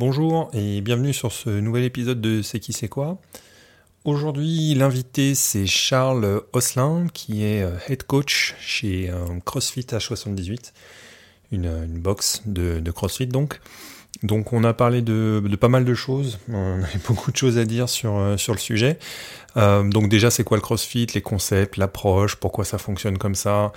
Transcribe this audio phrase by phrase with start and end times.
[0.00, 3.18] Bonjour et bienvenue sur ce nouvel épisode de C'est qui c'est quoi.
[4.06, 10.72] Aujourd'hui, l'invité c'est Charles Osselin qui est euh, head coach chez euh, CrossFit H78,
[11.52, 13.60] une, une box de, CrossFit donc.
[14.22, 17.64] Donc on a parlé de, pas mal de choses, on a beaucoup de choses à
[17.64, 18.98] dire sur, euh, sur le sujet.
[19.56, 23.72] donc déjà c'est quoi le CrossFit, les concepts, l'approche, pourquoi ça fonctionne comme ça,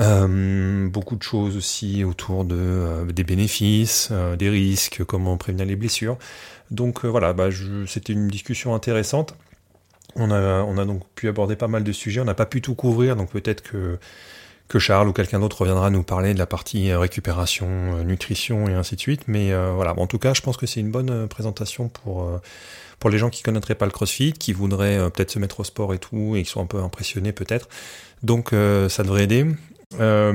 [0.00, 5.66] euh, beaucoup de choses aussi autour de, euh, des bénéfices, euh, des risques, comment prévenir
[5.66, 6.18] les blessures.
[6.70, 7.48] Donc voilà, bah,
[7.86, 9.34] c'était une discussion intéressante.
[10.14, 12.62] On a, on a donc pu aborder pas mal de sujets, on n'a pas pu
[12.62, 13.98] tout couvrir, donc peut-être que,
[14.68, 18.96] que Charles ou quelqu'un d'autre reviendra nous parler de la partie récupération, nutrition et ainsi
[18.96, 19.22] de suite.
[19.26, 22.30] Mais voilà, en tout cas, je pense que c'est une bonne présentation pour,
[23.10, 25.98] les gens qui connaîtraient pas le CrossFit, qui voudraient peut-être se mettre au sport et
[25.98, 27.68] tout, et qui sont un peu impressionnés peut-être.
[28.22, 29.46] Donc ça devrait aider.
[29.98, 30.32] Euh,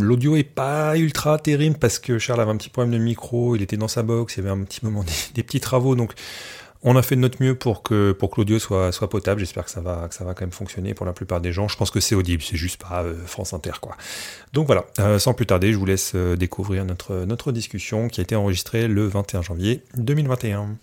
[0.00, 3.62] l'audio est pas ultra terrible parce que Charles avait un petit problème de micro, il
[3.62, 6.12] était dans sa box, il y avait un petit moment des, petits travaux, donc
[6.84, 9.40] on a fait de notre mieux pour que pour l'audio soit potable.
[9.40, 11.66] J'espère que ça va ça va quand même fonctionner pour la plupart des gens.
[11.66, 13.96] Je pense que c'est audible, c'est juste pas euh, France Inter quoi.
[14.52, 18.22] Donc voilà, euh, sans plus tarder, je vous laisse découvrir notre notre discussion qui a
[18.22, 20.76] été enregistrée le 21 janvier 2021.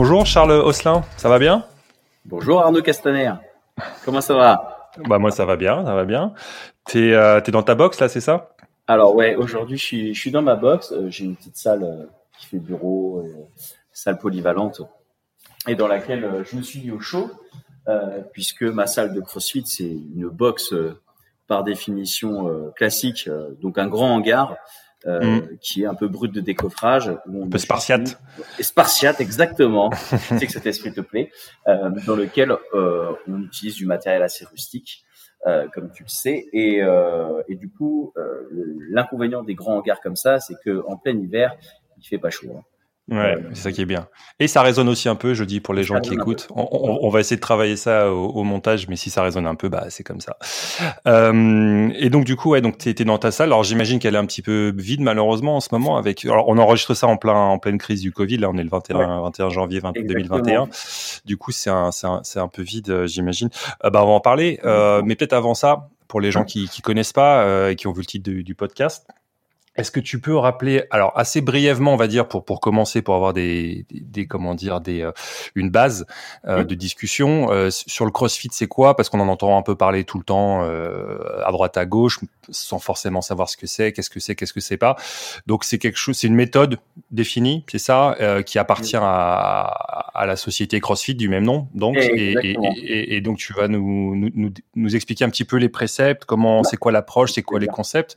[0.00, 1.64] Bonjour Charles Osselin, ça va bien?
[2.24, 3.32] Bonjour Arnaud Castaner,
[4.04, 4.92] comment ça va?
[5.08, 6.34] Bah moi ça va bien, ça va bien.
[6.84, 8.54] T'es euh, es dans ta box là, c'est ça?
[8.86, 11.82] Alors ouais, aujourd'hui je suis, je suis dans ma box, euh, j'ai une petite salle
[11.82, 12.06] euh,
[12.38, 13.24] qui fait bureau,
[13.90, 14.82] salle polyvalente,
[15.66, 17.28] et dans laquelle je me suis mis au chaud,
[18.32, 19.82] puisque ma salle de CrossFit c'est
[20.14, 20.74] une box
[21.48, 23.28] par définition classique,
[23.60, 24.54] donc un grand hangar
[25.06, 25.58] euh, mm.
[25.60, 27.08] qui est un peu brut de décoffrage.
[27.08, 28.20] un peu spartiate.
[28.60, 29.90] Spartiate, exactement.
[30.38, 31.30] c'est que cet esprit te plaît.
[31.66, 35.04] Euh, dans lequel euh, on utilise du matériel assez rustique.
[35.46, 36.48] Euh, comme tu le sais.
[36.52, 38.48] Et, euh, et du coup, euh,
[38.90, 41.56] l'inconvénient des grands hangars comme ça, c'est que en plein hiver,
[41.96, 42.56] il fait pas chaud.
[42.58, 42.62] Hein.
[43.10, 44.06] Ouais, c'est ça qui est bien.
[44.38, 46.48] Et ça résonne aussi un peu, je dis pour les gens qui écoutent.
[46.54, 49.86] On, va essayer de travailler ça au, montage, mais si ça résonne un peu, bah
[49.88, 50.36] c'est comme ça.
[51.06, 53.48] Euh, et donc du coup, ouais, donc t'es dans ta salle.
[53.48, 55.96] Alors j'imagine qu'elle est un petit peu vide malheureusement en ce moment.
[55.96, 58.36] Avec, alors on enregistre ça en plein en pleine crise du Covid.
[58.38, 60.68] Là, on est le 21 21 janvier 2021.
[61.24, 63.48] Du coup, c'est un c'est un, un, peu vide, euh, j'imagine.
[63.84, 64.60] Euh, bah on va en parler.
[64.64, 67.86] Euh, mais peut-être avant ça, pour les gens qui qui connaissent pas euh, et qui
[67.86, 69.06] ont vu le titre du, du podcast.
[69.78, 73.14] Est-ce que tu peux rappeler, alors assez brièvement, on va dire pour pour commencer, pour
[73.14, 75.12] avoir des, des, comment dire des euh,
[75.54, 76.04] une base
[76.46, 78.96] euh, de discussion euh, sur le CrossFit, c'est quoi?
[78.96, 82.18] Parce qu'on en entend un peu parler tout le temps à droite à gauche,
[82.50, 84.96] sans forcément savoir ce que c'est, qu'est-ce que c'est, qu'est-ce que c'est pas.
[85.46, 86.78] Donc c'est quelque chose, c'est une méthode
[87.12, 89.62] définie, c'est ça, qui appartient à,
[90.12, 91.68] à la société CrossFit du même nom.
[91.74, 95.68] Donc et, et, et, donc tu vas nous, nous nous expliquer un petit peu les
[95.68, 98.16] préceptes, comment, c'est quoi l'approche, c'est quoi les concepts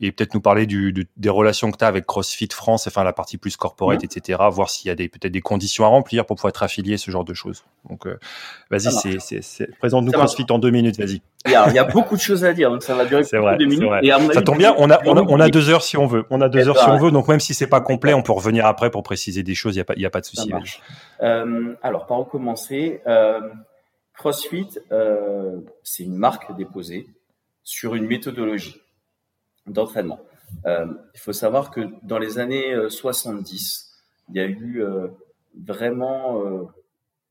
[0.00, 3.14] et peut-être nous parler du, des relations que tu as avec CrossFit France, enfin la
[3.14, 4.42] partie plus corporate, etc.
[4.50, 7.24] Voir s'il y a peut-être des conditions à remplir pour pouvoir être affilié, ce genre
[7.24, 7.64] de choses.
[7.88, 8.18] Donc, euh,
[8.70, 9.18] vas-y,
[9.78, 11.22] présente-nous CrossFit en deux minutes, vas-y.
[11.46, 13.22] Il y, a, il y, a, beaucoup de choses à dire, donc ça va durer
[13.22, 13.88] c'est vrai, deux minutes.
[14.02, 16.24] Et ça tombe bien, on a, on a, deux heures si on veut.
[16.28, 18.32] On a deux heures si on veut, donc même si c'est pas complet, on peut
[18.32, 19.76] revenir après pour préciser des choses.
[19.76, 20.52] Il y a pas, y a pas de souci.
[21.22, 23.40] Euh, alors, par où commencer euh,
[24.14, 27.06] CrossFit, euh, c'est une marque déposée
[27.62, 28.80] sur une méthodologie
[29.66, 30.20] d'entraînement.
[30.66, 35.08] Euh, il faut savoir que dans les années 70, euh, il y a eu euh,
[35.56, 36.40] vraiment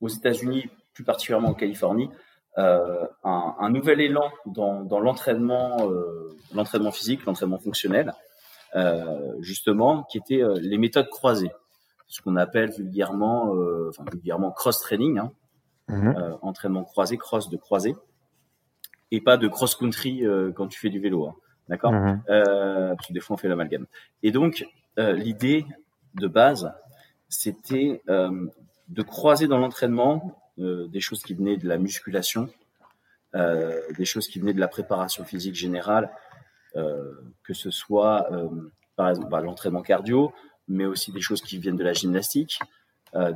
[0.02, 2.10] aux États-Unis, plus particulièrement en Californie,
[2.58, 5.90] un, un, nouvel élan dans, dans l'entraînement,
[6.54, 8.14] l'entraînement physique, l'entraînement fonctionnel,
[9.40, 11.52] justement, qui étaient les méthodes croisées,
[12.08, 13.54] ce qu'on appelle vulgairement,
[13.90, 15.32] enfin vulgairement cross-training, hein,
[15.90, 16.38] mmh.
[16.42, 17.96] entraînement croisé, cross de croisé,
[19.12, 20.24] et pas de cross-country
[20.56, 21.28] quand tu fais du vélo.
[21.28, 21.36] Hein.
[21.70, 22.22] D'accord mhm.
[22.30, 23.86] euh, Parce que des fois, on fait l'amalgame.
[24.24, 24.66] Et donc,
[25.00, 25.66] euh, l'idée
[26.16, 26.72] de base,
[27.28, 28.48] c'était euh,
[28.90, 32.48] de croiser dans l'entraînement des choses qui venaient de la musculation,
[33.34, 36.10] des choses qui venaient de la préparation physique générale,
[36.74, 38.30] que ce soit,
[38.96, 40.32] par exemple, bah, l'entraînement cardio,
[40.70, 42.62] mais aussi des choses qui viennent de la gymnastique,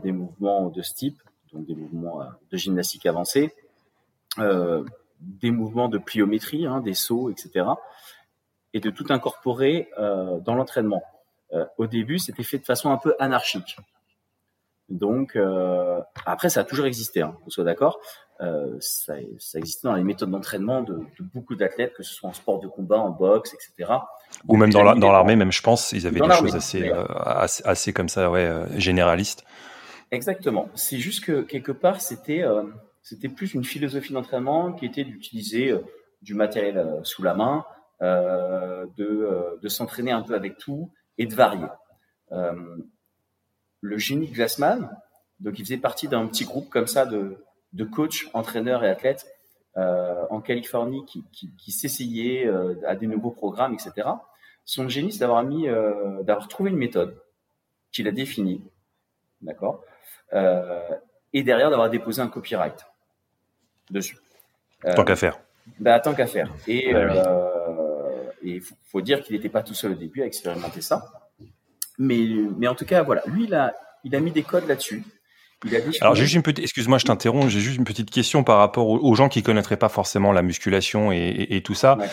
[0.01, 1.21] des mouvements de ce type,
[1.51, 3.53] donc des mouvements de gymnastique avancée,
[4.38, 7.65] des mouvements de pliométrie, hein, des sauts, etc
[8.74, 11.04] et de tout incorporer euh, dans l'entraînement.
[11.54, 13.77] Euh, au début, c'était fait de façon un peu anarchique.
[14.89, 18.00] Donc euh, après, ça a toujours existé, hein, qu'on soit d'accord.
[18.42, 22.30] Euh, ça, ça existait dans les méthodes d'entraînement de, de, beaucoup d'athlètes, que ce soit
[22.30, 23.92] en sport de combat, en boxe, etc.
[24.48, 27.94] Ou même dans l'armée, même je pense, ils avaient des choses assez, euh, assez, assez,
[27.94, 29.44] comme ça, ouais, euh, généralistes.
[30.12, 30.69] Exactement.
[30.74, 32.63] C'est juste que quelque part, c'était euh,
[33.04, 35.74] c'était plus une philosophie d'entraînement qui était d'utiliser
[36.22, 37.65] du matériel sous la main,
[38.01, 41.68] de, de s'entraîner un peu avec tout et de varier.
[42.31, 44.90] le génie Glassman,
[45.40, 47.44] donc il faisait partie d'un petit groupe comme ça de,
[47.74, 49.28] de coachs, entraîneurs et athlètes
[49.78, 54.10] euh, en Californie qui, qui, qui s'essayaient euh, à des nouveaux programmes, etc.
[54.66, 57.16] Son génie, c'est d'avoir mis, euh, d'avoir trouvé une méthode
[57.92, 58.62] qu'il a définie,
[59.42, 59.84] d'accord,
[60.34, 60.90] euh,
[61.34, 62.86] et derrière d'avoir déposé un copyright
[63.90, 64.18] dessus.
[64.96, 65.40] tant qu'à faire.
[65.80, 66.50] Bah, tant qu'à faire.
[66.68, 66.94] Et
[68.44, 71.03] il faut, faut, dire qu'il n'était pas tout seul au début à expérimenter ça.
[71.97, 72.19] Mais,
[72.57, 75.03] mais en tout cas, voilà, lui, il a, il a mis des codes là-dessus.
[76.00, 78.88] Alors j'ai juste une petite, excuse-moi, je t'interromps, j'ai juste une petite question par rapport
[78.88, 81.97] aux, gens qui connaîtraient pas forcément la musculation et, et, tout ça.
[82.00, 82.09] Il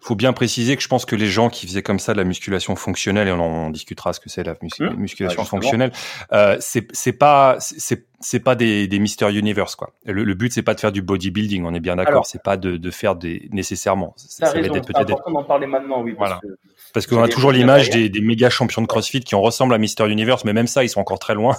[0.00, 2.24] faut bien préciser que je pense que les gens qui faisaient comme ça de la
[2.24, 4.94] musculation fonctionnelle, et on en discutera ce que c'est la mmh.
[4.96, 5.92] musculation fonctionnelle,
[6.32, 9.92] euh, c'est pas c'est c'est pas des, des Mister Universe quoi.
[10.04, 12.26] Le, le but c'est pas de faire du bodybuilding, on est bien d'accord.
[12.26, 14.14] C'est pas de, de, faire des nécessairement.
[14.40, 14.98] Peut-être.
[14.98, 16.14] important d'en parler maintenant, oui.
[16.18, 16.40] Parce voilà.
[16.42, 16.58] que
[16.94, 19.78] parce qu'on a toujours l'image des, des, méga champions de CrossFit qui en ressemblent à
[19.78, 21.56] Mister Universe, mais même ça, ils sont encore très loin.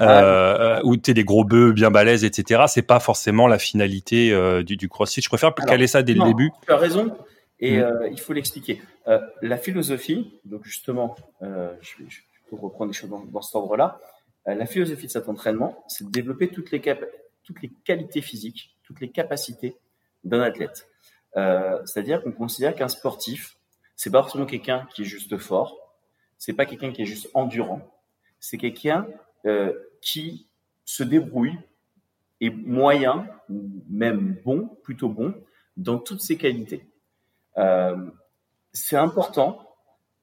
[0.00, 2.64] Euh, où t'es des gros bœufs bien balèzes, etc.
[2.68, 5.20] C'est pas forcément la finalité euh, du, du, CrossFit.
[5.22, 6.50] Je préfère caler ça dès le début.
[6.66, 7.12] Tu as raison.
[7.60, 7.82] Et mm.
[7.82, 8.82] euh, il faut l'expliquer.
[9.06, 13.42] Euh, la philosophie, donc justement, euh, je, vais, je peux reprendre les choses dans, dans
[13.42, 14.00] cet ordre-là.
[14.46, 16.80] Euh, la philosophie de cet entraînement, c'est de développer toutes les,
[17.44, 19.76] toutes les qualités physiques, toutes les capacités
[20.24, 20.88] d'un athlète.
[21.34, 23.58] C'est-à-dire qu'on considère qu'un sportif,
[23.94, 25.76] c'est pas forcément quelqu'un qui est juste fort,
[26.36, 27.80] c'est pas quelqu'un qui est juste endurant,
[28.40, 29.06] c'est quelqu'un
[29.44, 30.48] euh, qui
[30.84, 31.58] se débrouille
[32.40, 33.26] et moyen,
[33.88, 35.34] même bon, plutôt bon,
[35.76, 36.86] dans toutes ses qualités.
[37.58, 37.96] Euh,
[38.72, 39.58] c'est important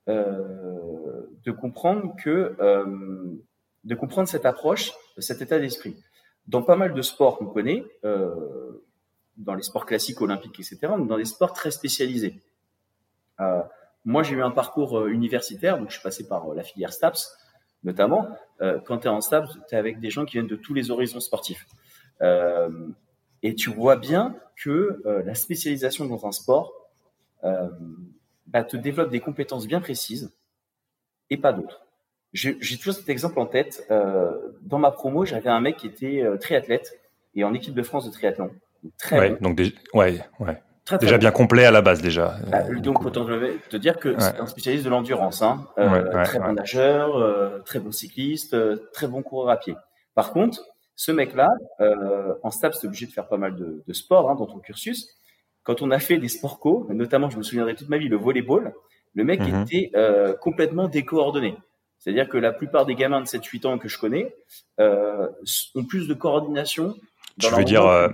[0.07, 3.35] euh, de comprendre que euh,
[3.83, 5.95] de comprendre cette approche, cet état d'esprit.
[6.47, 7.83] Dans pas mal de sports qu'on connaît,
[9.37, 12.41] dans les sports classiques, olympiques, etc., dans des sports très spécialisés.
[14.05, 17.35] Moi, j'ai eu un parcours universitaire, donc je suis passé par la filière STAPS,
[17.83, 18.27] notamment.
[18.85, 20.91] quand tu es en STAPS, tu es avec des gens qui viennent de tous les
[20.91, 21.65] horizons sportifs.
[22.21, 26.84] et tu vois bien que la spécialisation dans un sport
[27.43, 30.33] bah, te développe des compétences bien précises
[31.29, 31.81] et pas d'autres.
[32.33, 33.87] J'ai toujours cet exemple en tête.
[34.61, 36.99] dans ma promo, j'avais un mec qui était triathlète
[37.33, 38.51] et en équipe de France de triathlon.
[38.97, 39.73] Très ouais, donc des...
[39.93, 40.61] ouais, ouais
[40.99, 42.35] déjà bien complet à la base déjà.
[42.47, 45.67] Bah, donc autant te dire que c'est un spécialiste de l'endurance, hein.
[45.77, 49.75] Euh, très bon nageur, euh, très bon cycliste, euh, très bon coureur à pied.
[50.13, 50.63] Par contre,
[50.95, 51.49] ce mec-là,
[52.43, 55.09] en stab, c'est obligé de faire pas mal de, de sport hein, dans ton cursus.
[55.65, 58.15] Quand on a fait des sports co, notamment, je me souviendrai toute ma vie, le
[58.15, 58.73] volleyball,
[59.13, 59.63] le mec mhm.
[59.63, 59.91] était
[60.41, 61.57] complètement décoordonné.
[61.99, 64.33] C'est-à-dire que la plupart des gamins de 7-8 ans que je connais
[64.79, 66.95] ont plus de coordination.
[67.37, 68.09] Dans tu veux dire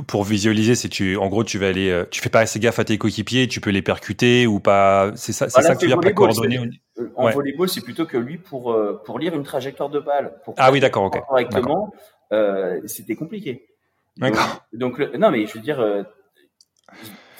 [0.00, 2.78] pour visualiser, c'est tu, en gros, tu vas aller, euh, tu fais pas assez gaffe
[2.78, 5.12] à tes coéquipiers, tu peux les percuter ou pas.
[5.16, 6.58] C'est ça, c'est ça que tu viens pas coordonner.
[6.98, 10.40] Euh, en volleyball, c'est plutôt que lui pour euh, pour lire une trajectoire de balle.
[10.44, 11.20] Pour ah oui, d'accord, ok.
[11.28, 11.92] Correctement,
[12.32, 13.66] euh, c'était compliqué.
[14.16, 14.64] D'accord.
[14.72, 16.04] Donc, non, mais je veux dire.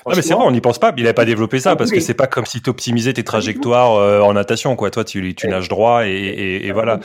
[0.06, 0.92] Euh, non mais c'est vrai, on n'y pense pas.
[0.96, 4.24] Il n'avait pas développé ça parce que c'est pas comme si tu optimisais tes trajectoires
[4.26, 4.90] en natation, quoi.
[4.90, 6.98] Toi, tu, tu nages droit et, et, et voilà.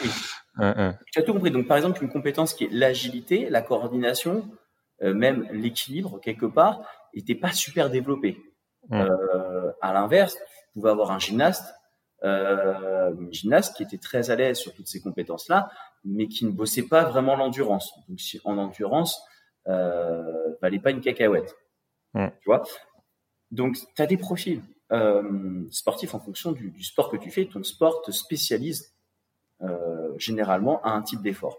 [0.60, 1.52] Tu as tout compris.
[1.52, 4.50] Donc, par exemple, une compétence qui est l'agilité, la coordination,
[5.04, 6.82] euh, même l'équilibre quelque part
[7.14, 8.38] était pas super développé.
[8.92, 11.76] Euh, à l'inverse, tu pouvais avoir un gymnaste,
[12.24, 15.70] euh, une gymnaste qui était très à l'aise sur toutes ces compétences-là,
[16.04, 17.94] mais qui ne bossait pas vraiment l'endurance.
[18.10, 19.22] Donc, en endurance,
[19.68, 20.24] euh,
[20.62, 21.56] valait pas une cacahuète.
[22.42, 22.64] Tu vois?
[23.52, 27.46] Donc, tu as des profils euh, sportifs en fonction du, du, sport que tu fais.
[27.46, 28.94] Ton sport te spécialise
[29.62, 31.58] euh, généralement à un type d'effort.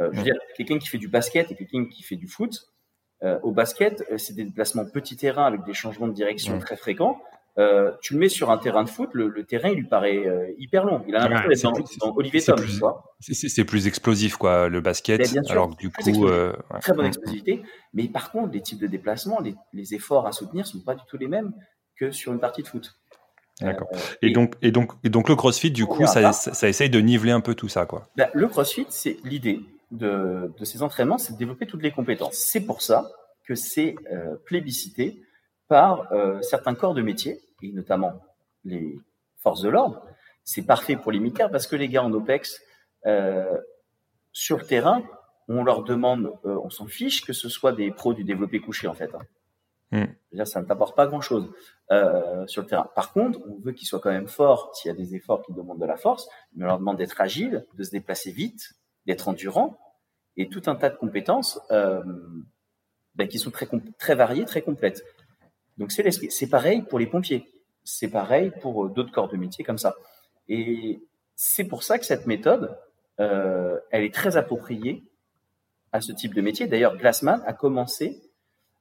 [0.00, 2.72] Euh, je veux dire, quelqu'un qui fait du basket et quelqu'un qui fait du foot,
[3.42, 7.20] au basket, c'est des déplacements petits terrains avec des changements de direction très fréquents.
[7.58, 10.26] Euh, tu le mets sur un terrain de foot, le, le terrain il lui paraît
[10.26, 11.02] euh, hyper long.
[11.08, 12.56] Il a l'impression d'être dans, Olivier Tom.
[13.20, 15.18] C'est plus explosif quoi, le basket.
[15.32, 17.62] Bien sûr, alors que du coup, euh, très bonne explosivité.
[17.94, 21.02] Mais par contre, les types de déplacements, les, les efforts à soutenir sont pas du
[21.08, 21.52] tout les mêmes
[21.96, 22.94] que sur une partie de foot.
[23.60, 23.88] D'accord.
[24.22, 26.90] et, et, donc, et donc, et donc le CrossFit, du coup, ça, ça, ça, essaye
[26.90, 28.08] de niveler un peu tout ça, quoi.
[28.16, 29.58] Ben, le CrossFit, c'est l'idée
[29.90, 32.36] de, de ces entraînements, c'est de développer toutes les compétences.
[32.36, 33.10] C'est pour ça
[33.44, 33.96] que c'est
[34.44, 35.20] plébiscité
[35.68, 38.20] par euh, certains corps de métier, et notamment
[38.64, 38.98] les
[39.36, 40.02] forces de l'ordre.
[40.44, 42.60] C'est parfait pour les militaires parce que les gars en OPEX,
[43.06, 43.58] euh,
[44.32, 45.02] sur le terrain,
[45.48, 48.86] on leur demande, euh, on s'en fiche que ce soit des pros du développé couché
[48.88, 49.10] en fait.
[49.14, 49.22] Hein.
[49.90, 50.44] Hmm.
[50.44, 51.50] Ça ne t'apporte pas grand-chose
[51.90, 52.90] euh, sur le terrain.
[52.94, 55.54] Par contre, on veut qu'ils soient quand même forts s'il y a des efforts qui
[55.54, 58.74] demandent de la force, mais on leur demande d'être agile, de se déplacer vite,
[59.06, 59.78] d'être endurant,
[60.36, 62.02] et tout un tas de compétences euh,
[63.14, 63.66] ben, qui sont très,
[63.98, 65.02] très variées, très complètes.
[65.78, 66.30] Donc c'est l'esprit.
[66.30, 67.48] C'est pareil pour les pompiers.
[67.84, 69.94] C'est pareil pour euh, d'autres corps de métier comme ça.
[70.48, 71.00] Et
[71.40, 72.76] c'est pour ça que cette méthode,
[73.20, 75.04] euh, elle est très appropriée
[75.92, 76.66] à ce type de métier.
[76.66, 78.20] D'ailleurs, Glassman a commencé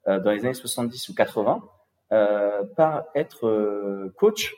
[0.07, 1.63] euh, dans les années 70 ou 80
[2.13, 4.55] euh, par être coach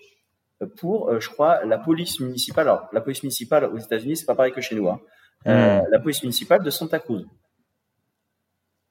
[0.78, 2.68] pour, je crois, la police municipale.
[2.68, 4.90] Alors, la police municipale aux États-Unis, c'est pas pareil que chez nous.
[4.90, 5.02] Hein.
[5.46, 5.86] Hmm.
[5.90, 7.26] La police municipale de Santa Cruz,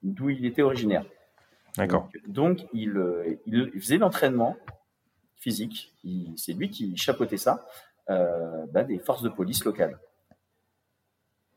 [0.01, 1.05] d'où il était originaire.
[1.79, 2.09] D'accord.
[2.27, 2.93] Donc, il,
[3.45, 4.57] il, faisait l'entraînement
[5.37, 5.93] physique.
[6.35, 7.65] C'est lui qui chapeautait ça
[8.09, 9.97] euh, bah, des forces de police locales.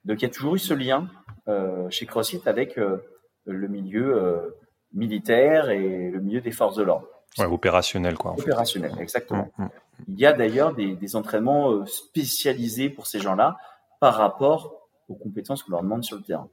[0.04, 1.08] Donc, il y a toujours eu ce lien
[1.48, 2.98] euh, chez CrossFit avec euh,
[3.46, 4.54] le milieu
[4.92, 7.08] militaire et le milieu des forces de l'ordre.
[7.38, 8.32] Ouais, opérationnel, quoi.
[8.38, 9.50] Opérationnel, exactement.
[9.58, 9.70] Mm, mm.
[10.08, 13.56] Il y a d'ailleurs des, des, entraînements spécialisés pour ces gens-là
[13.98, 16.48] par rapport aux compétences qu'on leur demande sur le terrain.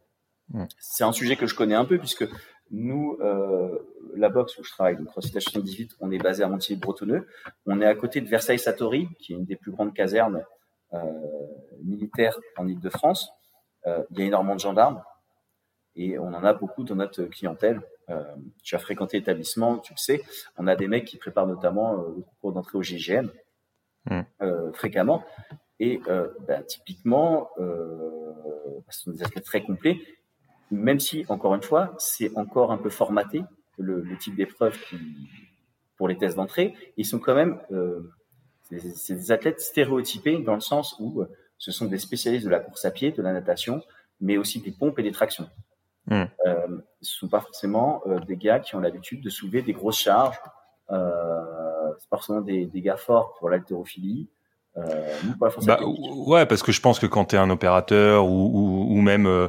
[0.53, 0.65] Mm.
[0.79, 2.25] C'est un sujet que je connais un peu puisque
[2.71, 3.79] nous, euh,
[4.15, 7.27] la boxe où je travaille, donc CrossFit 78, on est basé à Montigny-Bretonneux.
[7.65, 10.43] On est à côté de Versailles-Satori, qui est une des plus grandes casernes
[10.93, 10.99] euh,
[11.83, 13.31] militaires en Ile-de-France.
[13.88, 15.01] Euh, il y a énormément de gendarmes
[15.95, 17.81] et on en a beaucoup dans notre clientèle.
[18.09, 18.23] Euh,
[18.63, 20.21] tu as fréquenté l'établissement, tu le sais.
[20.57, 23.29] On a des mecs qui préparent notamment euh, le concours d'entrée au GGN
[24.09, 24.21] mm.
[24.41, 25.23] euh, fréquemment.
[25.79, 29.99] Et euh, bah, typiquement, euh, ce sont des athlètes très complets
[30.71, 33.43] même si, encore une fois, c'est encore un peu formaté,
[33.77, 34.77] le, le type d'épreuve
[35.97, 38.01] pour les tests d'entrée, ils sont quand même, euh,
[38.95, 42.59] c'est des athlètes stéréotypés dans le sens où euh, ce sont des spécialistes de la
[42.59, 43.81] course à pied, de la natation,
[44.21, 45.49] mais aussi des pompes et des tractions.
[46.07, 46.23] Mmh.
[46.45, 49.99] Euh, ce sont pas forcément euh, des gars qui ont l'habitude de soulever des grosses
[49.99, 50.39] charges.
[50.91, 54.29] Euh, c'est pas forcément des, des gars forts pour l'haltérophilie.
[54.77, 55.79] Euh, bah,
[56.27, 59.25] ouais, parce que je pense que quand tu es un opérateur ou, ou, ou même
[59.25, 59.47] euh,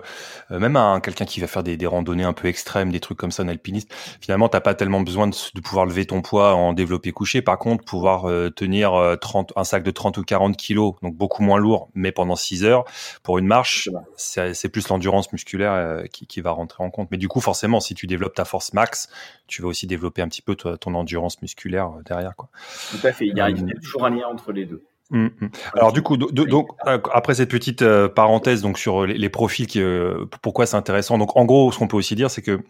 [0.49, 3.31] même un quelqu'un qui va faire des, des, randonnées un peu extrêmes, des trucs comme
[3.31, 6.73] ça, un alpiniste, finalement t'as pas tellement besoin de, de, pouvoir lever ton poids en
[6.73, 7.43] développé couché.
[7.43, 11.43] Par contre, pouvoir euh, tenir 30, un sac de 30 ou 40 kilos, donc beaucoup
[11.43, 12.85] moins lourd, mais pendant 6 heures
[13.23, 17.09] pour une marche, c'est plus l'endurance musculaire qui, qui, va rentrer en compte.
[17.11, 19.09] Mais du coup, forcément, si tu développes ta force max,
[19.47, 22.35] tu vas aussi développer un petit peu ton endurance musculaire derrière.
[22.37, 22.49] Quoi.
[22.91, 23.27] Tout à fait.
[23.27, 24.83] Il y a, il y a toujours un lien entre les deux.
[25.11, 25.51] Mm, mm.
[25.75, 26.69] Alors du coup, donc
[27.13, 31.19] après cette petite euh, parenthèse donc sur les, profils, qui, euh, pourquoi c'est intéressant.
[31.19, 32.61] Donc en gros, ce qu'on peut aussi dire, c'est que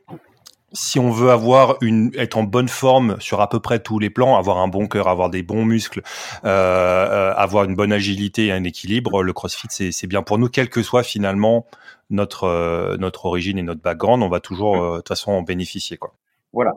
[0.73, 4.09] si on veut avoir une être en bonne forme sur à peu près tous les
[4.09, 6.01] plans, avoir un bon cœur, avoir des bons muscles,
[6.45, 10.71] euh, avoir une bonne agilité et un équilibre, le CrossFit c'est bien pour nous, quelle
[10.71, 11.67] que soit finalement
[12.09, 16.15] notre notre origine et notre background, on va toujours de toute façon en bénéficier quoi.
[16.53, 16.73] Voilà.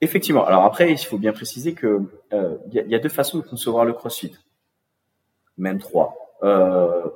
[0.00, 0.46] Effectivement.
[0.46, 2.00] Alors après, il faut bien préciser que
[2.32, 4.32] il y, a deux façons de concevoir le CrossFit
[5.58, 6.20] même trois.
[6.42, 7.08] Euh,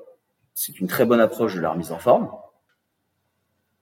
[0.55, 2.31] c'est une très bonne approche de la remise en forme,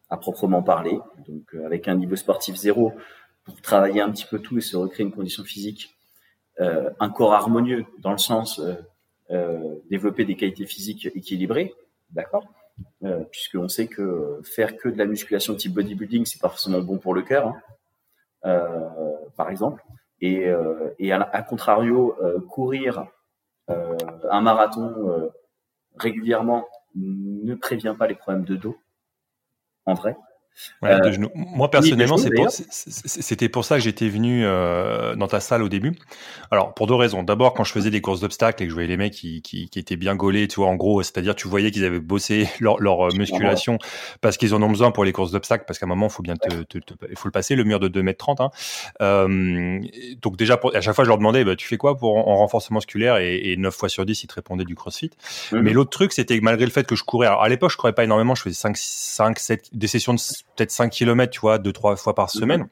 [0.09, 2.93] à proprement parler, donc euh, avec un niveau sportif zéro
[3.45, 5.97] pour travailler un petit peu tout et se recréer une condition physique,
[6.61, 8.61] euh, un corps harmonieux dans le sens
[9.89, 11.73] développer des qualités physiques équilibrées,
[12.11, 12.45] d'accord
[13.31, 17.15] Puisqu'on sait que faire que de la musculation type bodybuilding, c'est pas forcément bon pour
[17.15, 17.55] le cœur,
[18.43, 19.83] hein, par exemple.
[20.21, 22.15] Et, à, contrario,
[22.51, 23.07] courir
[23.69, 25.29] un marathon euh,
[25.97, 28.77] régulièrement ne prévient pas les problèmes de dos,
[29.87, 30.17] en vrai.
[30.83, 31.31] Ouais, de euh, genoux.
[31.35, 35.97] Moi personnellement, c'était pour, ça que j'étais venu euh, dans ta salle au début.
[36.51, 37.23] Alors pour deux raisons.
[37.23, 39.69] D'abord, quand je faisais des courses d'obstacles et que je voyais les mecs qui, qui,
[39.69, 42.81] qui étaient bien gaulés, tu vois, en gros, c'est-à-dire tu voyais qu'ils avaient bossé leur,
[42.81, 43.79] leur euh, musculation
[44.21, 46.23] parce qu'ils en ont besoin pour les courses d'obstacles, parce qu'à un moment, il faut
[46.23, 46.79] bien te, te,
[47.15, 48.41] faut le passer le mur de 2 mètres 30.
[48.41, 48.51] Hein.
[49.01, 49.81] Euh,
[50.21, 52.37] donc déjà, pour, à chaque fois, je leur demandais, bah, tu fais quoi pour en,
[52.37, 53.17] renforcement musculaire?
[53.19, 55.11] Et, et 9 fois sur 10, ils te répondaient du CrossFit.
[55.53, 57.77] Mais l'autre truc, c'était que malgré le fait que je courais, alors à l'époque, je
[57.77, 60.21] courais pas énormément, je faisais 5, 5 7 des sessions de
[60.57, 62.41] peut-être 5 km, tu vois, deux, trois fois par mhm.
[62.41, 62.69] semaine.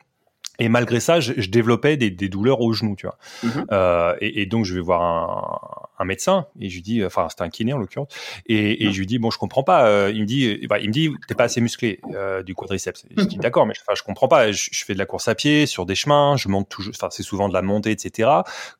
[0.61, 3.17] Et malgré ça, je, développais des, douleurs au genou, tu vois.
[3.43, 3.67] Mhm.
[3.73, 7.49] Euh, et, donc, je vais voir un, médecin et je lui dis, enfin, c'était un
[7.49, 8.09] kiné en l'occurrence,
[8.47, 8.93] et, et mhm.
[8.93, 9.87] je lui dis, bon, je comprends pas.
[9.87, 13.07] Euh, il me dit, bah, il me dit, t'es pas assez musclé euh, du quadriceps.
[13.17, 14.53] je dis, d'accord, mais enfin, je comprends pas.
[14.53, 17.23] Je, fais de la course à pied sur des chemins, je monte toujours, enfin, c'est
[17.23, 18.29] souvent de la montée, etc.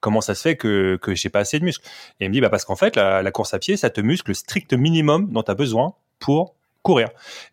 [0.01, 1.87] Comment ça se fait que que j'ai pas assez de muscles?
[2.21, 4.03] Et il me dit, bah parce qu'en fait, la, la course à pied, ça te
[4.03, 7.09] muscle le strict minimum dont tu as besoin pour courir.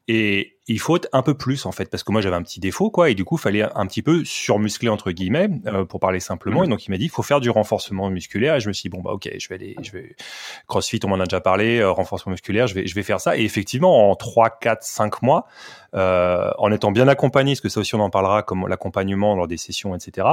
[0.08, 2.90] Et, il faut un peu plus en fait parce que moi j'avais un petit défaut
[2.90, 6.64] quoi et du coup fallait un petit peu surmuscler entre guillemets euh, pour parler simplement.
[6.64, 8.56] Et donc il m'a dit il faut faire du renforcement musculaire.
[8.56, 10.16] Et je me suis dit bon bah ok je vais aller je vais
[10.68, 13.38] CrossFit on m'en a déjà parlé euh, renforcement musculaire je vais je vais faire ça.
[13.38, 15.48] Et effectivement en 3 4 5 mois
[15.96, 19.48] euh, en étant bien accompagné parce que ça aussi on en parlera comme l'accompagnement lors
[19.48, 20.28] des sessions etc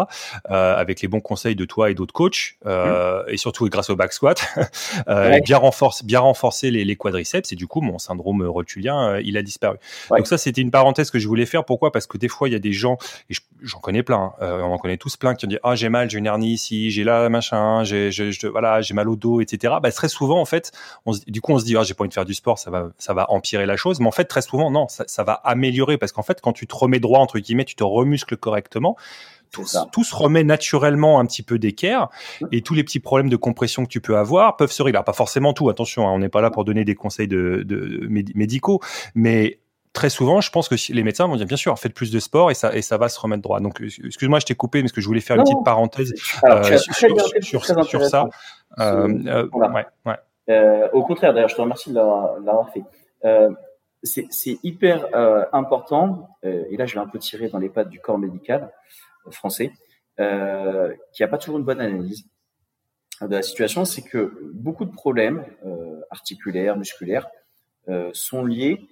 [0.50, 3.94] euh, avec les bons conseils de toi et d'autres coachs euh, et surtout grâce au
[3.94, 4.44] back squat
[5.44, 7.52] bien renforcer bien renforcer les, les, quadriceps.
[7.52, 9.76] Et du coup mon syndrome rotulien il a disparu.
[10.10, 11.64] Donc ça, c'était une parenthèse que je voulais faire.
[11.64, 11.92] Pourquoi?
[11.92, 12.98] Parce que des fois, il y a des gens,
[13.30, 15.74] et j'en connais plein, hein, euh, on en connaît tous plein, qui ont dit ah
[15.74, 18.10] j'ai mal, j'ai une hernie ici, j'ai là machin, j'ai
[18.50, 19.74] voilà, j'ai mal au dos, etc.
[19.82, 20.72] Bah, très souvent, en fait,
[21.06, 22.70] on du coup, on se dit ah j'ai pas envie de faire du sport, ça
[22.70, 24.00] va ça va empirer la chose.
[24.00, 26.66] Mais en fait, très souvent, non, ça, ça va améliorer parce qu'en fait, quand tu
[26.66, 28.96] te remets droit entre guillemets, tu te remuscles correctement
[29.54, 32.08] tout, tout, se remet naturellement un petit peu d'équerre
[32.52, 35.00] et tous les petits problèmes de compression que tu peux avoir peuvent se régler.
[35.04, 38.06] pas forcément tout, attention, hein, on n'est pas là pour donner des conseils de, de
[38.34, 38.80] médicaux,
[39.14, 39.60] mais
[39.94, 42.50] très souvent, je pense que les médecins vont dire bien sûr, faites plus de sport
[42.50, 43.60] et ça et ça va se remettre droit.
[43.60, 46.12] Donc, excuse-moi, je t'ai coupé, mais que je voulais faire une petite parenthèse
[46.44, 46.76] euh,
[47.40, 48.28] sur, sur, ça.
[48.80, 50.14] Euh, ouais, ouais.
[50.50, 52.82] Euh, au contraire, d'ailleurs, je te remercie de l'avoir fait.
[54.02, 55.06] c'est hyper
[55.52, 58.70] important, et là je vais un peu tirer dans les pattes du corps médical
[59.30, 59.72] français,
[60.18, 62.26] qui a pas toujours une bonne analyse
[63.20, 65.44] de la situation, c'est que beaucoup de problèmes
[66.10, 67.28] articulaires, musculaires,
[68.12, 68.88] sont liés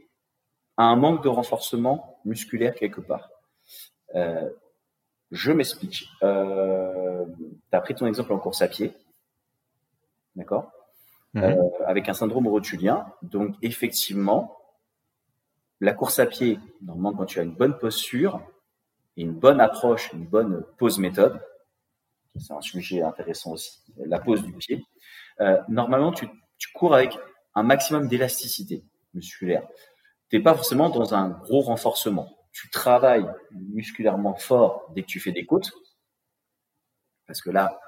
[0.83, 3.31] un manque de renforcement musculaire quelque part.
[4.15, 4.51] Euh,
[5.31, 6.09] je m'explique.
[6.23, 7.25] Euh,
[7.71, 8.93] tu as pris ton exemple en course à pied,
[10.37, 10.71] d'accord?
[11.35, 11.45] Mhm.
[11.45, 13.07] euh, Avec un syndrome rotulien.
[13.23, 14.57] Donc, effectivement,
[15.81, 18.41] la course à pied, normalement, quand tu as une bonne posture
[19.17, 21.41] une bonne approche, une bonne pose méthode,
[22.37, 24.85] c'est un sujet intéressant aussi, la pose du pied,
[25.41, 26.27] euh, normalement, tu,
[26.59, 27.19] tu cours avec
[27.55, 29.67] un maximum d'élasticité musculaire
[30.33, 32.35] t'es pas forcément dans un gros renforcement.
[32.53, 35.71] Tu travailles musculairement fort dès que tu fais des côtes,
[37.27, 37.79] parce que là,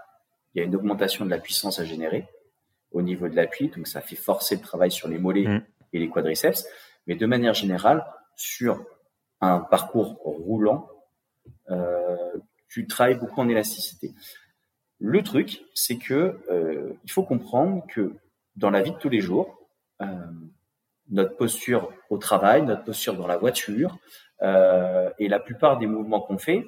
[0.55, 2.29] il y a une augmentation de la puissance à générer
[2.93, 5.65] au niveau de l'appui, donc ça fait forcer le travail sur les mollets mm.
[5.95, 6.67] et les quadriceps.
[7.07, 8.05] Mais de manière générale,
[8.37, 8.85] sur
[9.41, 10.89] un parcours roulant,
[11.71, 12.37] euh,
[12.69, 14.13] tu travailles beaucoup en élasticité.
[14.99, 18.15] Le truc, c'est que euh, il faut comprendre que
[18.57, 19.59] dans la vie de tous les jours,
[20.03, 20.07] euh,
[21.11, 23.99] notre posture au travail, notre posture dans la voiture,
[24.43, 26.67] euh, et la plupart des mouvements qu'on fait,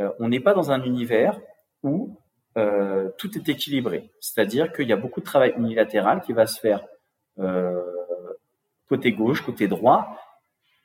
[0.00, 1.38] euh, on n'est pas dans un univers
[1.82, 2.18] où
[2.56, 4.10] euh, tout est équilibré.
[4.20, 6.84] C'est-à-dire qu'il y a beaucoup de travail unilatéral qui va se faire
[7.38, 7.82] euh,
[8.88, 10.18] côté gauche, côté droit,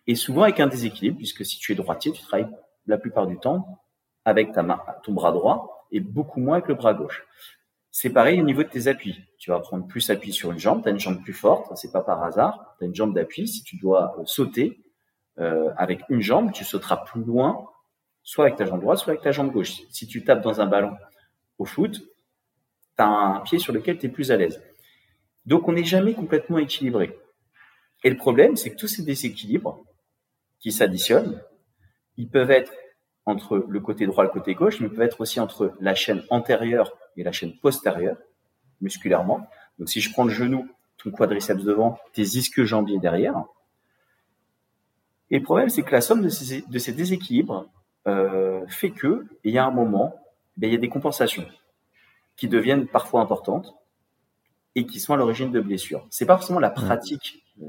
[0.06, 2.50] et souvent avec un déséquilibre, puisque si tu es droitier, tu travailles
[2.86, 3.82] la plupart du temps
[4.26, 7.26] avec ta main, ton bras droit, et beaucoup moins avec le bras gauche.
[7.96, 9.24] C'est pareil au niveau de tes appuis.
[9.38, 11.92] Tu vas prendre plus appui sur une jambe, tu as une jambe plus forte, c'est
[11.92, 12.76] pas par hasard.
[12.80, 14.80] Tu as une jambe d'appui, si tu dois euh, sauter
[15.38, 17.70] euh, avec une jambe, tu sauteras plus loin,
[18.24, 19.84] soit avec ta jambe droite, soit avec ta jambe gauche.
[19.92, 20.98] Si tu tapes dans un ballon
[21.60, 22.04] au foot, tu
[22.98, 24.60] as un pied sur lequel tu es plus à l'aise.
[25.46, 27.16] Donc on n'est jamais complètement équilibré.
[28.04, 29.86] Et le problème, c'est que tous ces déséquilibres
[30.60, 31.40] qui s'additionnent,
[32.18, 32.74] ils peuvent être
[33.28, 36.24] entre le côté droit et le côté gauche, mais peuvent être aussi entre la chaîne
[36.32, 38.18] antérieure et la chaîne postérieure,
[38.82, 39.48] musculairement.
[39.80, 43.44] Donc si je prends le genou, ton quadriceps devant, tes ischio-jambiers derrière.
[45.30, 47.68] Et le problème, c'est que la somme de ces, de ces déséquilibres
[48.08, 50.16] euh, fait que, il y a un moment,
[50.58, 51.46] ben, il y a des compensations
[52.36, 53.74] qui deviennent parfois importantes
[54.76, 56.06] et qui sont à l'origine de blessures.
[56.10, 57.66] C'est pas forcément la pratique euh,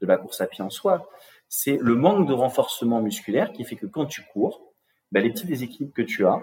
[0.00, 1.08] de la course à pied en soi,
[1.48, 4.72] c'est le manque de renforcement musculaire qui fait que quand tu cours,
[5.12, 6.40] ben, les petits déséquilibres que tu as,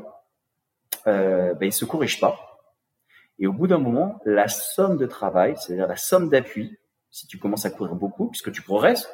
[1.07, 2.37] euh, ben, se corrigent pas.
[3.39, 6.77] Et au bout d'un moment, la somme de travail, c'est-à-dire la somme d'appui,
[7.11, 9.09] si tu commences à courir beaucoup, puisque tu progresses,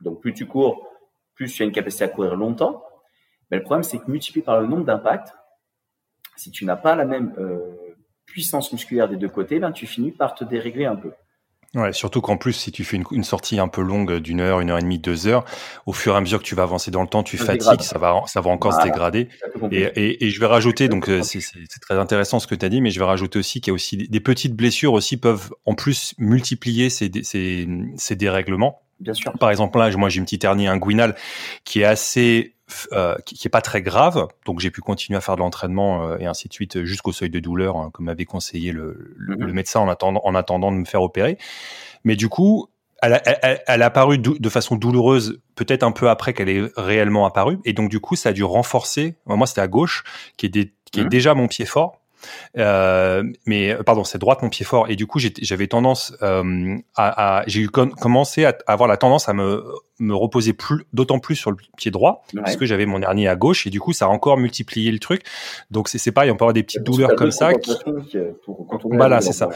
[0.00, 0.88] donc plus tu cours,
[1.34, 2.84] plus tu as une capacité à courir longtemps,
[3.50, 5.34] mais le problème c'est que multiplié par le nombre d'impacts,
[6.36, 10.12] si tu n'as pas la même euh, puissance musculaire des deux côtés, ben tu finis
[10.12, 11.12] par te dérégler un peu.
[11.76, 14.70] Ouais, surtout qu'en plus, si tu fais une, sortie un peu longue d'une heure, une
[14.70, 15.44] heure et demie, deux heures,
[15.84, 17.98] au fur et à mesure que tu vas avancer dans le temps, tu fatigues, ça
[17.98, 19.28] va, ça va encore se dégrader.
[19.70, 21.40] Et, et, et, je vais rajouter, donc euh, c'est
[21.82, 23.74] très intéressant ce que tu as dit, mais je vais rajouter aussi qu'il y a
[23.74, 28.80] aussi des, petites blessures aussi peuvent en plus multiplier ces, ces, ces dérèglements.
[29.00, 29.32] Bien sûr.
[29.38, 31.14] Par exemple, là, moi, j'ai une petite hernie inguinale
[31.64, 32.55] qui est assez
[32.92, 36.08] euh, qui, qui, est pas très grave, donc j'ai pu continuer à faire de l'entraînement
[36.08, 39.36] euh, et ainsi de suite jusqu'au seuil de douleur, hein, comme m'avait conseillé le, le,
[39.36, 39.52] mhm.
[39.52, 41.38] médecin en attendant, en attendant de me faire opérer.
[42.02, 42.68] Mais du coup,
[43.02, 46.72] elle a, elle, elle a apparu de façon douloureuse, peut-être un peu après qu'elle est
[46.76, 49.14] réellement apparue, et donc du coup, ça a dû renforcer.
[49.26, 50.02] Moi, c'était à gauche,
[50.36, 51.08] qui est, qui est mhm.
[51.08, 52.00] déjà mon pied fort.
[52.56, 54.88] Euh, mais pardon, c'est droite mon pied fort.
[54.90, 59.28] Et du coup, j'avais tendance euh, à, à j'ai eu commencé à avoir la tendance
[59.28, 59.64] à me
[59.98, 63.34] me reposer plus, d'autant plus sur le pied droit, parce que j'avais mon hernie à
[63.34, 65.22] gauche, et du coup, ça a encore multiplié le truc.
[65.70, 67.54] Donc c'est pareil, on peut avoir des petites douleurs comme ça.
[67.54, 67.72] Qui...
[68.84, 69.48] Voilà, c'est ça.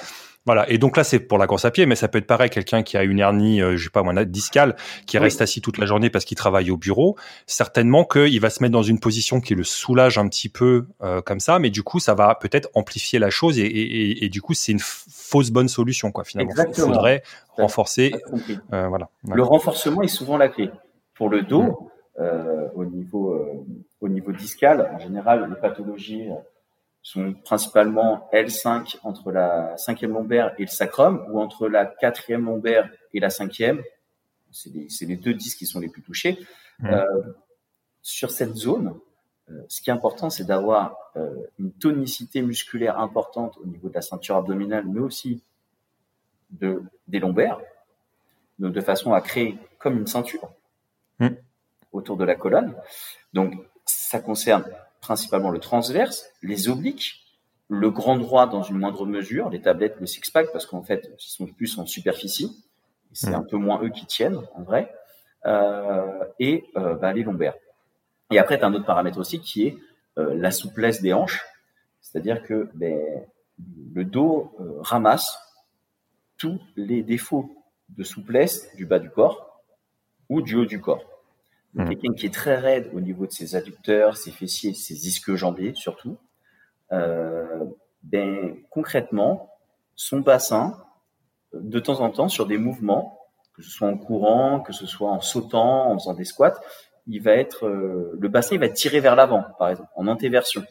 [0.47, 0.69] Voilà.
[0.71, 2.83] Et donc là, c'est pour la course à pied, mais ça peut être pareil, quelqu'un
[2.83, 4.75] qui a une hernie, euh, je sais pas moi, discale,
[5.07, 7.17] qui reste assis toute la journée parce qu'il travaille au bureau.
[7.47, 11.21] Certainement qu'il va se mettre dans une position qui le soulage un petit peu euh,
[11.21, 14.41] comme ça, mais du coup, ça va peut-être amplifier la chose et, et, et, du
[14.41, 16.55] coup, c'est une fausse bonne solution, quoi, finalement.
[16.57, 17.23] Il faudrait
[17.57, 18.13] renforcer.
[18.73, 19.09] Euh, voilà.
[19.29, 20.71] Le renforcement est souvent la clé.
[21.15, 23.37] Pour le dos, euh, au niveau
[24.01, 26.29] au niveau discal, en général, les pathologies
[27.03, 32.91] sont principalement L5 entre la cinquième lombaire et le sacrum, ou entre la quatrième lombaire
[33.15, 33.83] et la cinquième.
[34.51, 36.39] C'est les, les, deux disques qui sont les plus touchés.
[36.81, 36.87] Mmh.
[36.87, 37.23] Euh,
[38.03, 38.99] sur cette zone,
[39.51, 43.95] euh, ce qui est important, c'est d'avoir euh, une tonicité musculaire importante au niveau de
[43.95, 45.43] la ceinture abdominale, mais aussi
[46.51, 47.61] de, des lombaires,
[48.59, 50.51] donc de façon à créer comme une ceinture
[51.19, 51.29] mmh.
[51.93, 52.75] autour de la colonne.
[53.33, 54.65] Donc, ça concerne
[55.01, 57.21] principalement le transverse, les obliques,
[57.69, 61.31] le grand droit dans une moindre mesure, les tablettes, le six-pack, parce qu'en fait, ils
[61.31, 62.65] sont plus en superficie.
[63.13, 64.93] C'est un peu moins eux qui tiennent, en vrai.
[65.47, 67.55] Euh, et euh, bah, les lombaires.
[68.31, 69.79] Et après, tu as un autre paramètre aussi qui est
[70.19, 71.45] euh, la souplesse des hanches.
[72.01, 73.25] C'est-à-dire que ben,
[73.93, 75.39] le dos ramasse
[76.39, 79.63] tous les défauts de souplesse du bas du corps
[80.29, 81.05] ou du haut du corps.
[81.75, 81.89] Mmh.
[81.89, 86.19] Quelqu'un qui est très raide au niveau de ses adducteurs, ses fessiers, ses ischio-jambiers surtout.
[86.93, 87.65] Euh,
[88.03, 89.51] ben, concrètement,
[89.95, 90.77] son bassin,
[91.53, 93.21] de temps en temps, sur des mouvements,
[93.55, 96.61] que ce soit en courant, que ce soit en sautant, en faisant des squats,
[97.07, 100.65] il va être, euh, le bassin, il va tirer vers l'avant, par exemple, en antéversion.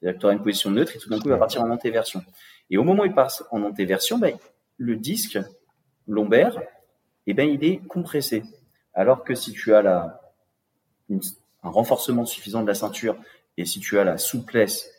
[0.00, 1.70] C'est-à-dire que tu auras une position neutre et tout d'un coup, il va partir en
[1.70, 2.22] antéversion.
[2.70, 4.36] Et au moment où il passe en antéversion, ben,
[4.76, 5.38] le disque
[6.06, 6.60] lombaire,
[7.26, 8.42] eh ben, il est compressé.
[8.92, 10.25] Alors que si tu as la,
[11.10, 13.16] un renforcement suffisant de la ceinture
[13.56, 14.90] et si tu as la souplesse,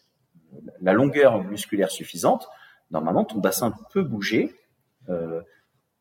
[0.81, 2.47] la longueur musculaire suffisante,
[2.91, 4.55] normalement ton bassin peut bouger,
[5.09, 5.41] euh,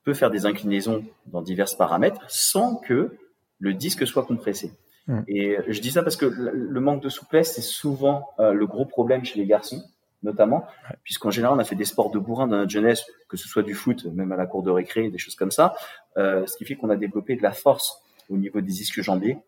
[0.04, 3.16] peut faire des inclinaisons dans divers paramètres sans que
[3.58, 4.72] le disque soit compressé.
[5.06, 5.22] Hmm.
[5.28, 8.84] Et je dis ça parce que le manque de souplesse, c'est souvent euh, le gros
[8.84, 9.82] problème chez les garçons,
[10.22, 10.66] notamment,
[11.04, 13.62] puisqu'en général, on a fait des sports de bourrin dans notre jeunesse, que ce soit
[13.62, 15.74] du foot, même à la cour de récré, des choses comme ça,
[16.16, 19.38] euh, ce qui fait qu'on a développé de la force au niveau des ischios jambiers,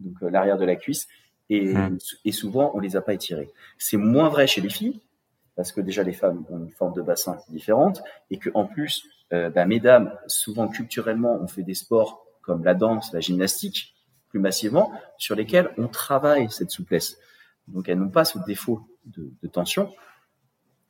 [0.00, 1.08] donc euh, l'arrière de la cuisse,
[1.48, 1.98] et, mmh.
[2.24, 3.50] et, souvent on les a pas étirés.
[3.78, 5.00] C'est moins vrai chez les filles
[5.56, 9.04] parce que déjà les femmes ont une forme de bassin différente et que en plus,
[9.32, 13.94] euh, bah, mesdames, souvent culturellement, on fait des sports comme la danse, la gymnastique,
[14.28, 17.18] plus massivement, sur lesquels on travaille cette souplesse.
[17.68, 19.92] Donc elles n'ont pas ce défaut de, de tension.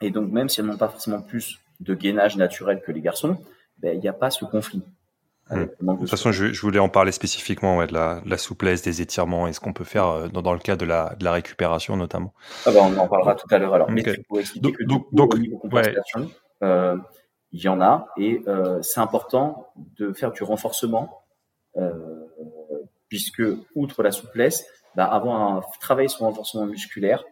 [0.01, 3.39] Et donc même si elles n'ont pas forcément plus de gainage naturel que les garçons,
[3.79, 4.83] ben, il n'y a pas ce conflit.
[5.51, 5.67] Hmm.
[5.81, 8.83] De toute façon, je, je, voulais en parler spécifiquement ouais, de, la, de, la, souplesse,
[8.83, 11.25] des étirements et ce qu'on peut faire euh, dans, dans, le cas de la, de
[11.25, 12.33] la récupération notamment.
[12.67, 13.75] Ah bah on en parlera tout à l'heure.
[13.75, 15.95] Alors, mais pour expliquer donc, que donc, donc, au niveau ouais.
[16.63, 16.97] euh,
[17.51, 21.25] il y en a et euh, c'est important de faire du renforcement
[21.77, 21.93] euh,
[23.09, 23.43] puisque
[23.75, 27.25] outre la souplesse, bah, avoir un travail sur le renforcement musculaire,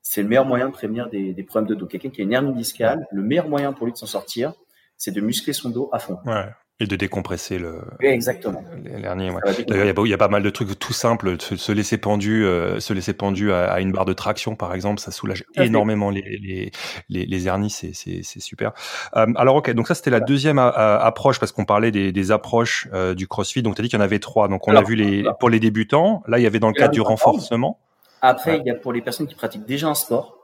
[0.00, 1.86] c'est le meilleur moyen de prévenir des, des problèmes de dos.
[1.86, 4.52] Quelqu'un qui a une hernie discale, le meilleur moyen pour lui de s'en sortir,
[4.96, 6.18] c'est de muscler son dos à fond.
[6.24, 6.46] Ouais.
[6.80, 7.82] Et de décompresser le.
[8.00, 8.64] Exactement.
[8.76, 9.40] Derniers, ouais.
[9.68, 11.40] D'ailleurs, il y, a pas mal de trucs tout simples.
[11.40, 15.12] Se, laisser pendu, euh, se laisser pendu à, une barre de traction, par exemple, ça
[15.12, 16.72] soulage énormément les, les,
[17.08, 17.70] les, les hernies.
[17.70, 18.72] C'est super.
[19.16, 19.70] Euh, alors, ok.
[19.70, 23.62] Donc ça, c'était la deuxième approche parce qu'on parlait des, des approches euh, du CrossFit.
[23.62, 24.48] Donc, tu as dit qu'il y en avait trois.
[24.48, 26.24] Donc, on a vu les pour les débutants.
[26.26, 27.78] Là, il y avait dans le cadre du renforcement.
[28.20, 30.43] Après, il y a pour les personnes qui pratiquent déjà un sport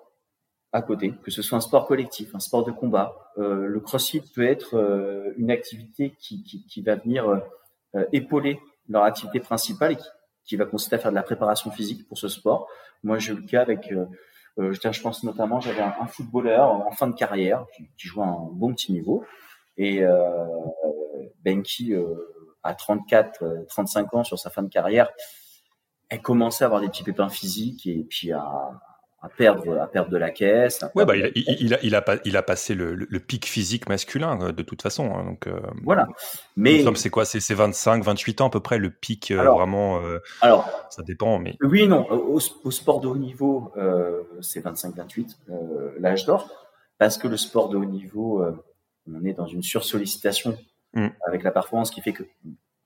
[0.73, 3.33] à côté, que ce soit un sport collectif, un sport de combat.
[3.39, 7.29] Euh, le CrossFit peut être euh, une activité qui, qui, qui va venir
[7.95, 10.07] euh, épauler leur activité principale et qui,
[10.45, 12.69] qui, va consister à faire de la préparation physique pour ce sport.
[13.03, 13.93] Moi, j'ai eu le cas avec,
[14.59, 18.49] je, je pense notamment, j'avais un, footballeur en fin de carrière qui, jouait à un
[18.53, 19.25] bon petit niveau
[19.77, 20.05] et
[21.45, 21.95] Ben qui
[22.63, 25.09] à 34, 35 ans sur sa fin de carrière,
[26.11, 28.73] elle commençait à avoir des petits pépins physiques et puis à,
[29.23, 30.85] à perdre à perdre de la caisse.
[30.95, 33.89] Ouais, bah, il, a, il, a, il, a, il a passé le, le, pic physique
[33.89, 35.15] masculin euh, de toute façon.
[35.15, 36.09] Hein, donc euh, voilà.
[36.57, 37.25] Mais c'est quoi?
[37.25, 40.01] C'est 25, 28 ans à peu près le pic euh, vraiment.
[40.41, 42.07] alors ça dépend, mais oui, non.
[42.11, 43.73] Au, au sport de haut niveau,
[44.41, 45.39] c'est 25, 28
[45.99, 46.49] l'âge d'or,
[46.99, 48.45] parce que le sport de haut niveau,
[49.07, 50.57] on est dans une sursollicitation
[50.95, 51.09] mm.
[51.27, 52.25] avec la performance qui fait que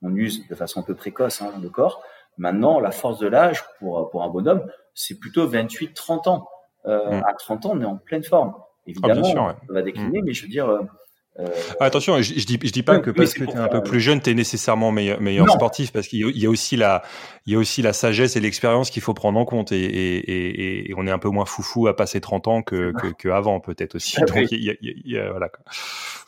[0.03, 2.03] on use de façon un peu précoce hein, le corps.
[2.37, 6.49] Maintenant, la force de l'âge pour pour un bonhomme c'est plutôt 28-30 ans.
[6.87, 7.25] euh, mm.
[7.27, 8.55] à 30 ans, on est en pleine forme.
[8.57, 10.25] Ah, Évidemment, on va décliner, mm.
[10.25, 11.49] mais je veux dire, euh,
[11.81, 14.01] attention, je, je, dis, je dis pas que parce que tu es un peu plus
[14.01, 17.03] jeune, tu es nécessairement meilleur, meilleur sportif, parce qu'il y a aussi la,
[17.47, 20.91] il y a aussi la sagesse et l'expérience qu'il faut prendre en compte, et, et,
[20.91, 23.59] et, on est un peu moins foufou à passer 30 ans que, que, que avant
[23.59, 24.21] peut-être aussi.
[24.21, 24.71] Donc, y
[25.19, 25.51] a, a, voilà.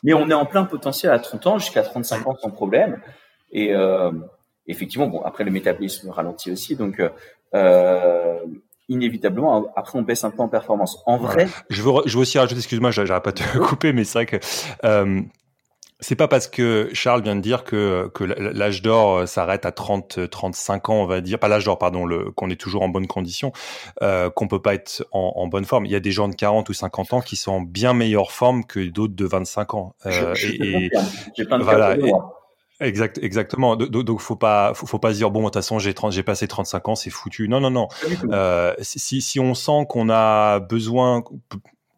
[0.03, 2.99] Mais on est en plein potentiel à 30 ans jusqu'à 35 ans sans problème,
[3.51, 4.11] et euh,
[4.67, 7.01] effectivement, bon après le métabolisme ralentit aussi, donc
[7.53, 8.39] euh,
[8.89, 11.03] inévitablement, après, on baisse un peu en performance.
[11.05, 11.47] En vrai.
[11.69, 14.25] Je, veux, je veux aussi rajouter, excuse-moi, j'arrête pas de te couper, mais c'est vrai
[14.25, 14.37] que.
[14.83, 15.21] Euh,
[15.99, 19.71] c'est pas parce que Charles vient de dire que, que l'âge d'or euh, s'arrête à
[19.71, 23.07] 30, 35 ans, on va dire, pas l'âge d'or, pardon, qu'on est toujours en bonne
[23.07, 23.51] condition,
[24.03, 25.87] euh, qu'on peut pas être en, en, bonne forme.
[25.87, 28.31] Il y a des gens de 40 ou 50 ans qui sont en bien meilleure
[28.31, 29.95] forme que d'autres de 25 ans.
[30.05, 31.97] Euh, je, je et, et voilà,
[32.79, 33.75] Exact, exactement.
[33.75, 36.89] Donc, faut pas, faut, pas se dire bon, de toute façon, j'ai j'ai passé 35
[36.89, 37.47] ans, c'est foutu.
[37.49, 37.87] Non, non, non.
[38.31, 41.23] Euh, si, si on sent qu'on a besoin,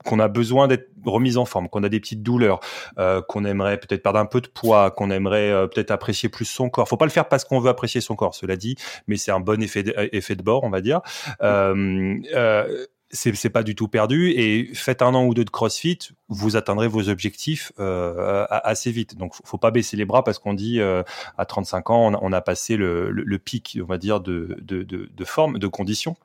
[0.05, 2.61] qu'on a besoin d'être remis en forme, qu'on a des petites douleurs,
[2.97, 6.45] euh, qu'on aimerait peut-être perdre un peu de poids, qu'on aimerait euh, peut-être apprécier plus
[6.45, 6.87] son corps.
[6.87, 8.75] Faut pas le faire parce qu'on veut apprécier son corps, cela dit,
[9.07, 11.01] mais c'est un bon effet de, effet de bord, on va dire.
[11.41, 15.99] Euh, euh c'est pas du tout perdu et faites un an ou deux de CrossFit,
[16.27, 19.17] vous atteindrez vos objectifs euh, assez vite.
[19.17, 21.03] Donc faut, pas baisser les bras parce qu'on dit euh,
[21.37, 25.25] à 35 ans on a, passé le, pic, on va dire de de, de, de
[25.25, 26.17] forme, de conditions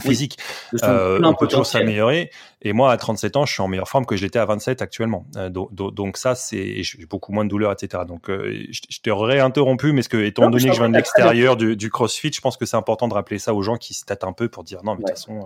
[0.00, 0.38] physique.
[0.82, 2.30] Euh, on peut toujours s'améliorer.
[2.62, 4.82] Et moi, à 37 ans, je suis en meilleure forme que je l'étais à 27
[4.82, 5.26] actuellement.
[5.36, 8.02] Euh, donc, donc, ça, c'est j'ai beaucoup moins de douleurs, etc.
[8.06, 10.96] Donc, euh, je, je t'ai réinterrompu, mais ce que, étant donné que je viens de
[10.96, 13.94] l'extérieur du, du, CrossFit, je pense que c'est important de rappeler ça aux gens qui
[13.94, 15.40] se tâtent un peu pour dire non, mais de toute façon,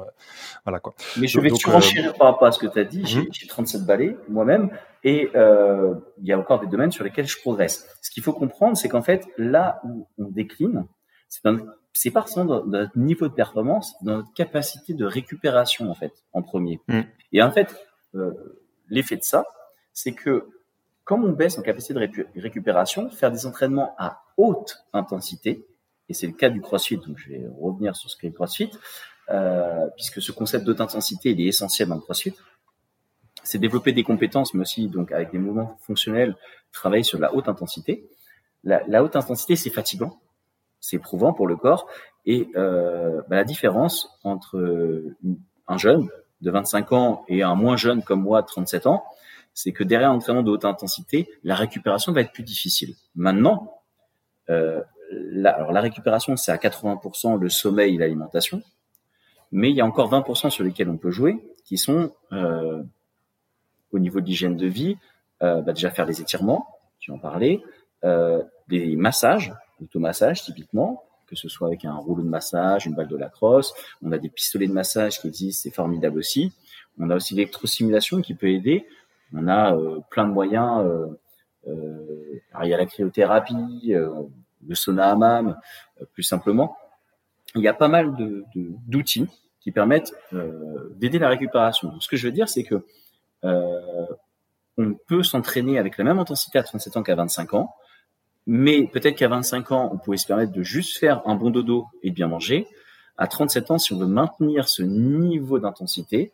[0.64, 0.94] voilà quoi.
[1.16, 3.04] Mais je vais donc, surenchérir par rapport à ce que tu as dit.
[3.04, 3.86] J'ai 37 mhm.
[3.86, 4.70] balais moi-même,
[5.04, 7.86] et il y a encore des domaines sur lesquels je progresse.
[8.02, 10.86] Ce qu'il faut comprendre, c'est qu'en fait, là où on décline,
[11.92, 16.12] c'est pas forcément dans notre niveau de performance, dans notre capacité de récupération en fait,
[16.32, 16.80] en premier.
[16.88, 17.00] Mm.
[17.32, 17.74] Et en fait,
[18.14, 18.32] euh,
[18.88, 19.46] l'effet de ça,
[19.92, 20.48] c'est que
[21.04, 25.66] comme on baisse en capacité de récupération, faire des entraînements à haute intensité,
[26.08, 28.70] et c'est le cas du CrossFit, donc je vais revenir sur ce qu'est le CrossFit,
[29.30, 32.34] euh, puisque ce concept d'haute intensité il est essentiel dans le CrossFit,
[33.42, 36.36] c'est développer des compétences, mais aussi donc avec des mouvements fonctionnels,
[36.72, 38.08] travailler sur la haute intensité.
[38.64, 40.18] La, la haute intensité, c'est fatigant
[40.84, 41.86] c'est éprouvant pour le corps.
[42.26, 45.02] Et euh, bah, la différence entre
[45.66, 46.08] un jeune
[46.42, 49.02] de 25 ans et un moins jeune comme moi de 37 ans,
[49.54, 52.94] c'est que derrière un entraînement de haute intensité, la récupération va être plus difficile.
[53.14, 53.80] Maintenant,
[54.50, 58.62] euh, la, alors la récupération, c'est à 80% le sommeil et l'alimentation,
[59.52, 62.82] mais il y a encore 20% sur lesquels on peut jouer, qui sont euh,
[63.92, 64.98] au niveau de l'hygiène de vie,
[65.40, 66.66] bah déjà faire des étirements,
[66.98, 67.60] tu en parlais,
[68.02, 73.16] des massages, l'automassage typiquement, que ce soit avec un rouleau de massage, une balle de
[73.16, 73.74] lacrosse.
[74.02, 76.52] On a des pistolets de massage qui existent, c'est formidable aussi.
[76.98, 78.86] On a aussi l'électrosimulation qui peut aider.
[79.32, 80.84] On a euh, plein de moyens.
[80.84, 81.06] Euh,
[81.68, 84.10] euh, il y a la cryothérapie, euh,
[84.66, 85.56] le sauna hammam,
[86.00, 86.76] euh, plus simplement.
[87.54, 89.28] Il y a pas mal de, d'outils
[89.60, 90.12] qui permettent
[90.96, 91.98] d'aider la récupération.
[92.00, 92.84] ce que je veux dire, c'est que
[94.76, 97.74] on peut s'entraîner avec la même intensité à 37 ans qu'à 25 ans
[98.46, 101.86] mais peut-être qu'à 25 ans, on pouvait se permettre de juste faire un bon dodo
[102.02, 102.66] et de bien manger.
[103.16, 106.32] À 37 ans, si on veut maintenir ce niveau d'intensité,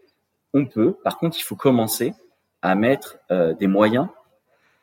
[0.55, 0.97] on peut.
[1.05, 2.15] Par contre, il faut commencer
[2.63, 4.09] à mettre euh, des moyens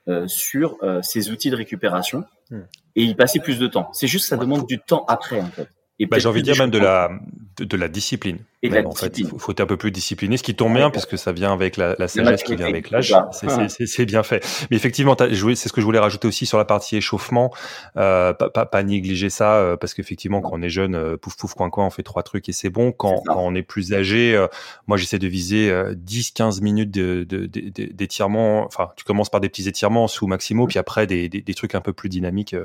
[0.07, 2.61] euh, sur euh, ces outils de récouperation hmm.
[2.95, 3.89] et y passer plus de temps.
[3.93, 5.67] C'est juste que ça demande du temps après, en fait.
[5.99, 7.09] Et bah, j'ai envie de dire même de la
[7.57, 8.37] de, la discipline.
[8.63, 11.15] Et en fait, il faut, être un peu plus discipliné, ce qui tombe bien puisque
[11.15, 13.15] ça vient avec la, la sagesse qui vient avec l'âge.
[13.31, 14.43] C'est bien fait.
[14.71, 17.53] Mais effectivement, c'est ce que je voulais rajouter aussi sur la partie échauffement.
[17.97, 21.35] Euh, pas, pas, pas, négliger ça euh, parce qu'effectivement, quand on est jeune, euh, pouf
[21.37, 22.91] pouf coin coin, on fait trois trucs et c'est bon.
[22.91, 24.47] Quand, quand, on est plus âgé, euh,
[24.87, 28.65] moi j'essaie de viser 10-15 minutes d'étirement.
[28.65, 31.75] Enfin, tu commences par des petits étirements sous maximo, puis après des, des, des, trucs
[31.75, 32.55] un peu plus dynamiques.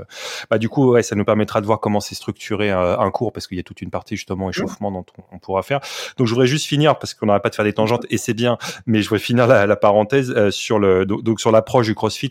[0.50, 3.33] Bah du coup, ouais, ça nous permettra de voir comment c'est structuré un, un cours
[3.33, 5.82] parce qu'il y a toute une partie justement échauffement dont on, on pourra faire.
[6.18, 8.35] Donc je voudrais juste finir parce qu'on n'arrête pas de faire des tangentes et c'est
[8.35, 11.95] bien, mais je voudrais finir la, la parenthèse euh, sur le donc, sur l'approche du
[11.95, 12.31] CrossFit.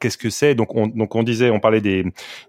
[0.00, 0.54] Qu'est-ce que c'est?
[0.54, 2.04] Donc on, donc on disait, on parlait des,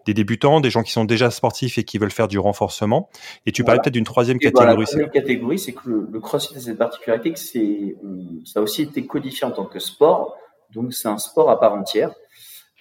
[0.06, 3.10] des, débutants, des gens qui sont déjà sportifs et qui veulent faire du renforcement.
[3.46, 4.68] Et tu parlais peut-être d'une troisième catégorie.
[4.68, 7.96] la troisième catégorie, c'est que le, CrossFit a cette particularité que c'est
[8.46, 10.38] ça a aussi été codifié en tant que sport,
[10.74, 12.12] donc c'est un sport à part entière.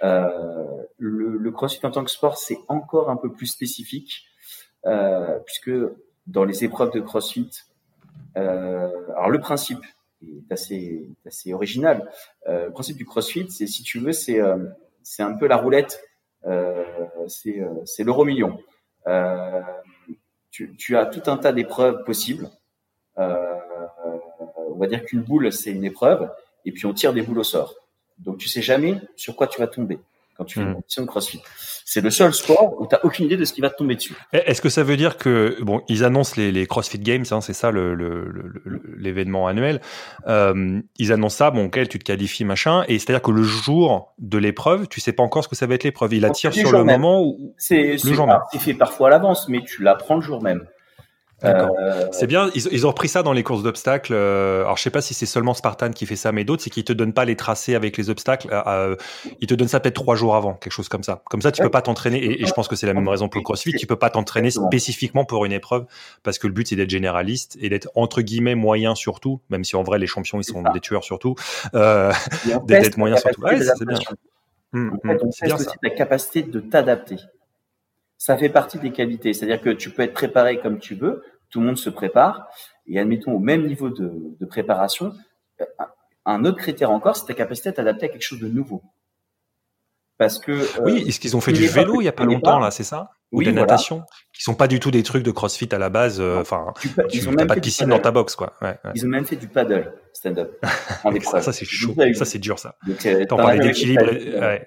[0.03, 0.29] Euh,
[0.99, 4.25] le, le, CrossFit en tant que sport, c'est encore un peu plus spécifique,
[4.87, 5.71] euh, puisque
[6.29, 7.51] dans les épreuves de CrossFit.
[8.37, 9.81] Euh, alors le principe
[10.23, 12.09] est assez, assez original.
[12.47, 14.57] Euh, le principe du CrossFit, c'est si tu veux, c'est euh,
[15.03, 16.01] c'est un peu la roulette,
[17.27, 18.59] c'est l'euro million.
[20.51, 22.49] Tu, tu, as tout un tas d'épreuves possibles.
[23.17, 26.31] on va dire qu'une boule, c'est une épreuve,
[26.65, 27.75] et puis on tire des boules au sort.
[28.19, 29.99] Donc tu sais jamais sur quoi tu vas tomber
[30.39, 30.75] quand tu fais une hmm.
[30.75, 31.41] compétition de CrossFit.
[31.85, 33.97] C'est le seul sport où tu n'as aucune idée de ce qui va te tomber
[33.97, 34.15] dessus.
[34.33, 37.55] Est-ce que ça veut dire que bon, ils annoncent les, les CrossFit Games, hein, c'est
[37.55, 39.81] ça l'événement le, annuel.
[40.27, 44.15] Euh, ils annoncent ça, bon, ok, tu te qualifies, machin, et c'est-à-dire que le jour
[44.19, 46.15] de l'épreuve, tu sais pas encore ce que ça va être l'épreuve.
[46.15, 47.97] Il attire sur le moment ou c'est
[48.59, 50.67] fait parfois à l'avance, mais tu l'apprends le jour même.
[51.45, 52.51] Euh, c'est bien.
[52.55, 54.13] Ils, ont repris ça dans les courses d'obstacles.
[54.13, 56.71] Euh, alors je sais pas si c'est seulement Spartan qui fait ça, mais d'autres, c'est
[56.71, 58.49] qu'ils te donnent pas les tracés avec les obstacles.
[58.53, 58.97] Euh,
[59.41, 61.23] ils te donnent ça peut-être trois jours avant, quelque chose comme ça.
[61.31, 62.41] Comme ça, tu peux pas t'entraîner.
[62.43, 63.73] Et, je pense que c'est la même raison pour le CrossFit.
[63.73, 65.87] Tu peux pas t'entraîner spécifiquement pour une épreuve
[66.23, 69.77] parce que le but c'est d'être généraliste et d'être entre guillemets moyen surtout, même si
[69.77, 71.35] en vrai les champions ils sont des tueurs surtout.
[71.73, 73.43] d'être moyen surtout.
[73.49, 73.99] c'est bien.
[74.75, 77.17] Hum, hum, c'est aussi ta capacité de t'adapter
[78.19, 79.33] ça fait partie des qualités.
[79.33, 82.49] C'est-à-dire que tu peux être préparé comme tu veux, tout le monde se prépare,
[82.87, 85.15] et admettons au même niveau de, de préparation,
[85.61, 85.65] euh,
[86.27, 88.83] un autre critère encore, c'est ta capacité à t'adapter à quelque chose de nouveau.
[90.19, 92.59] Parce que euh, oui, est-ce qu'ils ont fait du vélo il y a pas longtemps
[92.59, 93.13] là, c'est ça?
[93.31, 94.03] Ou oui, de la natation,
[94.33, 96.19] qui sont pas du tout des trucs de CrossFit à la base.
[96.19, 96.73] Euh, enfin,
[97.13, 98.55] ils ont même pas de piscine dans ta box quoi.
[98.61, 100.59] Ouais, Ils ont même fait du paddle stand-up.
[101.23, 102.75] ça, ça c'est chaud, ça c'est dur ça.
[102.87, 104.07] Donc, euh, on parlait d'équilibre.
[104.07, 104.67] Ouais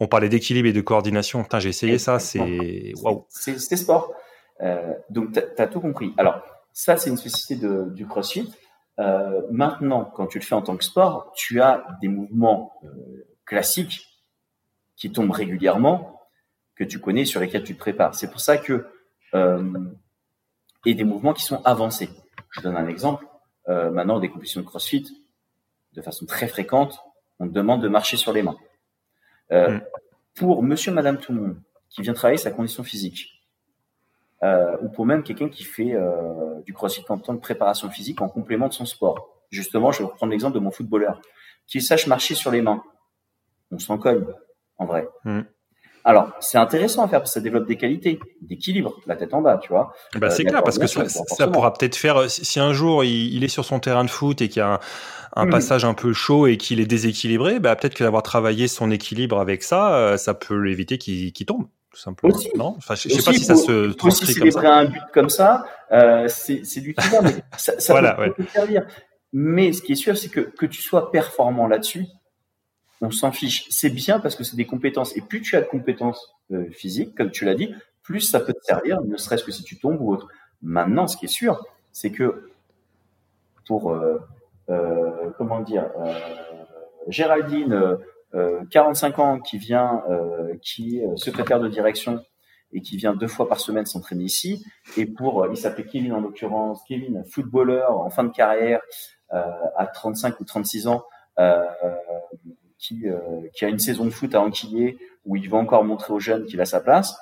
[0.00, 1.44] on parlait d'équilibre et de coordination.
[1.58, 3.26] J'ai essayé ça, c'est waouh.
[3.28, 4.12] C'est sport.
[4.60, 6.14] Euh, donc, tu as, tout compris.
[6.16, 6.40] Alors,
[6.72, 8.52] ça, c'est une spécificité de, du CrossFit.
[8.98, 13.26] Euh, maintenant, quand tu le fais en tant que sport, tu as des mouvements euh,
[13.44, 14.06] classiques
[14.96, 16.20] qui tombent régulièrement,
[16.76, 18.14] que tu connais, sur lesquels tu te prépares.
[18.14, 18.86] C'est pour ça que
[20.86, 22.08] et des mouvements qui sont avancés.
[22.50, 23.26] Je donne un exemple.
[23.66, 25.04] maintenant, des compétitions de CrossFit,
[25.92, 27.00] de façon très fréquente,
[27.40, 28.56] on te demande de marcher sur les mains.
[29.54, 29.80] Euh, mm.
[30.34, 31.56] Pour monsieur, madame, tout le monde
[31.88, 33.40] qui vient travailler sa condition physique,
[34.42, 38.20] euh, ou pour même quelqu'un qui fait euh, du crossfit en temps de préparation physique
[38.20, 39.28] en complément de son sport.
[39.50, 41.22] Justement, je vais prendre l'exemple de mon footballeur,
[41.66, 42.82] qu'il sache marcher sur les mains.
[43.70, 44.24] On s'en cogne,
[44.78, 45.08] en vrai.
[45.24, 45.42] Mm.
[46.04, 49.40] Alors, c'est intéressant à faire parce que ça développe des qualités, d'équilibre, la tête en
[49.40, 49.94] bas, tu vois.
[50.16, 53.48] Bah, c'est clair, parce que ça, pourra peut-être faire, si un jour il, il, est
[53.48, 54.80] sur son terrain de foot et qu'il y a un,
[55.36, 55.50] un mmh.
[55.50, 59.40] passage un peu chaud et qu'il est déséquilibré, bah, peut-être que d'avoir travaillé son équilibre
[59.40, 61.66] avec ça, euh, ça peut l'éviter qu'il tombe.
[61.92, 62.36] Tout simplement.
[62.56, 62.74] non?
[62.76, 64.78] Enfin, je, ne sais pas si ça se transcrit comme ça.
[64.78, 68.48] un but comme ça, euh, c'est du tout mais ça, ça voilà, peut, ouais.
[68.52, 68.86] servir.
[69.32, 72.06] Mais ce qui est sûr, c'est que que tu sois performant là-dessus,
[73.00, 73.66] on s'en fiche.
[73.70, 75.16] C'est bien parce que c'est des compétences.
[75.16, 78.52] Et plus tu as de compétences euh, physiques, comme tu l'as dit, plus ça peut
[78.52, 80.28] te servir, ne serait-ce que si tu tombes ou autre.
[80.62, 82.50] Maintenant, ce qui est sûr, c'est que
[83.66, 84.18] pour euh,
[84.70, 85.90] euh, comment dire,
[87.08, 87.98] Géraldine,
[88.70, 90.02] 45 euh, ans, qui vient,
[90.62, 92.22] qui est secrétaire de direction
[92.72, 94.64] et qui vient deux fois par semaine s'entraîner ici.
[94.96, 98.80] Et pour, il s'appelait Kevin en l'occurrence, Kevin, footballeur en fin de carrière,
[99.30, 101.04] à 35 ou 36 ans,
[102.86, 103.04] qui,
[103.54, 106.44] qui a une saison de foot à enquiller où il va encore montrer aux jeunes
[106.44, 107.16] qu'il a sa place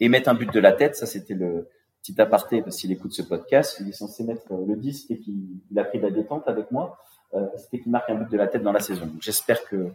[0.00, 0.96] et mettre un but de la tête.
[0.96, 1.68] Ça, c'était le,
[2.02, 5.18] petit aparté, parce qu'il écoute ce podcast, il est censé mettre euh, le disque et
[5.18, 6.98] qu'il a pris de la détente avec moi.
[7.34, 9.10] Euh, c'était qu'il marque un but de la tête dans la saison.
[9.20, 9.88] J'espère que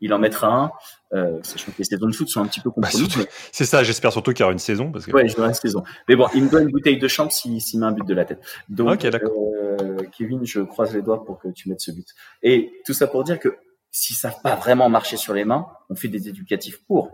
[0.00, 0.72] il en mettra un,
[1.16, 3.28] euh, sachant que les saisons de foot sont un petit peu bah, compromises.
[3.52, 4.90] c'est ça, j'espère surtout qu'il y aura une saison.
[4.90, 5.12] Parce que...
[5.12, 5.84] Ouais, j'aurai une saison.
[6.08, 8.24] Mais bon, il me donne une bouteille de champ s'il met un but de la
[8.24, 8.40] tête.
[8.68, 12.08] Donc, euh, Kevin, je croise les doigts pour que tu mettes ce but.
[12.42, 13.56] Et tout ça pour dire que
[13.90, 17.10] s'ils savent pas vraiment marcher sur les mains, on fait des éducatifs pour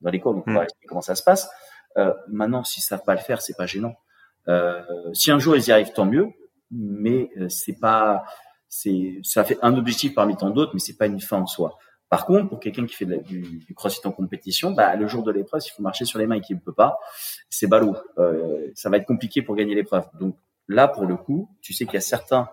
[0.00, 0.62] dans cours, donc on va hmm.
[0.62, 1.50] expliquer comment ça se passe.
[1.96, 3.96] Euh, maintenant, s'ils savent pas le faire, c'est pas gênant.
[4.48, 6.28] Euh, si un jour ils y arrivent, tant mieux.
[6.70, 8.24] Mais euh, c'est pas,
[8.68, 11.78] c'est, ça fait un objectif parmi tant d'autres, mais c'est pas une fin en soi.
[12.08, 15.30] Par contre, pour quelqu'un qui fait du, du, crossfit en compétition, bah, le jour de
[15.30, 16.98] l'épreuve, il faut marcher sur les mains et qu'il ne peut pas,
[17.50, 17.96] c'est ballot.
[18.18, 20.06] Euh, ça va être compliqué pour gagner l'épreuve.
[20.18, 20.36] Donc
[20.68, 22.48] là, pour le coup, tu sais qu'il y a certains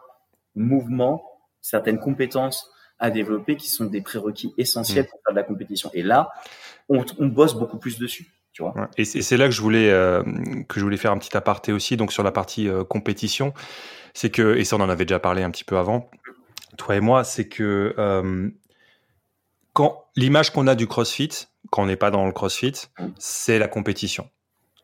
[0.55, 1.23] mouvements,
[1.61, 5.07] certaines compétences à développer qui sont des prérequis essentiels mmh.
[5.07, 5.89] pour faire de la compétition.
[5.93, 6.29] Et là,
[6.89, 8.27] on, on bosse beaucoup plus dessus.
[8.97, 10.23] Et c'est là que je voulais euh,
[10.69, 13.53] que je voulais faire un petit aparté aussi, donc sur la partie euh, compétition,
[14.13, 16.09] c'est que et ça on en avait déjà parlé un petit peu avant,
[16.77, 18.49] toi et moi, c'est que euh,
[19.73, 23.05] quand l'image qu'on a du CrossFit, quand on n'est pas dans le CrossFit, mmh.
[23.19, 24.29] c'est la compétition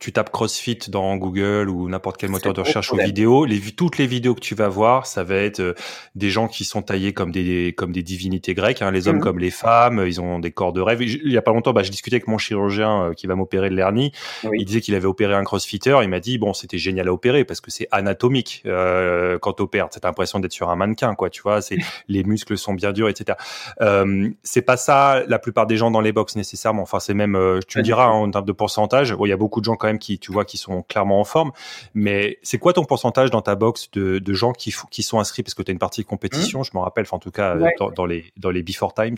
[0.01, 3.99] tu tapes CrossFit dans Google ou n'importe quel moteur de recherche ou vidéo, les, toutes
[3.99, 5.75] les vidéos que tu vas voir, ça va être euh,
[6.15, 9.21] des gens qui sont taillés comme des comme des divinités grecques, hein, les hommes mhm.
[9.21, 11.03] comme les femmes, ils ont des corps de rêve.
[11.03, 13.69] Il y a pas longtemps, bah, je discutais avec mon chirurgien euh, qui va m'opérer
[13.69, 14.11] le l'hernie.
[14.51, 15.99] Il disait qu'il avait opéré un CrossFitter.
[16.01, 19.89] Il m'a dit bon, c'était génial à opérer parce que c'est anatomique euh, quand t'opères.
[19.89, 21.29] T'as l'impression d'être sur un mannequin, quoi.
[21.29, 23.37] Tu vois, c'est les muscles sont bien durs, etc.
[23.81, 26.81] Euh, c'est pas ça la plupart des gens dans les box nécessairement.
[26.81, 29.13] Enfin, c'est même, tu me diras en termes de pourcentage.
[29.13, 31.19] Bon, il y a beaucoup de gens quand même qui, tu vois, qui sont clairement
[31.19, 31.51] en forme.
[31.93, 35.43] Mais c'est quoi ton pourcentage dans ta box de, de gens qui, qui sont inscrits?
[35.43, 36.65] Parce que tu as une partie de compétition, mmh.
[36.65, 37.57] je me rappelle, en tout cas
[37.95, 39.17] dans, les dans les before times.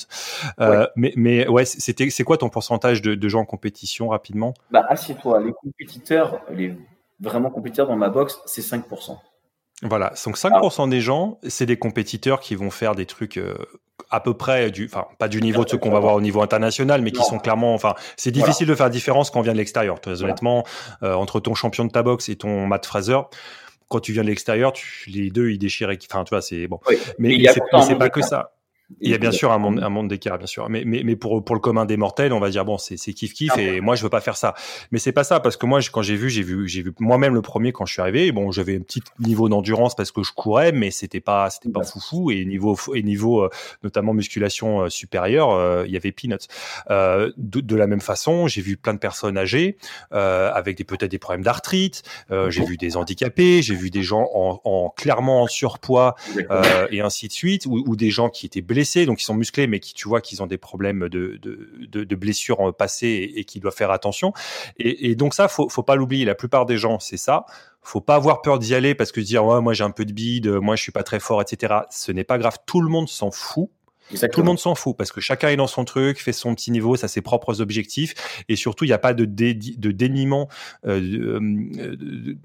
[0.59, 4.53] Euh, mais mais ouais, c'était c'est quoi ton pourcentage de, de gens en compétition rapidement?
[4.71, 5.41] Bah assieds-toi.
[5.41, 6.76] Les compétiteurs, les
[7.19, 9.17] vraiment compétiteurs dans ma box, c'est 5%.
[9.84, 13.55] Voilà, donc 5% des gens, c'est des compétiteurs qui vont faire des trucs euh,
[14.09, 16.41] à peu près du, enfin pas du niveau de ce qu'on va voir au niveau
[16.41, 19.53] international, mais qui sont clairement, enfin c'est difficile de faire la différence quand on vient
[19.53, 19.99] de l'extérieur.
[19.99, 20.63] Très honnêtement,
[21.03, 23.19] euh, entre ton champion de ta boxe et ton Matt Fraser,
[23.89, 24.73] quand tu viens de l'extérieur,
[25.07, 25.91] les deux ils déchirent.
[26.09, 26.79] Enfin tu vois c'est bon,
[27.19, 27.45] mais, mais
[27.81, 28.53] c'est pas que ça.
[29.02, 30.70] Il y a bien sûr un monde, un monde d'écart, bien sûr.
[30.70, 33.34] Mais, mais, mais pour, pour le commun des mortels, on va dire bon, c'est, kiff
[33.34, 34.54] kiff et moi je veux pas faire ça.
[34.91, 37.34] Mais c'est pas ça parce que moi, quand j'ai vu, j'ai vu, j'ai vu moi-même
[37.34, 38.32] le premier quand je suis arrivé.
[38.32, 41.84] Bon, j'avais un petit niveau d'endurance parce que je courais, mais c'était pas, c'était pas
[41.84, 43.50] foufou et niveau, et niveau, euh,
[43.84, 46.48] notamment musculation euh, supérieure, euh, il y avait peanuts.
[46.89, 49.78] Euh, de, de, la même façon, j'ai vu plein de personnes âgées
[50.14, 52.04] euh, avec des peut-être des problèmes d'arthrite.
[52.30, 56.16] j'ai vu des handicapés, j'ai vu des gens en, en clairement en surpoids
[56.91, 59.67] et ainsi de suite, ou, ou des gens qui étaient blessés donc ils sont musclés,
[59.67, 63.75] mais qui tu vois qu'ils ont des problèmes de, de, blessures passées et, qui doivent
[63.75, 64.34] faire attention.
[64.77, 66.25] Et, donc ça, faut, faut pas l'oublier.
[66.25, 67.45] La plupart des gens, c'est ça.
[67.81, 70.13] Faut pas avoir peur d'y aller parce que dire ouais, moi j'ai un peu de
[70.13, 71.73] bide, moi je suis pas très fort, etc.
[71.89, 72.57] Ce n'est pas grave.
[72.65, 73.69] Tout le monde s'en fout.
[74.32, 76.72] Tout le monde s'en fout parce que chacun est dans son truc, fait son petit
[76.72, 80.49] niveau, ça ses propres objectifs et surtout il n'y a pas de, de déniement
[80.86, 81.39] euh,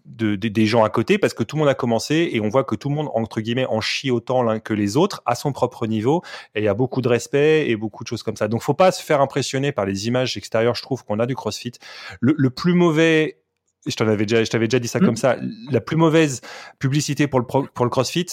[0.07, 2.65] de, des gens à côté parce que tout le monde a commencé et on voit
[2.65, 5.53] que tout le monde entre guillemets en chie autant l'un que les autres à son
[5.53, 6.23] propre niveau
[6.55, 8.49] et il y a beaucoup de respect et beaucoup de choses comme ça.
[8.49, 10.75] Donc faut pas se faire impressionner par les images extérieures.
[10.75, 11.73] Je trouve qu'on a du CrossFit.
[12.21, 13.39] Le, le plus mauvais
[13.87, 15.05] je t'en avais déjà, je t'avais déjà dit ça mmh.
[15.05, 15.37] comme ça.
[15.71, 16.41] La plus mauvaise
[16.79, 18.27] publicité pour le, pour le CrossFit,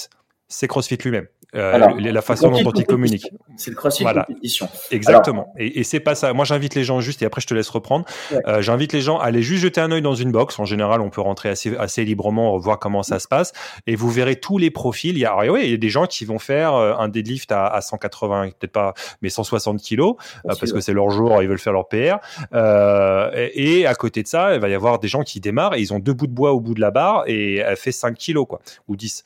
[0.48, 1.28] c'est CrossFit lui-même.
[1.56, 3.28] Euh, la façon dont il communique.
[3.58, 4.24] C'est le CrossFit voilà.
[4.24, 4.68] compétition.
[4.92, 5.54] Exactement.
[5.58, 6.34] et, et c'est pas ça.
[6.34, 8.06] Moi, j'invite les gens juste, et après, je te laisse reprendre.
[8.48, 10.60] Euh, j'invite les gens à aller juste jeter un œil dans une box.
[10.60, 13.54] En général, on peut rentrer assez, assez librement, voir comment ça se passe,
[13.88, 15.16] et vous verrez tous les profils.
[15.16, 17.52] Il y a, oui, il y a des gens qui vont faire euh, un deadlift
[17.52, 20.16] à, à 180, peut-être pas, mais 160 kilos,
[20.46, 22.18] euh, parce que c'est leur jour, ils veulent faire leur PR.
[23.36, 25.82] Et, et, à côté de ça, il va y avoir des gens qui démarrent et
[25.82, 28.16] ils ont deux bouts de bois au bout de la barre et elle fait 5
[28.16, 29.24] kilos, quoi, ou 10.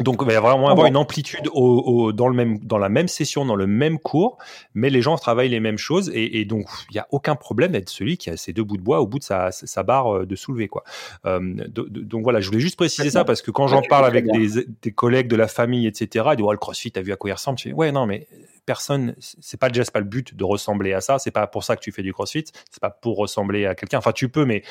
[0.00, 3.08] Donc il va vraiment avoir une amplitude au, au, dans, le même, dans la même
[3.08, 4.36] session, dans le même cours,
[4.74, 7.72] mais les gens travaillent les mêmes choses et, et donc il n'y a aucun problème
[7.72, 10.14] d'être celui qui a ses deux bouts de bois au bout de sa, sa barre
[10.14, 10.68] euh, de soulever.
[10.68, 10.84] Quoi.
[11.24, 14.66] Euh, donc voilà, je voulais juste préciser ça parce que quand j'en parle avec des,
[14.82, 17.30] des, collègues de la famille, etc., ils disent oh, le CrossFit, t'as vu à quoi
[17.30, 17.58] il ressemble?
[17.58, 18.26] Je dis, Ouais, non, mais
[18.66, 21.18] personne, c'est pas déjà pas le but de ressembler à ça.
[21.18, 22.44] C'est pas pour ça que tu fais du CrossFit.
[22.70, 23.98] C'est pas pour ressembler à quelqu'un.
[23.98, 24.62] Enfin, tu peux, mais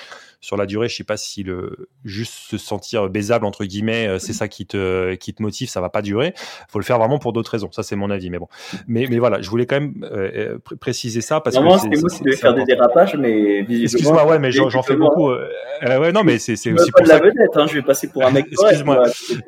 [0.42, 4.20] sur la durée, je sais pas si le juste se sentir baisable entre guillemets, euh,
[4.20, 5.70] c'est ça qui te qui te motive.
[5.70, 6.34] Ça va pas durer.
[6.70, 7.72] Faut le faire vraiment pour d'autres raisons.
[7.72, 8.30] Ça, c'est mon avis.
[8.30, 8.48] Mais bon,
[8.88, 11.80] mais mais voilà, je voulais quand même euh, euh préciser ça parce que c'est moi
[11.80, 15.32] qui devais faire des dérapages, mais excuse-moi, ouais, mais j'en fais beaucoup.
[15.32, 15.48] Euh,
[15.84, 17.20] ouais, non, mais c'est c'est aussi pour pas ça.
[17.20, 18.48] la vedette, hein, je vais passer pour un mec.
[18.52, 19.04] excuse-moi.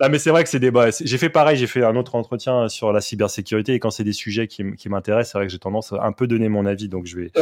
[0.00, 0.70] non, mais c'est vrai que c'est des.
[0.70, 1.56] Bah, j'ai fait pareil.
[1.56, 4.88] J'ai fait un autre entretien sur la cybersécurité et quand c'est des sujets qui, qui
[4.88, 6.88] m'intéressent, c'est vrai que j'ai tendance à un peu donner mon avis.
[6.88, 7.32] Donc je vais.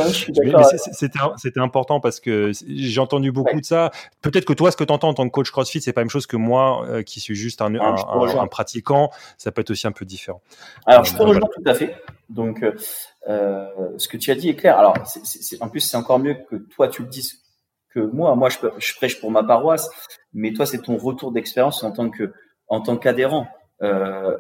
[0.95, 3.91] c'était important parce que j'ai entendu beaucoup de ça.
[4.23, 6.05] Peut-être que toi, ce que tu entends en tant que coach CrossFit, c'est pas la
[6.05, 7.95] même chose que moi, euh, qui suis juste un, ah,
[8.39, 9.11] un, pratiquant.
[9.39, 10.43] Ça peut être aussi un peu différent.
[10.87, 11.97] Alors, je te euh, rejoins tout à fait.
[12.29, 14.79] Donc, euh, ce que tu as dit est clair.
[14.79, 14.95] Alors,
[15.61, 17.41] en plus, c'est encore mieux que toi tu le dises
[17.95, 18.35] que moi.
[18.35, 19.91] Moi, je, je prêche pour ma paroisse,
[20.33, 22.33] mais toi, c'est ton retour d'expérience en tant que
[22.69, 23.47] en tant qu'adhérent.
[23.83, 24.37] Euh,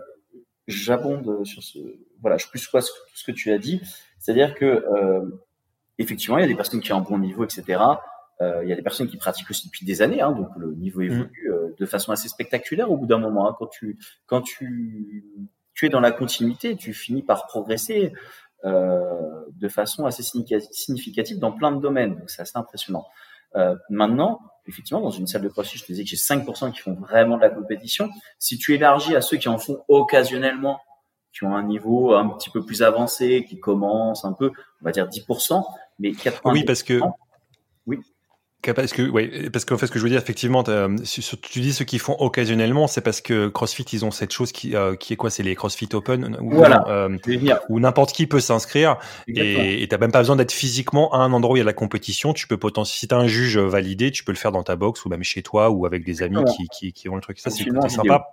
[0.66, 1.78] j'abonde sur ce,
[2.20, 3.80] voilà, je plus quoi tout ce que tu as dit,
[4.18, 5.22] c'est-à-dire que euh,
[5.98, 7.80] effectivement, il y a des personnes qui ont un bon niveau, etc.
[8.40, 10.74] Euh, il y a des personnes qui pratiquent aussi depuis des années, hein, donc le
[10.74, 11.04] niveau mmh.
[11.04, 13.48] évolue euh, de façon assez spectaculaire au bout d'un moment.
[13.48, 15.24] Hein, quand tu quand tu
[15.74, 18.12] tu es dans la continuité, tu finis par progresser
[18.64, 22.16] euh, de façon assez significative dans plein de domaines.
[22.16, 23.06] Donc c'est assez impressionnant.
[23.56, 26.80] Euh, maintenant, effectivement, dans une salle de crossfit, je te disais que j'ai 5% qui
[26.80, 28.08] font vraiment de la compétition.
[28.38, 30.80] Si tu élargis à ceux qui en font occasionnellement,
[31.32, 34.92] qui ont un niveau un petit peu plus avancé, qui commencent un peu, on va
[34.92, 35.64] dire 10%,
[35.98, 36.52] mais 80%.
[36.52, 37.00] Oui, parce que.
[37.86, 38.00] Oui.
[38.72, 41.84] Parce que, oui, parce qu'en fait, ce que je veux dire, effectivement, tu dis ceux
[41.84, 45.16] qui font occasionnellement, c'est parce que CrossFit, ils ont cette chose qui, euh, qui est
[45.16, 47.16] quoi C'est les CrossFit Open, où, voilà, euh,
[47.68, 51.54] où n'importe qui peut s'inscrire et t'as même pas besoin d'être physiquement à un endroit
[51.54, 52.32] où il y a la compétition.
[52.32, 55.04] Tu peux potentiellement, si t'as un juge validé, tu peux le faire dans ta box
[55.04, 57.38] ou même chez toi ou avec des amis qui, qui, qui ont le truc.
[57.40, 58.28] Ça, c'est sympa.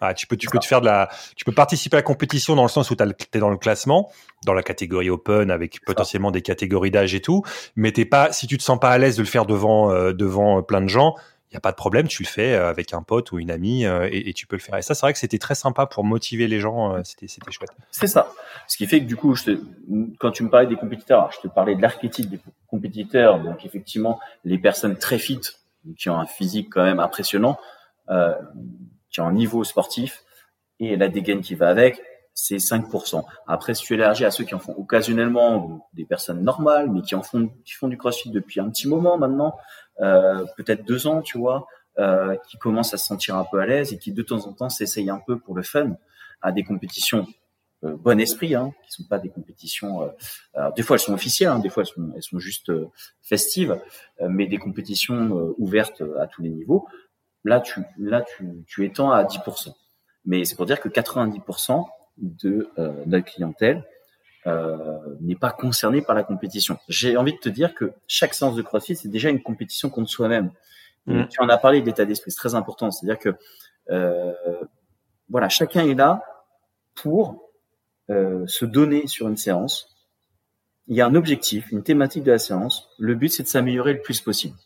[0.00, 2.54] Ah, tu peux, tu peux te faire de la, tu peux participer à la compétition
[2.54, 4.10] dans le sens où tu es dans le classement,
[4.44, 7.42] dans la catégorie open avec potentiellement des catégories d'âge et tout,
[7.76, 10.12] mais t'es pas, si tu te sens pas à l'aise de le faire devant, euh,
[10.12, 11.14] devant plein de gens,
[11.50, 13.84] il n'y a pas de problème, tu le fais avec un pote ou une amie
[13.84, 14.76] et, tu peux le faire.
[14.76, 17.70] Et ça, c'est vrai que c'était très sympa pour motiver les gens, c'était chouette.
[17.90, 18.30] C'est ça.
[18.66, 19.60] Ce qui fait que du coup, je te,
[20.18, 24.20] quand tu me parlais des compétiteurs, je te parlais de l'archétype des compétiteurs, donc effectivement,
[24.44, 25.40] les personnes très fit,
[25.96, 27.58] qui ont un physique quand même impressionnant,
[28.10, 28.34] euh,
[29.10, 30.24] qui ont un niveau sportif,
[30.80, 32.00] et la dégaine qui va avec,
[32.34, 33.24] c'est 5%.
[33.46, 37.14] Après, si tu élargis à ceux qui en font occasionnellement, des personnes normales, mais qui
[37.14, 39.56] en font, qui font du crossfit depuis un petit moment maintenant,
[40.00, 41.66] euh, peut-être deux ans, tu vois,
[41.98, 44.52] euh, qui commencent à se sentir un peu à l'aise et qui de temps en
[44.52, 45.96] temps s'essayent un peu pour le fun
[46.40, 47.26] à des compétitions
[47.84, 50.02] euh, bon esprit, hein, qui sont pas des compétitions.
[50.02, 50.08] Euh,
[50.54, 52.88] alors des fois elles sont officielles, hein, des fois elles sont, elles sont juste euh,
[53.22, 53.78] festives,
[54.20, 56.86] euh, mais des compétitions ouvertes à tous les niveaux.
[57.44, 59.72] Là, tu, là, tu, tu étends à 10%.
[60.24, 61.84] Mais c'est pour dire que 90%
[62.18, 63.84] de, euh, de la clientèle
[64.46, 66.78] euh, n'est pas concernée par la compétition.
[66.88, 70.10] J'ai envie de te dire que chaque séance de CrossFit, c'est déjà une compétition contre
[70.10, 70.50] soi-même.
[71.06, 71.26] Mmh.
[71.28, 72.90] Tu en as parlé d'état d'esprit, c'est très important.
[72.90, 73.34] C'est-à-dire que
[73.90, 74.32] euh,
[75.28, 76.22] voilà, chacun est là
[76.94, 77.50] pour
[78.10, 79.94] euh, se donner sur une séance.
[80.86, 82.88] Il y a un objectif, une thématique de la séance.
[82.98, 84.56] Le but, c'est de s'améliorer le plus possible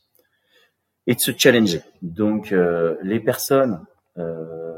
[1.07, 1.83] et de se challenger.
[2.03, 3.85] Donc, euh, les personnes
[4.19, 4.73] euh,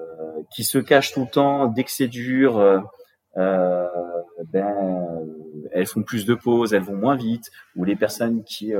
[0.50, 2.80] qui se cachent tout le temps dès que c'est dur, euh,
[3.36, 3.86] euh,
[4.52, 5.20] ben,
[5.72, 7.50] elles font plus de pauses, elles vont moins vite.
[7.76, 8.72] Ou les personnes qui,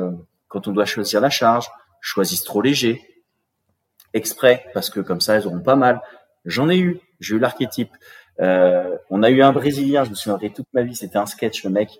[0.48, 1.68] quand on doit choisir la charge,
[2.00, 3.00] choisissent trop léger,
[4.12, 6.00] exprès, parce que comme ça, elles auront pas mal.
[6.44, 7.00] J'en ai eu.
[7.20, 7.90] J'ai eu l'archétype.
[8.40, 11.64] Euh, on a eu un Brésilien, je me souviendrai toute ma vie, c'était un sketch,
[11.64, 11.90] le mec.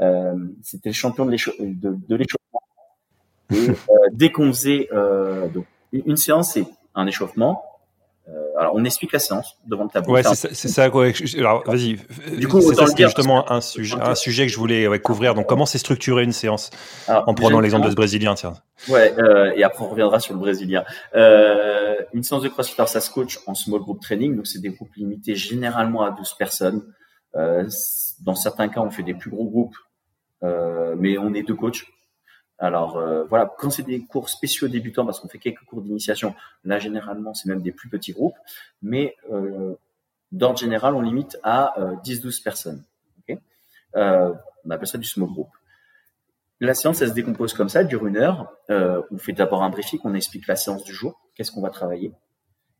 [0.00, 2.38] Euh, c'était le champion de l'échauffement.
[3.52, 3.74] Et euh,
[4.12, 4.88] dès qu'on faisait
[5.52, 7.62] donc, une séance, c'est un échauffement,
[8.58, 10.14] alors, on explique la séance devant le tableau.
[10.14, 10.88] Ouais, c'est ça.
[10.88, 11.08] Quoi.
[11.36, 11.98] Alors, vas-y.
[12.38, 15.34] Du coup, ça, justement un sujet, un sujet que je voulais couvrir.
[15.34, 16.70] Donc, comment c'est structuré une séance
[17.08, 18.54] En prenant l'exemple de ce Brésilien, tiens.
[18.88, 20.84] Ouais, euh, et après on reviendra sur le Brésilien.
[21.14, 24.70] Euh, une séance de CrossFit, ça se coach en small group training, donc c'est des
[24.70, 26.82] groupes limités généralement à 12 personnes.
[27.36, 27.68] Euh,
[28.20, 29.76] dans certains cas, on fait des plus gros groupes,
[30.42, 31.84] euh, mais on est deux coachs.
[32.58, 36.34] Alors euh, voilà, quand c'est des cours spéciaux débutants, parce qu'on fait quelques cours d'initiation,
[36.64, 38.36] là généralement c'est même des plus petits groupes,
[38.80, 39.74] mais euh,
[40.30, 41.74] d'ordre général on limite à
[42.04, 42.84] 10-12 euh, personnes.
[43.20, 43.38] Okay
[44.66, 45.48] on appelle ça du small group.
[46.60, 48.50] La séance, elle se décompose comme ça, elle dure une heure.
[48.68, 52.12] on fait d'abord un briefing, on explique la séance du jour, qu'est-ce qu'on va travailler,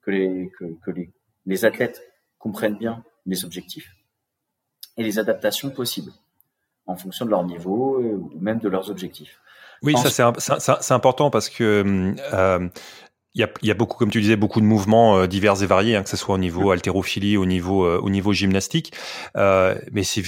[0.03, 1.11] que les que, que les,
[1.45, 2.01] les athlètes
[2.39, 3.95] comprennent bien les objectifs
[4.97, 6.13] et les adaptations possibles
[6.87, 9.41] en fonction de leur niveau ou même de leurs objectifs.
[9.83, 10.33] Oui, ça
[10.81, 12.69] c'est important parce que euh,
[13.35, 15.67] il y, a, y, a, beaucoup, comme tu disais, beaucoup de mouvements euh, divers et
[15.67, 18.93] variés, hein, que ce soit au niveau haltérophilie, au niveau, euh, au niveau gymnastique.
[19.37, 20.23] Euh, mais c'est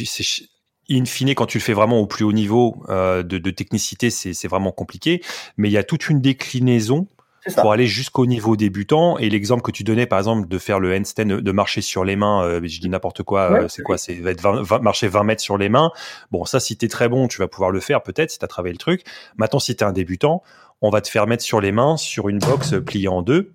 [0.90, 4.10] in fine, quand tu le fais vraiment au plus haut niveau euh, de, de, technicité,
[4.10, 5.22] c'est vraiment compliqué.
[5.56, 7.06] Mais il y a toute une déclinaison
[7.54, 9.18] pour aller jusqu'au niveau débutant.
[9.18, 12.16] Et l'exemple que tu donnais, par exemple, de faire le handstand, de marcher sur les
[12.16, 15.24] mains, euh, je dis n'importe quoi, euh, c'est quoi C'est va être 20, marcher 20
[15.24, 15.90] mètres sur les mains.
[16.30, 18.44] Bon, ça, si tu es très bon, tu vas pouvoir le faire peut-être si tu
[18.44, 19.02] as travaillé le truc.
[19.36, 20.42] Maintenant, si tu es un débutant,
[20.82, 23.52] on va te faire mettre sur les mains sur une box pliée en deux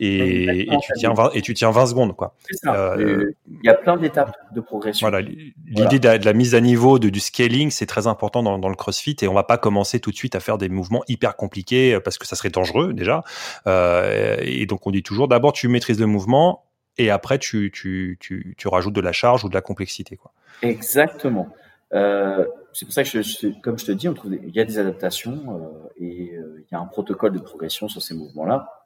[0.00, 2.34] et, tu tiens 20, et tu tiens 20 secondes quoi.
[2.66, 5.08] Euh, il y a plein d'étapes de progression.
[5.08, 8.68] Voilà, l'idée de, la mise à niveau, de, du scaling, c'est très important dans, dans,
[8.68, 11.36] le CrossFit et on va pas commencer tout de suite à faire des mouvements hyper
[11.36, 13.22] compliqués euh, parce que ça serait dangereux déjà.
[13.66, 16.64] Euh, et donc on dit toujours d'abord tu maîtrises le mouvement
[16.96, 20.32] et après tu, tu, tu, tu rajoutes de la charge ou de la complexité quoi.
[20.62, 21.48] Exactement.
[21.92, 24.64] Euh, c'est pour ça que, je, comme je te dis, on trouve il y a
[24.64, 28.79] des adaptations euh, et euh, il y a un protocole de progression sur ces mouvements-là.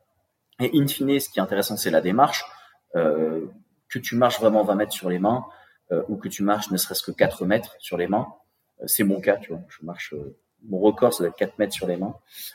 [0.61, 2.45] Et in fine, ce qui est intéressant, c'est la démarche.
[2.97, 3.47] Euh,
[3.89, 5.45] que tu marches vraiment 20 mètres sur les mains
[5.93, 8.27] euh, ou que tu marches ne serait-ce que 4 mètres sur les mains,
[8.81, 9.61] euh, c'est mon cas, tu vois.
[9.69, 12.15] Je marche, euh, mon record, ça doit être 4 mètres sur les mains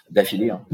[0.10, 0.50] d'affilée.
[0.50, 0.66] Hein.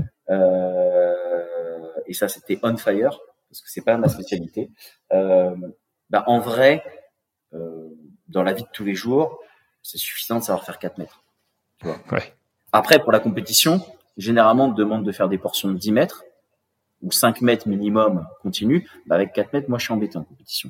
[2.08, 3.20] et ça, c'était on fire
[3.50, 4.72] parce que c'est pas ma spécialité.
[5.12, 6.84] Bah, en vrai,
[7.52, 9.40] dans la vie de tous les jours,
[9.82, 11.24] c'est suffisant de savoir faire 4 mètres.
[11.80, 12.00] Tu vois.
[12.12, 12.34] Ouais.
[12.72, 13.82] Après, pour la compétition,
[14.18, 16.24] généralement, on te demande de faire des portions de 10 mètres
[17.02, 20.70] ou 5 mètres minimum continu, bah avec 4 mètres, moi, je suis embêté en compétition.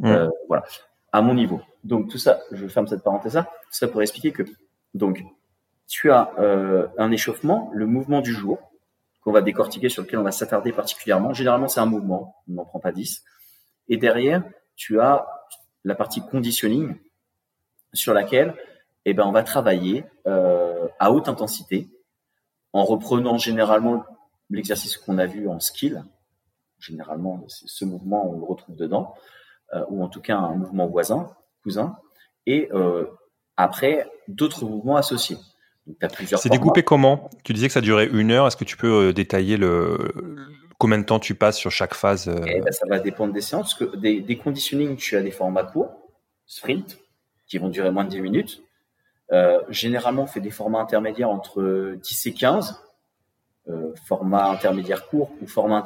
[0.00, 0.06] Mmh.
[0.06, 0.64] Euh, voilà,
[1.12, 1.60] à mon niveau.
[1.82, 3.50] Donc tout ça, je ferme cette parenthèse-là.
[3.70, 4.42] Ça pour expliquer que
[4.94, 5.22] donc
[5.86, 8.58] tu as euh, un échauffement, le mouvement du jour
[9.22, 11.32] qu'on va décortiquer, sur lequel on va s'attarder particulièrement.
[11.32, 13.24] Généralement, c'est un mouvement, on n'en prend pas 10.
[13.88, 14.44] Et derrière,
[14.76, 15.26] tu as
[15.84, 16.94] la partie conditioning
[17.92, 18.54] sur laquelle
[19.04, 21.88] eh ben, on va travailler euh, à haute intensité
[22.72, 24.04] en reprenant généralement
[24.50, 26.04] l'exercice qu'on a vu en skill,
[26.78, 29.14] généralement ce mouvement on le retrouve dedans,
[29.74, 31.30] euh, ou en tout cas un mouvement voisin,
[31.62, 31.96] cousin,
[32.46, 33.06] et euh,
[33.56, 35.38] après d'autres mouvements associés.
[36.36, 37.28] C'est découpé comment?
[37.42, 38.46] Tu disais que ça durait une heure.
[38.46, 39.98] Est-ce que tu peux détailler le
[40.78, 43.74] combien de temps tu passes sur chaque phase eh ben, Ça va dépendre des séances.
[43.74, 45.92] que des, des conditioning, tu as des formats courts,
[46.46, 46.98] sprint,
[47.46, 48.62] qui vont durer moins de 10 minutes.
[49.32, 52.74] Euh, généralement, on fait des formats intermédiaires entre 10 et 15, euh,
[54.06, 55.82] format intermédiaire court ou format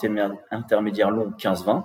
[0.51, 1.85] intermédiaire long 15-20.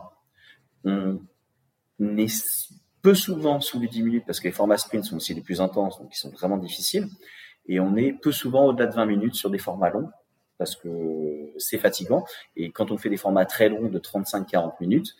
[0.85, 5.33] On est peu souvent sous les 10 minutes parce que les formats sprint sont aussi
[5.33, 7.07] les plus intenses, donc ils sont vraiment difficiles.
[7.67, 10.09] Et on est peu souvent au-delà de 20 minutes sur des formats longs
[10.57, 12.25] parce que c'est fatigant.
[12.55, 15.15] Et quand on fait des formats très longs de 35-40 minutes,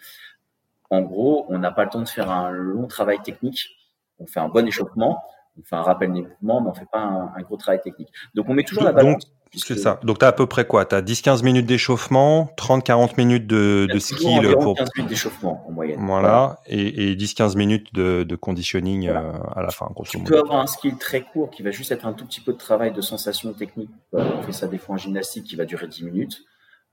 [0.89, 3.78] en gros, on n'a pas le temps de faire un long travail technique.
[4.19, 5.21] On fait un bon échauffement,
[5.59, 8.09] on fait un rappel des mouvements, mais on fait pas un, gros travail technique.
[8.33, 9.31] Donc on met toujours la balance.
[9.55, 9.99] C'est ça.
[10.03, 10.85] Donc tu as à peu près quoi?
[10.85, 15.71] Tu as 10-15 minutes d'échauffement, 30-40 minutes de, de skill pour 15 minutes d'échauffement en
[15.71, 15.99] moyenne.
[16.03, 20.25] Voilà, et, et 10-15 minutes de, de conditioning euh, à la fin grosso modo.
[20.25, 22.53] Tu peux avoir un skill très court qui va juste être un tout petit peu
[22.53, 23.91] de travail de sensation technique.
[24.11, 26.41] On fait ça des fois en gymnastique qui va durer 10 minutes.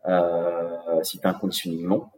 [0.07, 2.11] Euh, si tu as un conditioning long,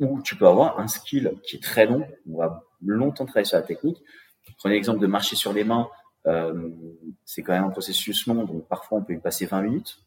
[0.00, 3.56] ou tu peux avoir un skill qui est très long, on va longtemps travailler sur
[3.56, 3.98] la technique.
[4.58, 5.88] Prenez l'exemple de marcher sur les mains,
[6.26, 6.70] euh,
[7.24, 9.98] c'est quand même un processus long, donc parfois on peut y passer 20 minutes,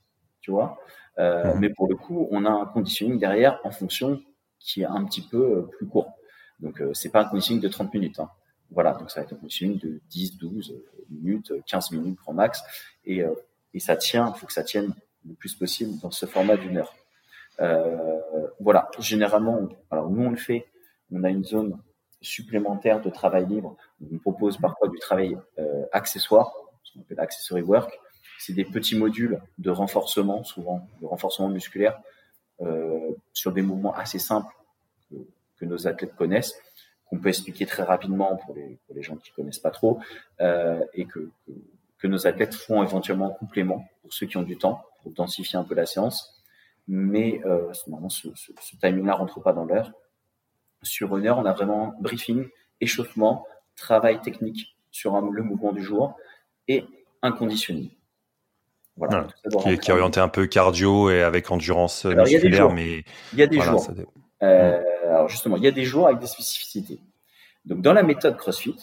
[0.42, 0.80] tu vois.
[1.18, 4.22] Euh, Mais pour le coup, on a un conditioning derrière en fonction
[4.60, 6.14] qui est un petit peu euh, plus court.
[6.60, 8.20] Donc euh, c'est pas un conditioning de 30 minutes.
[8.20, 8.30] Hein.
[8.72, 10.76] Voilà, donc ça va être un conditioning de 10, 12
[11.10, 12.62] minutes, 15 minutes grand max,
[13.06, 13.34] et, euh,
[13.74, 14.94] et ça tient, il faut que ça tienne
[15.28, 16.94] le plus possible dans ce format d'une heure.
[17.60, 18.20] Euh,
[18.60, 20.68] voilà, généralement, alors nous on le fait,
[21.12, 21.78] on a une zone
[22.22, 23.76] supplémentaire de travail libre.
[24.12, 26.52] On propose parfois du travail euh, accessoire,
[26.84, 27.98] ce qu'on appelle accessory work.
[28.38, 32.00] C'est des petits modules de renforcement, souvent de renforcement musculaire,
[32.62, 34.54] euh, sur des mouvements assez simples
[35.12, 36.56] que, nos athlètes connaissent,
[37.10, 40.00] qu'on peut expliquer très rapidement pour les, gens qui connaissent pas trop,
[40.40, 41.30] euh, et que,
[42.04, 45.64] nos athlètes font éventuellement en complément pour ceux qui ont du temps, pour densifier un
[45.66, 46.42] peu la séance.
[46.88, 47.42] Mais
[47.74, 49.92] ce, ce, ce timing-là rentre pas dans l'heure
[50.82, 52.48] sur une heure, on a vraiment briefing,
[52.82, 56.16] échauffement, travail technique sur le mouvement du jour
[56.68, 56.86] et
[57.22, 57.90] un conditioning.
[58.96, 59.28] Voilà,
[59.64, 63.62] qui, est, orienté un peu cardio et avec endurance musculaire, mais il y a des
[63.62, 63.88] jours.
[64.44, 67.00] Euh, alors justement, il y a des jours avec des spécificités.
[67.64, 68.76] Donc dans la méthode CrossFit,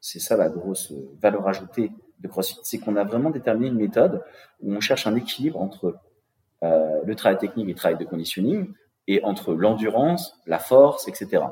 [0.00, 4.24] c'est ça la grosse valeur ajoutée de CrossFit, c'est qu'on a vraiment déterminé une méthode
[4.60, 5.98] où on cherche un équilibre entre
[6.62, 8.72] euh, le travail technique et le travail de conditioning,
[9.06, 11.44] et entre l'endurance, la force, etc.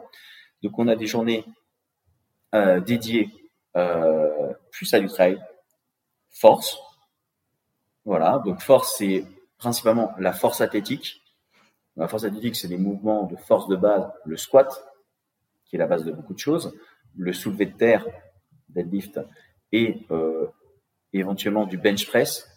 [0.62, 1.44] Donc on a des journées
[2.54, 3.30] euh, dédiées
[3.76, 5.40] euh, plus à du trail,
[6.30, 6.78] force.
[8.04, 9.24] Voilà, donc force c'est
[9.58, 11.22] principalement la force athlétique.
[11.96, 14.84] La force athlétique c'est des mouvements de force de base, le squat
[15.64, 16.74] qui est la base de beaucoup de choses,
[17.16, 18.06] le soulevé de terre,
[18.70, 19.20] deadlift
[19.72, 20.46] et euh,
[21.12, 22.48] éventuellement du bench press,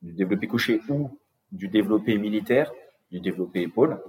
[0.00, 1.18] du développé couché ou
[1.50, 2.72] du développé militaire
[3.12, 4.02] du développé épaule.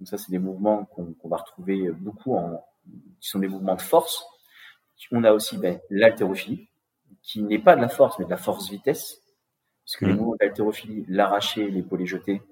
[0.00, 2.64] Donc ça, c'est des mouvements qu'on va retrouver beaucoup en,
[3.20, 4.24] qui sont des mouvements de force.
[5.10, 6.68] On a aussi ben, l'haltérophilie,
[7.22, 9.20] qui n'est pas de la force, mais de la force-vitesse.
[9.84, 10.16] Parce que les mmh.
[10.16, 12.42] mouvements d'haltérophilie, l'arracher, l'épaule jeter,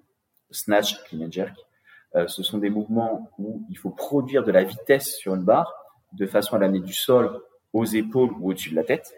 [0.50, 1.56] snatch, clean and jerk,
[2.14, 5.72] euh, ce sont des mouvements où il faut produire de la vitesse sur une barre
[6.12, 7.40] de façon à l'amener du sol
[7.72, 9.14] aux épaules ou au-dessus de la tête.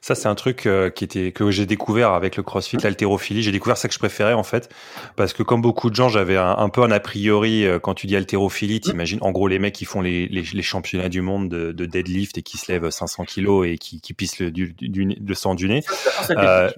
[0.00, 3.42] Ça, c'est un truc euh, qui était que j'ai découvert avec le CrossFit, l'haltérophilie.
[3.42, 4.68] J'ai découvert ça que je préférais en fait,
[5.16, 8.06] parce que comme beaucoup de gens, j'avais un, peu un a priori euh, quand tu
[8.06, 11.72] dis haltérophilie, t'imagines en gros les mecs qui font les, les, championnats du monde de,
[11.72, 15.34] de, deadlift et qui se lèvent 500 kilos et qui, qui pissent le, du, du,
[15.34, 15.82] sang du nez.
[16.30, 16.70] Euh,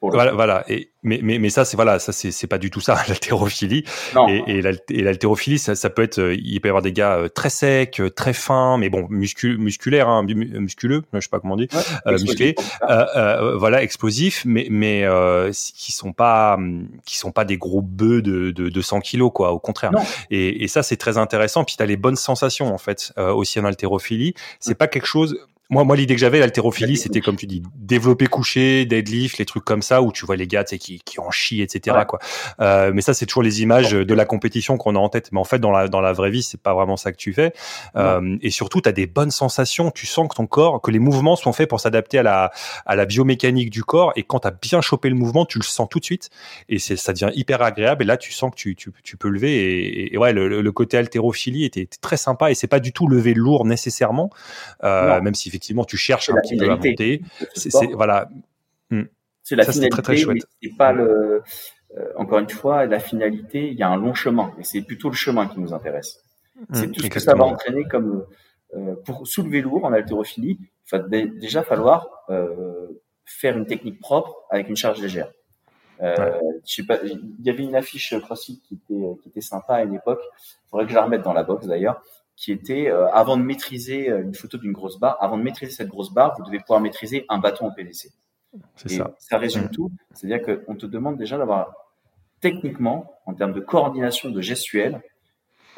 [0.00, 0.64] voilà, voilà.
[0.68, 3.84] Et, mais, mais, mais ça, c'est voilà, ça c'est, pas du tout ça, l'haltérophilie.
[4.28, 7.28] Et, et, l'haltérophilie, ça, ça peut être, euh, il peut y avoir des gars euh,
[7.28, 11.54] très secs, euh, très fins, mais bon, muscu, musculaires, hein, musculeux, je sais pas comment
[11.54, 11.68] on dit,
[12.06, 12.54] musclés,
[12.88, 16.58] euh, voilà, explosifs, mais mais euh, qui sont pas,
[17.04, 19.52] qui sont pas des gros bœufs de, de, de 100 kilos, quoi.
[19.52, 19.90] Au contraire.
[20.30, 21.64] Et, et ça, c'est très intéressant.
[21.64, 24.34] Puis t'as les bonnes sensations en fait aussi en haltérophilie.
[24.60, 25.38] C'est pas quelque chose
[25.70, 29.64] moi, moi, l'idée que j'avais, l'haltérophilie, c'était comme tu dis, développer couché, deadlift, les trucs
[29.64, 32.04] comme ça, où tu vois les gars, qui, qui en chient, etc.
[32.08, 32.18] Quoi.
[32.60, 35.30] Euh, mais ça, c'est toujours les images de la compétition qu'on a en tête.
[35.30, 37.34] Mais en fait, dans la dans la vraie vie, c'est pas vraiment ça que tu
[37.34, 37.52] fais.
[37.96, 39.90] Euh, et surtout, tu as des bonnes sensations.
[39.90, 42.50] Tu sens que ton corps, que les mouvements sont faits pour s'adapter à la
[42.86, 44.12] à la biomécanique du corps.
[44.16, 46.30] Et quand tu as bien chopé le mouvement, tu le sens tout de suite.
[46.70, 48.04] Et c'est ça devient hyper agréable.
[48.04, 49.54] Et là, tu sens que tu tu, tu peux lever.
[49.54, 52.50] Et, et ouais, le, le, côté haltérophilie était, très sympa.
[52.50, 54.30] Et c'est pas du tout lever lourd nécessairement,
[54.82, 57.20] euh, même si effectivement tu cherches un petit peu à monter.
[57.54, 58.28] C'est voilà.
[58.90, 59.02] Hmm.
[59.42, 60.46] C'est la finalité, très, très chouette.
[60.62, 61.42] c'est pas le.
[61.96, 65.08] Euh, encore une fois, la finalité, il y a un long chemin, et c'est plutôt
[65.08, 66.22] le chemin qui nous intéresse.
[66.56, 68.26] Hmm, c'est tout ce que ça va entraîner comme
[68.76, 70.58] euh, pour soulever lourd en haltérophilie.
[70.60, 72.86] Il va déjà falloir euh,
[73.24, 75.32] faire une technique propre avec une charge légère.
[76.02, 79.74] Euh, je sais pas, il y avait une affiche CrossFit qui était qui était sympa
[79.74, 80.20] à une époque.
[80.22, 82.02] Il faudrait que je la remette dans la box d'ailleurs,
[82.38, 85.72] qui était euh, avant de maîtriser euh, une photo d'une grosse barre, avant de maîtriser
[85.72, 88.10] cette grosse barre, vous devez pouvoir maîtriser un bâton en PVC.
[88.76, 89.16] C'est ça.
[89.18, 89.90] Ça résume tout.
[90.14, 91.74] C'est-à-dire qu'on te demande déjà d'avoir
[92.40, 95.02] techniquement, en termes de coordination, de gestuelle,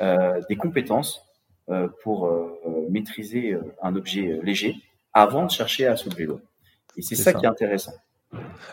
[0.03, 1.27] euh, des compétences
[1.71, 2.31] euh, pour
[2.91, 4.77] maîtriser un objet léger
[5.15, 6.41] avant de chercher à soulever l'eau.
[6.99, 7.95] Et c'est ça, qui est intéressant.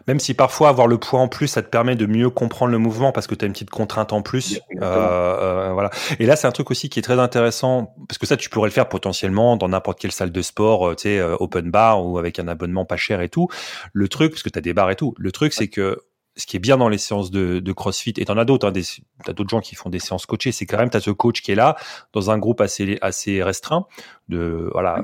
[0.08, 2.78] Même si parfois avoir le poids en plus, ça te permet de mieux comprendre le
[2.78, 4.60] mouvement parce que tu as une petite contrainte en plus.
[4.76, 5.90] Euh, euh, voilà.
[6.20, 8.70] Et là, c'est un truc aussi qui est très intéressant parce que ça, tu pourrais
[8.70, 12.40] le faire potentiellement dans n'importe quelle salle de sport, tu sais, open bar ou avec
[12.40, 13.48] un abonnement pas cher et tout.
[13.94, 15.14] Le truc, parce que tu as des bars et tout.
[15.18, 16.02] Le truc, c'est que
[16.38, 18.82] ce qui est bien dans les séances de, de CrossFit, et t'en as d'autres, hein,
[19.26, 21.52] t'as d'autres gens qui font des séances coachées, c'est quand même t'as ce coach qui
[21.52, 21.76] est là
[22.14, 23.88] dans un groupe assez assez restreint
[24.30, 25.04] de voilà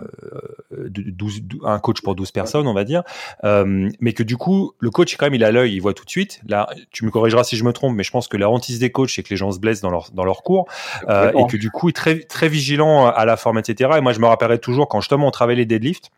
[0.73, 3.03] euh, de 12, un coach pour 12 personnes on va dire.
[3.43, 6.05] Euh, mais que du coup le coach quand même il a l'œil il voit tout
[6.05, 6.41] de suite.
[6.47, 8.91] Là tu me corrigeras si je me trompe mais je pense que la hantise des
[8.91, 10.67] coachs c'est que les gens se blessent dans leur dans leur cours
[11.09, 14.01] euh, et que du coup il est très très vigilant à la forme etc et
[14.01, 16.11] moi je me rappellerai toujours quand justement on travaillait les deadlifts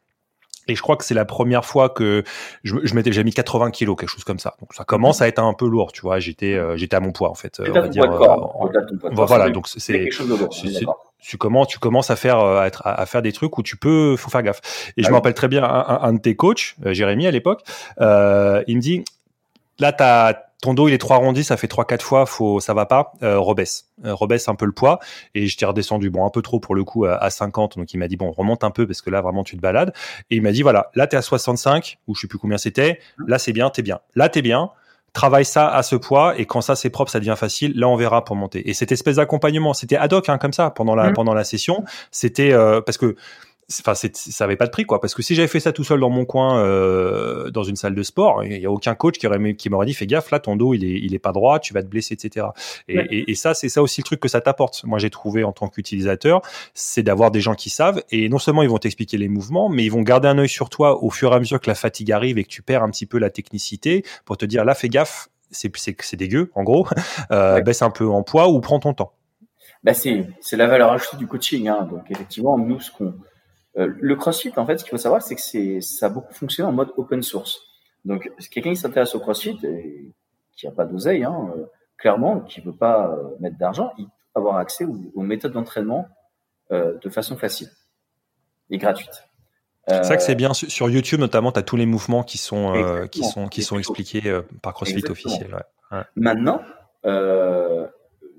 [0.68, 2.24] et je crois que c'est la première fois que
[2.64, 4.56] je, je m'étais, j'ai mis 80 kilos, quelque chose comme ça.
[4.60, 6.20] Donc ça commence à être un peu lourd, tu vois.
[6.20, 7.60] J'étais, euh, j'étais à mon poids en fait.
[7.60, 10.10] on va dire, euh, voilà, donc c'est,
[11.26, 13.78] tu commences, tu commences à faire, euh, à, être, à, faire des trucs où tu
[13.78, 14.94] peux, faut faire gaffe.
[14.96, 17.64] Et je ah me rappelle très bien un, un, de tes coachs, Jérémy à l'époque,
[18.00, 19.04] euh, il me dit,
[19.80, 22.74] là t'as ton dos il est trop arrondi, ça fait trois quatre fois, faut ça
[22.74, 25.00] va pas, euh, rebaisse, euh, rebaisse un peu le poids.
[25.34, 27.98] Et je t'ai redescendu bon un peu trop pour le coup à, 50 donc il
[27.98, 29.94] m'a dit bon remonte un peu parce que là vraiment tu te balades.
[30.30, 33.00] Et il m'a dit voilà là t'es à 65 ou je sais plus combien c'était,
[33.28, 34.72] là c'est bien t'es bien, là t'es bien,
[35.14, 37.74] travaille ça à ce poids et quand ça c'est propre ça devient facile.
[37.76, 38.70] Là on verra pour monter.
[38.70, 41.14] Et cette espèce d'accompagnement c'était ad hoc hein, comme ça pendant la mmh.
[41.14, 41.84] pendant la session.
[42.12, 43.16] C'était euh, parce que
[43.72, 45.02] enfin ça avait pas de prix quoi.
[45.02, 47.96] Parce que si j'avais fait ça tout seul dans mon coin euh, dans une salle
[47.96, 50.40] de sport il y a aucun coach qui aurait qui m'aurait dit fais gaffe là
[50.40, 52.48] ton dos il est il est pas droit tu vas te blesser etc
[52.88, 54.84] et, et, ça c'est ça aussi le truc que ça t'apporte.
[54.84, 56.42] Moi j'ai trouvé en tant qu'utilisateur
[56.74, 59.84] c'est d'avoir des gens qui savent et non seulement ils vont t'expliquer les mouvements mais
[59.84, 62.12] ils vont garder un œil sur toi au fur et à mesure que la fatigue
[62.12, 64.90] arrive et que tu perds un petit peu la technicité pour te dire là fais
[64.90, 66.88] gaffe c'est c'est dégueu en gros.
[67.32, 69.14] Euh, baisse un peu en poids ou prends ton temps.
[69.84, 71.88] Bah c'est c'est la valeur ajoutée du coaching hein.
[71.90, 73.16] donc effectivement nous ce qu'on
[73.76, 76.70] le CrossFit, en fait, ce qu'il faut savoir, c'est que c'est, ça a beaucoup fonctionné
[76.70, 77.62] en mode open source.
[78.06, 80.12] Donc, quelqu'un qui s'intéresse au CrossFit et
[80.56, 81.66] qui n'a pas d'oseille, hein, euh,
[81.98, 86.08] clairement, qui veut pas euh, mettre d'argent, il peut avoir accès aux, méthodes d'entraînement
[86.72, 87.70] de façon facile
[88.72, 89.24] et gratuite.
[89.88, 93.08] C'est ça que c'est bien sur YouTube notamment, tu as tous les mouvements qui sont
[93.12, 95.64] qui sont qui sont expliqués par CrossFit officiel.
[96.16, 96.62] Maintenant,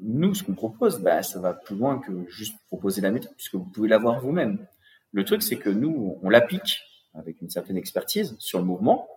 [0.03, 3.55] nous, ce qu'on propose, bah, ça va plus loin que juste proposer la méthode, puisque
[3.55, 4.59] vous pouvez l'avoir vous-même.
[5.17, 6.83] Le truc, c'est que nous, on l'applique
[7.15, 9.09] avec une certaine expertise sur le mouvement,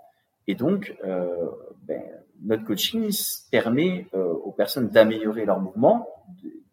[0.47, 1.49] et donc euh,
[1.83, 2.01] ben,
[2.41, 3.11] notre coaching
[3.51, 6.07] permet euh, aux personnes d'améliorer leur mouvement,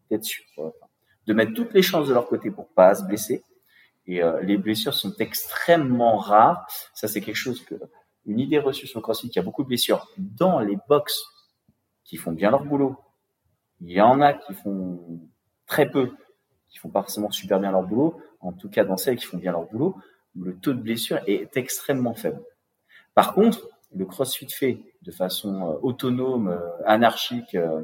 [0.08, 0.44] d'être sûr,
[1.26, 3.42] de mettre toutes les chances de leur côté pour pas se blesser.
[4.06, 6.64] Et euh, les blessures sont extrêmement rares.
[6.94, 7.74] Ça, c'est quelque chose que
[8.26, 11.24] une idée reçue sur le CrossFit, il y a beaucoup de blessures dans les box
[12.04, 12.96] qui font bien leur boulot.
[13.80, 15.20] Il y en a qui font
[15.66, 16.12] très peu,
[16.68, 19.38] qui font pas forcément super bien leur boulot en tout cas dans celles qui font
[19.38, 19.96] bien leur boulot,
[20.38, 22.40] le taux de blessure est extrêmement faible.
[23.14, 27.82] Par contre, le crossfit fait de façon euh, autonome, euh, anarchique, euh,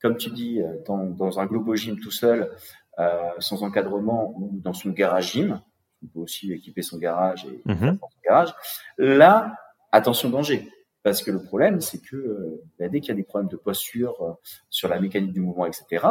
[0.00, 2.50] comme tu dis, dans, un globo gym tout seul,
[3.38, 5.60] sans encadrement ou dans son garage gym,
[6.02, 7.98] on peut aussi équiper son garage et mhm.
[8.00, 8.54] son garage.
[8.96, 9.54] Là,
[9.92, 10.70] attention danger.
[11.02, 14.38] Parce que le problème, c'est que bah, dès qu'il y a des problèmes de posture
[14.70, 16.06] sur la mécanique du mouvement, etc.,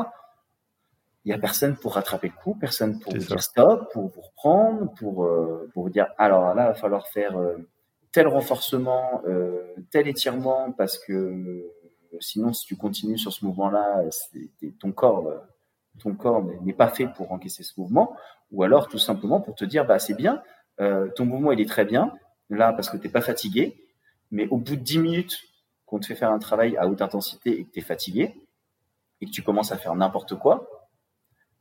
[1.26, 4.22] il y a personne pour rattraper le coup, personne pour vous dire stop, pour vous
[4.22, 7.58] reprendre, pour euh, pour vous dire alors là il va falloir faire euh,
[8.12, 11.66] tel renforcement, euh, tel étirement parce que
[12.20, 14.04] sinon si tu continues sur ce mouvement-là,
[14.80, 15.32] ton corps
[16.00, 18.16] ton corps n'est pas fait pour encaisser ce mouvement,
[18.52, 20.42] ou alors tout simplement pour te dire bah c'est bien,
[20.78, 22.14] ton mouvement il est très bien
[22.50, 23.86] là parce que t'es pas fatigué,
[24.32, 25.38] mais au bout de 10 minutes
[25.86, 28.34] qu'on te fait faire un travail à haute intensité et que tu es fatigué
[29.22, 30.79] et que tu commences à faire n'importe quoi,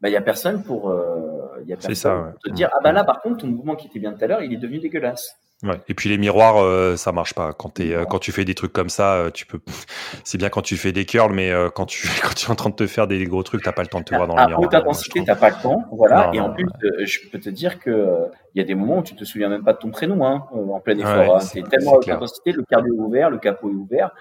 [0.00, 2.92] bah, il y a personne pour, euh, y a personne ça, te dire, ah bah
[2.92, 5.38] là, par contre, ton mouvement qui était bien tout à l'heure, il est devenu dégueulasse.
[5.64, 5.80] Ouais.
[5.88, 7.52] Et puis les miroirs, euh, ça marche pas.
[7.52, 9.58] Quand, es, euh, quand tu fais des trucs comme ça, euh, tu peux.
[10.24, 12.54] C'est bien quand tu fais des curls, mais euh, quand tu quand tu es en
[12.54, 14.36] train de te faire des gros trucs, t'as pas le temps de te voir dans
[14.36, 14.60] le miroir.
[14.60, 16.30] À haute intensité, t'as pas le temps, voilà.
[16.32, 16.66] et en plus,
[17.04, 19.64] je peux te dire que il y a des moments où tu te souviens même
[19.64, 21.36] pas de ton prénom, hein, en plein effort.
[21.36, 21.68] Ouais, hein.
[21.68, 24.12] tellement à haute intensité, le cardio est ouvert, le capot est ouvert.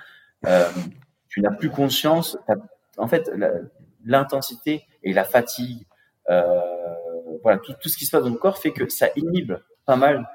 [1.29, 2.35] tu n'as plus conscience.
[2.97, 3.29] En fait,
[4.03, 5.85] l'intensité et la fatigue,
[6.29, 6.61] euh,
[7.41, 9.53] voilà, tout, tout, ce qui se passe dans le corps fait que ça inhibe
[9.85, 10.27] pas mal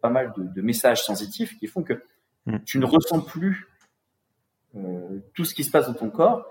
[0.00, 2.02] pas mal de, messages sensitifs qui font que
[2.46, 2.60] mm.
[2.64, 3.68] tu ne ressens plus
[5.34, 6.46] tout ce qui se passe dans ton corps.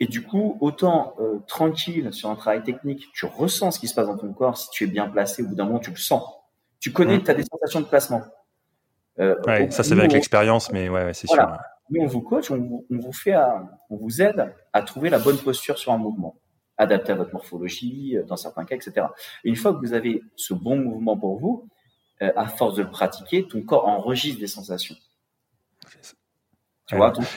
[0.00, 1.14] Et du coup, autant
[1.46, 4.58] tranquille sur un travail technique, tu ressens ce qui se passe dans ton corps.
[4.58, 6.24] Si tu es bien placé, au bout d'un moment, tu le sens.
[6.80, 7.22] Tu connais, mm.
[7.22, 8.24] tu as des sensations de placement.
[9.18, 11.46] ouais, ça c'est avec l'expérience, mais ouais, c'est sûr.
[11.90, 13.34] Nous, on vous coach, on, vous fait,
[13.90, 16.36] on vous aide à trouver la bonne posture sur un mouvement,
[16.78, 19.06] adapté à votre morphologie, euh, dans certains cas, etc.
[19.44, 21.68] Et une fois que vous avez ce bon mouvement pour vous,
[22.22, 24.96] euh, à force de le pratiquer, ton corps enregistre des sensations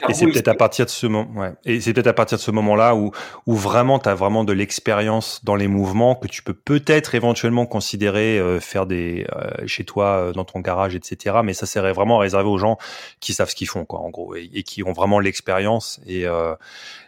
[0.10, 1.51] et c'est peut-être à partir de ce moment, ouais.
[1.66, 3.12] Et c'est peut-être à partir de ce moment-là où,
[3.45, 7.66] où vraiment tu as vraiment de l'expérience dans les mouvements que tu peux peut-être éventuellement
[7.66, 11.38] considérer euh, faire des euh, chez toi euh, dans ton garage, etc.
[11.43, 12.78] Mais ça serait vraiment réservé aux gens
[13.20, 15.99] qui savent ce qu'ils font, quoi, en gros, et, qui ont vraiment l'expérience.
[16.08, 16.26] Et,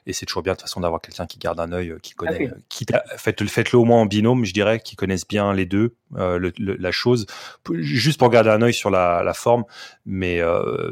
[0.05, 2.51] et c'est toujours bien de toute façon d'avoir quelqu'un qui garde un œil, qui connaît,
[2.69, 2.85] qui
[3.17, 7.25] faites, faites-le au moins en binôme, je dirais, qui connaissent bien les deux, la chose,
[7.71, 9.65] juste pour garder un œil sur la, la forme.
[10.05, 10.41] Mais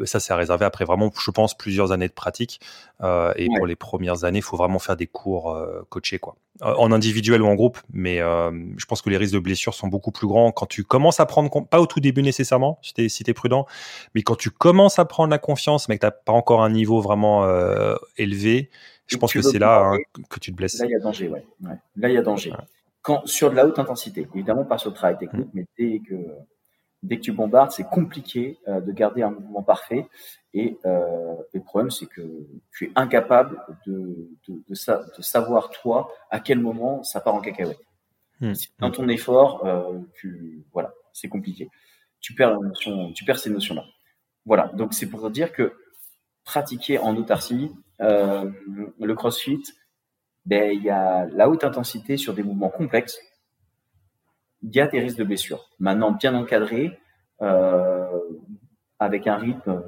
[0.06, 2.60] ça, c'est réservé après vraiment, je pense plusieurs années de pratique.
[3.02, 6.36] Euh, et pour les premières années, il faut vraiment faire des cours euh, coachés, quoi.
[6.62, 9.88] Euh, en individuel ou en groupe, mais je pense que les risques de blessures sont
[9.88, 13.30] beaucoup plus grands quand tu commences à prendre, pas au tout début nécessairement, si tu
[13.30, 13.66] es, prudent,
[14.14, 16.70] mais quand tu commences à prendre la confiance, mais que tu n'as pas encore un
[16.70, 17.44] niveau vraiment
[18.18, 18.70] élevé,
[19.08, 19.98] je pense que c'est là hein,
[20.30, 20.80] que tu te blesses.
[20.80, 21.44] Là, il y a danger, ouais.
[21.98, 22.54] Là, il y a danger.
[23.02, 25.56] Quand, sur de la haute intensité, évidemment pas sur le travail technique, mmh.
[25.56, 26.16] mais dès que
[27.04, 30.08] dès que tu bombardes, c'est compliqué euh, de garder un mouvement parfait.
[30.54, 32.22] Et euh, le problème, c'est que
[32.72, 37.80] tu es incapable de, de, de, savoir, toi, à quel moment ça part en cacahuète.
[38.40, 38.54] Hmm.
[38.80, 41.70] Dans ton effort, euh, tu, voilà, c'est compliqué.
[42.20, 43.84] Tu perds, la notion, tu perds ces notions-là.
[44.46, 45.74] Voilà, donc c'est pour dire que
[46.44, 49.64] pratiquer en autarcie, le crossfit,
[50.46, 53.18] ben, il y a la haute intensité sur des mouvements complexes
[54.64, 55.70] il y a des risques de blessure.
[55.80, 56.98] Maintenant, bien encadré,
[57.42, 58.20] euh,
[59.00, 59.84] avec un rythme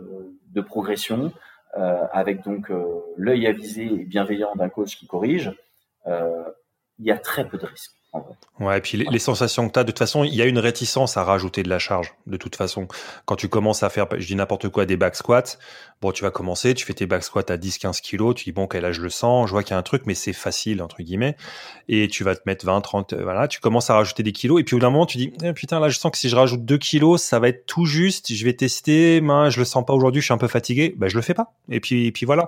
[0.52, 1.32] de progression,
[1.78, 2.84] euh, avec donc euh,
[3.18, 5.54] l'œil avisé et bienveillant d'un coach qui corrige,
[6.98, 7.96] il y a très peu de risques.
[8.60, 10.60] Ouais, et puis les, sensations que tu as, de toute façon, il y a une
[10.60, 12.88] réticence à rajouter de la charge, de toute façon.
[13.26, 15.58] Quand tu commences à faire, je dis n'importe quoi, des back squats,
[16.02, 18.68] bon, tu vas commencer, tu fais tes back squats à 10-15 kilos, tu dis, bon,
[18.72, 21.02] là, je le sens, je vois qu'il y a un truc, mais c'est facile, entre
[21.02, 21.36] guillemets.
[21.90, 24.62] Et tu vas te mettre 20, 30, euh, voilà, tu commences à rajouter des kilos,
[24.62, 26.30] et puis au bout d'un moment, tu dis, eh, putain, là, je sens que si
[26.30, 29.66] je rajoute 2 kilos, ça va être tout juste, je vais tester, ben, je le
[29.66, 31.54] sens pas aujourd'hui, je suis un peu fatigué, ben, je le fais pas.
[31.70, 32.48] Et puis, et puis voilà.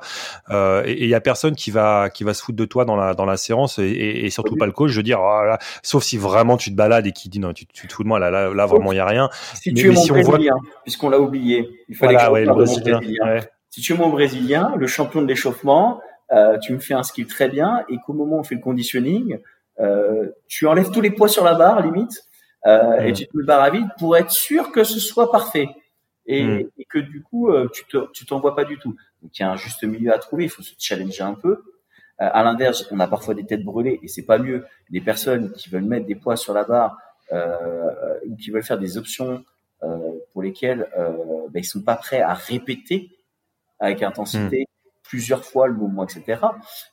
[0.51, 2.95] Euh, et il y a personne qui va, qui va se foutre de toi dans
[2.95, 6.03] la, dans la séance, et, et, surtout pas le coach, je veux dire, oh sauf
[6.03, 8.19] si vraiment tu te balades et qui dit non, tu, tu te fous de moi,
[8.19, 9.29] là, là, là vraiment, il n'y a rien.
[9.53, 12.99] Si tu es mon Brésilien, puisqu'on l'a oublié, il fallait que ouais, le Brésilien.
[13.69, 16.01] Si tu es mon Brésilien, le champion de l'échauffement,
[16.31, 18.61] euh, tu me fais un skill très bien et qu'au moment où on fait le
[18.61, 19.37] conditioning,
[19.79, 22.25] euh, tu enlèves tous les poids sur la barre, limite,
[22.65, 25.69] euh, et tu te mets barre à vide pour être sûr que ce soit parfait.
[26.25, 26.69] Et, mm.
[26.77, 28.95] et que du coup, tu te, tu t'envoies pas du tout.
[29.21, 31.63] Donc il y a un juste milieu à trouver, il faut se challenger un peu.
[32.21, 34.65] Euh, à l'inverse, on a parfois des têtes brûlées et c'est pas mieux.
[34.89, 36.97] Des personnes qui veulent mettre des poids sur la barre
[37.31, 39.43] euh, ou qui veulent faire des options
[39.83, 41.11] euh, pour lesquelles euh,
[41.51, 43.11] ben, ils sont pas prêts à répéter
[43.79, 44.89] avec intensité hmm.
[45.03, 46.41] plusieurs fois le mouvement, etc.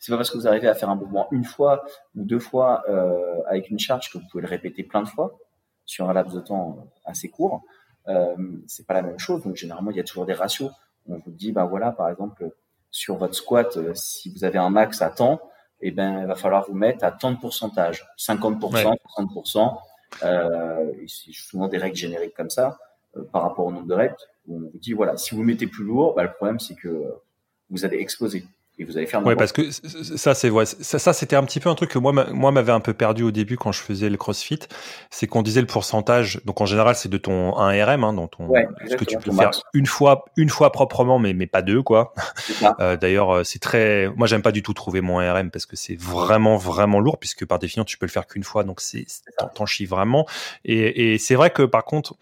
[0.00, 1.82] C'est pas parce que vous arrivez à faire un mouvement une fois
[2.14, 5.38] ou deux fois euh, avec une charge que vous pouvez le répéter plein de fois
[5.86, 7.62] sur un laps de temps assez court.
[8.08, 8.34] Euh,
[8.66, 9.42] c'est pas la même chose.
[9.42, 10.70] Donc généralement, il y a toujours des ratios.
[11.08, 12.50] On vous dit, bah voilà, par exemple,
[12.94, 15.40] sur votre squat, euh, si vous avez un max à temps,
[15.80, 19.78] eh ben, il va falloir vous mettre à tant de pourcentage, 50%, 60%.
[20.22, 22.78] Euh, c'est souvent des règles génériques comme ça
[23.16, 24.28] euh, par rapport au nombre de reps.
[24.48, 27.16] on vous dit voilà, si vous mettez plus lourd, bah, le problème c'est que
[27.68, 28.44] vous allez exploser
[28.76, 29.24] et vous allez faire.
[29.24, 31.98] Ouais, parce que ça, c'est ouais, ça, ça c'était un petit peu un truc que
[31.98, 34.58] moi, moi, m'avait un peu perdu au début quand je faisais le CrossFit,
[35.10, 36.40] c'est qu'on disait le pourcentage.
[36.44, 38.52] Donc en général, c'est de ton 1RM, hein, dont ton,
[38.88, 42.14] ce que tu peux faire une fois, une fois proprement, mais mais pas deux, quoi.
[42.80, 44.08] Euh, D'ailleurs, euh, c'est très.
[44.16, 47.44] Moi, j'aime pas du tout trouver mon RM parce que c'est vraiment, vraiment lourd, puisque
[47.44, 49.06] par définition, tu peux le faire qu'une fois, donc c'est
[49.54, 50.26] t'en chies vraiment.
[50.64, 52.16] Et, et c'est vrai que par contre.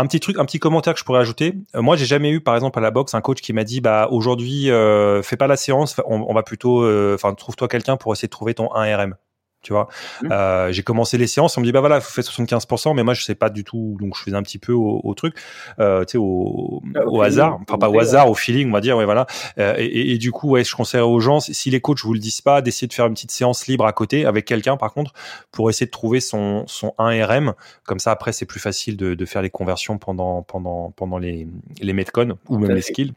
[0.00, 1.54] Un petit truc, un petit commentaire que je pourrais ajouter.
[1.74, 3.80] Euh, moi, j'ai jamais eu, par exemple, à la boxe, un coach qui m'a dit,
[3.80, 8.12] bah aujourd'hui, euh, fais pas la séance, on, va plutôt, euh, enfin, trouve-toi quelqu'un pour
[8.12, 9.14] essayer de trouver ton 1RM
[9.62, 9.88] tu vois.
[10.22, 10.32] Mmh.
[10.32, 13.14] Euh, j'ai commencé les séances, on me dit bah voilà, vous faites 75%, mais moi
[13.14, 15.36] je sais pas du tout, donc je faisais un petit peu au, au truc,
[15.80, 18.80] euh, tu sais, au, ah, au, hasard, enfin pas au hasard, au feeling, on va
[18.80, 19.26] dire, ouais voilà.
[19.58, 22.20] Euh, et, et, du coup, ouais, je conseille aux gens, si les coachs vous le
[22.20, 25.12] disent pas, d'essayer de faire une petite séance libre à côté avec quelqu'un, par contre,
[25.50, 27.54] pour essayer de trouver son son 1RM.
[27.84, 31.48] Comme ça, après, c'est plus facile de, de, faire les conversions pendant pendant pendant les
[31.80, 33.14] les metcon ou même les skills.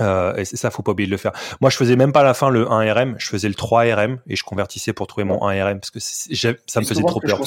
[0.00, 1.32] Euh, et ça, faut pas oublier de le faire.
[1.60, 4.36] Moi, je faisais même pas à la fin le 1RM, je faisais le 3RM et
[4.36, 7.40] je convertissais pour trouver mon 1RM parce que ça me faisait trop peur.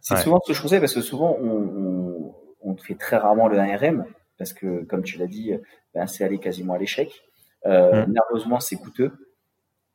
[0.00, 3.58] C'est souvent ce que je conseille parce que souvent, on, on fait très rarement le
[3.58, 4.04] 1RM
[4.38, 5.52] parce que, comme tu l'as dit,
[5.94, 7.10] ben, c'est aller quasiment à l'échec.
[7.66, 8.12] Euh, mm.
[8.12, 9.12] Nerveusement, c'est coûteux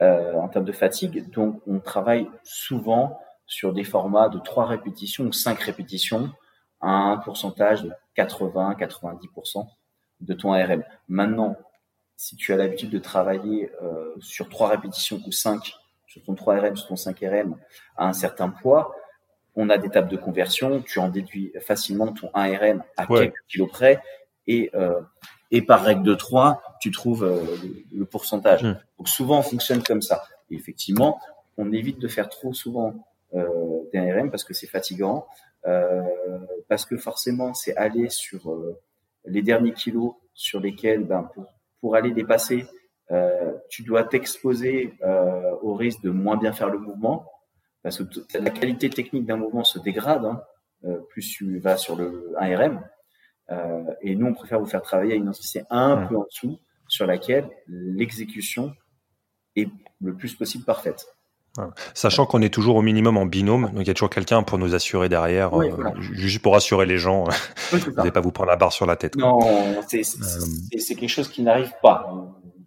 [0.02, 1.30] euh, en termes de fatigue.
[1.32, 6.32] Donc, on travaille souvent sur des formats de 3 répétitions ou 5 répétitions
[6.82, 9.68] à un pourcentage de 80-90%
[10.22, 10.84] de ton ARM.
[11.07, 11.57] Maintenant,
[12.18, 15.74] si tu as l'habitude de travailler euh, sur 3 répétitions ou 5
[16.07, 17.53] sur ton 3RM, sur ton 5RM
[17.97, 18.95] à un certain poids,
[19.55, 23.70] on a des tables de conversion, tu en déduis facilement ton 1RM à quelques kilos
[23.70, 24.01] près
[24.47, 25.01] et, euh,
[25.51, 27.43] et par règle de 3, tu trouves euh,
[27.91, 28.64] le, pourcentage.
[28.64, 28.78] Hmm.
[28.97, 30.24] Donc souvent, on fonctionne comme ça.
[30.49, 31.20] Et effectivement,
[31.57, 33.05] on évite de faire trop souvent
[33.36, 33.47] euh,
[33.91, 35.28] des 1RM parce que c'est fatigant,
[36.68, 38.53] parce que forcément, c'est aller sur
[39.26, 41.46] les derniers kilos sur lesquels, ben, pour,
[41.80, 42.66] pour aller dépasser,
[43.12, 44.94] euh, tu dois t'exposer
[45.62, 47.30] au risque de moins bien faire le mouvement
[47.84, 50.42] parce que la qualité technique d'un mouvement se dégrade hein,
[50.86, 52.82] euh, plus tu vas sur le 1RM.
[53.52, 56.60] Euh, et nous, on préfère vous faire travailler à une intensité un peu en dessous,
[56.88, 58.74] sur laquelle l'exécution
[59.56, 59.70] est
[60.02, 61.08] le plus possible parfaite.
[61.93, 64.58] Sachant qu'on est toujours au minimum en binôme, donc il y a toujours quelqu'un pour
[64.58, 67.26] nous assurer derrière, euh, juste pour rassurer les gens,
[67.72, 69.16] vous n'allez pas vous prendre la barre sur la tête.
[69.16, 69.39] Non,
[69.88, 72.10] c'est quelque chose qui n'arrive pas,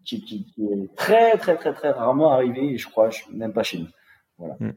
[0.04, 3.88] qui, qui, est très très très très rarement arrivé, je crois, même pas chez nous.
[4.38, 4.54] Voilà.
[4.60, 4.72] Hmm.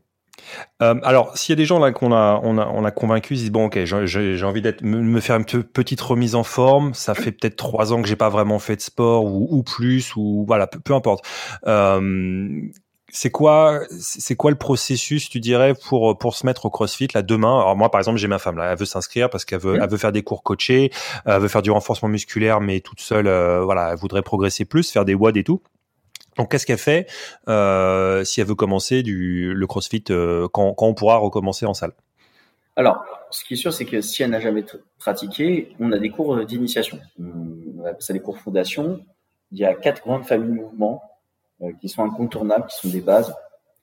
[0.82, 3.34] Euh, alors, s'il y a des gens là qu'on a, on a, on a convaincu,
[3.36, 6.94] ils disent bon, ok, j'ai envie d'être, me, faire une petite remise en forme.
[6.94, 10.16] Ça fait peut-être trois ans que j'ai pas vraiment fait de sport ou, ou plus
[10.16, 11.26] ou voilà, peu, importe.
[11.68, 12.62] Euh,
[13.12, 17.22] c'est quoi, c'est quoi le processus, tu dirais, pour pour se mettre au CrossFit là
[17.22, 17.60] demain?
[17.60, 19.90] Alors moi, par exemple, j'ai ma femme là, elle veut s'inscrire parce qu'elle veut, elle
[19.90, 20.92] veut faire des cours coachés,
[21.26, 24.92] elle veut faire du renforcement musculaire, mais toute seule, euh, voilà, elle voudrait progresser plus,
[24.92, 25.62] faire des WOD et tout.
[26.38, 27.08] Donc, qu'est-ce qu'elle fait
[27.48, 31.74] euh, si elle veut commencer du, le CrossFit euh, quand, quand, on pourra recommencer en
[31.74, 31.92] salle?
[32.76, 34.64] Alors, ce qui est sûr, c'est que si elle n'a jamais
[35.00, 37.00] pratiqué, on a des cours d'initiation.
[37.20, 39.02] On appelle ça des cours fondation.
[39.52, 41.09] Il y a quatre grandes familles de mouvements euh,
[41.82, 43.34] qui sont incontournables, qui sont des bases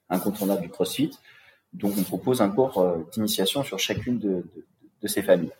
[0.08, 1.10] incontournables du CrossFit.
[1.72, 4.66] Donc, on propose un cours euh, d'initiation sur chacune de, de,
[5.02, 5.52] de ces familles.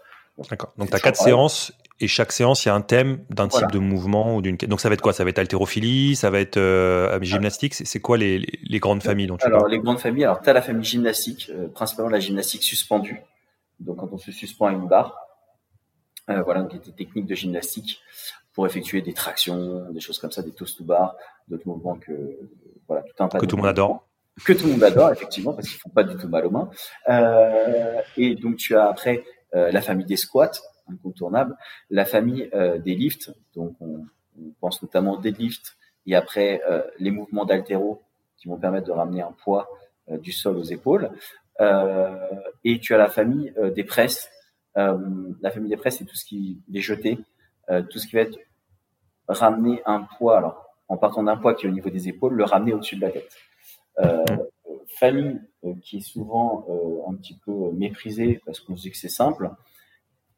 [0.51, 0.73] D'accord.
[0.77, 3.71] Donc, tu as quatre séances et chaque séance, il y a un thème d'un type
[3.73, 4.57] de mouvement ou d'une.
[4.57, 5.15] Donc ça va être quoi?
[5.15, 7.73] Ça va être haltérophilie, ça va être euh, gymnastique?
[7.73, 10.25] C'est quoi les, les, grandes familles dont tu Alors les grandes familles.
[10.25, 13.23] Alors tu as la famille gymnastique, euh, principalement la gymnastique suspendue.
[13.81, 15.17] Donc quand on se suspend à une barre,
[16.29, 18.01] euh, voilà, donc des techniques de gymnastique
[18.57, 21.15] pour effectuer des tractions, des choses comme ça, des toast to bar,
[21.47, 22.39] d'autres mouvements que
[22.89, 24.09] voilà tout un que tout le monde adore.
[24.47, 26.71] Que tout le monde adore effectivement parce qu'ils font pas du tout mal aux mains.
[27.11, 30.53] Euh, et donc tu as après euh, la famille des squats
[30.89, 31.55] incontournable.
[31.91, 34.07] La famille euh, des lifts, donc on,
[34.61, 35.77] pense notamment au deadlift
[36.07, 36.63] et après
[36.99, 38.03] les mouvements d'altéro
[38.37, 39.67] qui vont permettre de ramener un poids
[40.09, 41.11] du sol aux épaules.
[41.59, 44.29] et tu as la famille des presses.
[44.75, 47.19] la famille des presses, c'est tout ce qui est jeté,
[47.91, 48.39] tout ce qui va être
[49.29, 52.45] ramener un poids, alors en partant d'un poids qui est au niveau des épaules, le
[52.45, 53.31] ramener au-dessus de la tête.
[54.99, 55.41] famille
[55.83, 56.65] qui est souvent
[57.09, 59.51] un petit peu méprisée parce qu'on se dit que c'est simple,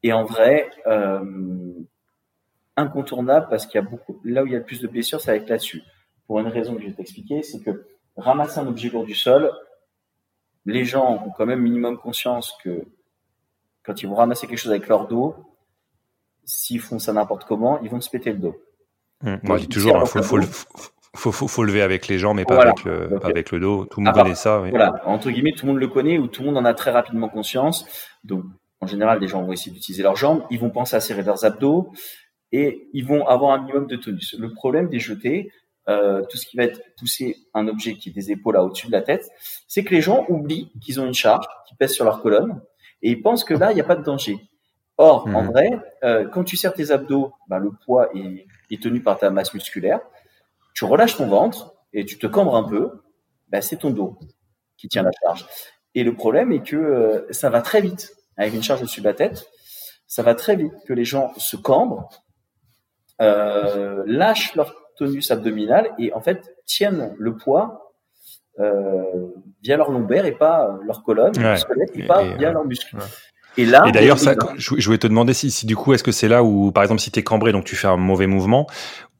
[0.03, 1.73] et en vrai, euh,
[2.77, 5.19] incontournable parce qu'il y a beaucoup, là où il y a le plus de blessures,
[5.19, 5.83] c'est avec là-dessus.
[6.27, 9.51] Pour une raison que je vais t'expliquer, c'est que ramasser un objet lourd du sol,
[10.65, 12.85] les gens ont quand même minimum conscience que
[13.83, 15.35] quand ils vont ramasser quelque chose avec leur dos,
[16.45, 18.61] s'ils font ça n'importe comment, ils vont se péter le dos.
[19.25, 22.45] Hum, moi, je dis toujours, il faut, faut, faut, faut, lever avec les jambes, mais
[22.45, 23.85] pas, avec, le, avec le dos.
[23.85, 24.59] Tout le monde connaît ça.
[24.59, 26.91] Voilà, entre guillemets, tout le monde le connaît ou tout le monde en a très
[26.91, 27.85] rapidement conscience.
[28.23, 28.43] Donc,
[28.81, 31.43] en général, les gens vont essayer d'utiliser leurs jambes, ils vont penser à serrer leurs
[31.43, 31.91] abdos
[32.51, 34.35] et ils vont avoir un minimum de tonus.
[34.39, 35.51] Le problème des jetés,
[35.89, 38.87] euh, tout ce qui va être pousser un objet qui est des épaules à au-dessus
[38.87, 39.27] de la tête,
[39.67, 42.61] c'est que les gens oublient qu'ils ont une charge qui pèse sur leur colonne
[43.01, 44.37] et ils pensent que là, il n'y a pas de danger.
[45.01, 45.69] Or, en vrai,
[46.03, 49.53] euh, quand tu serres tes abdos, ben, le poids est, est, tenu par ta masse
[49.53, 50.01] musculaire.
[50.73, 53.01] Tu relâches ton ventre et tu te cambres un peu,
[53.47, 54.19] ben, c'est ton dos
[54.75, 55.45] qui tient la charge.
[55.95, 59.05] Et le problème est que euh, ça va très vite avec une charge au-dessus de
[59.05, 59.45] la tête,
[60.05, 62.09] ça va très vite que les gens se cambrent,
[63.21, 67.93] euh, lâchent leur tonus abdominal et en fait tiennent le poids
[68.59, 69.29] euh,
[69.63, 71.33] via leur lombaire et pas leur colonne,
[71.93, 72.97] et pas via leurs muscles.
[73.57, 76.11] Et là, et d'ailleurs, ça, je, voulais te demander si, si du coup, est-ce que
[76.11, 78.67] c'est là où, par exemple, si tu es cambré, donc tu fais un mauvais mouvement,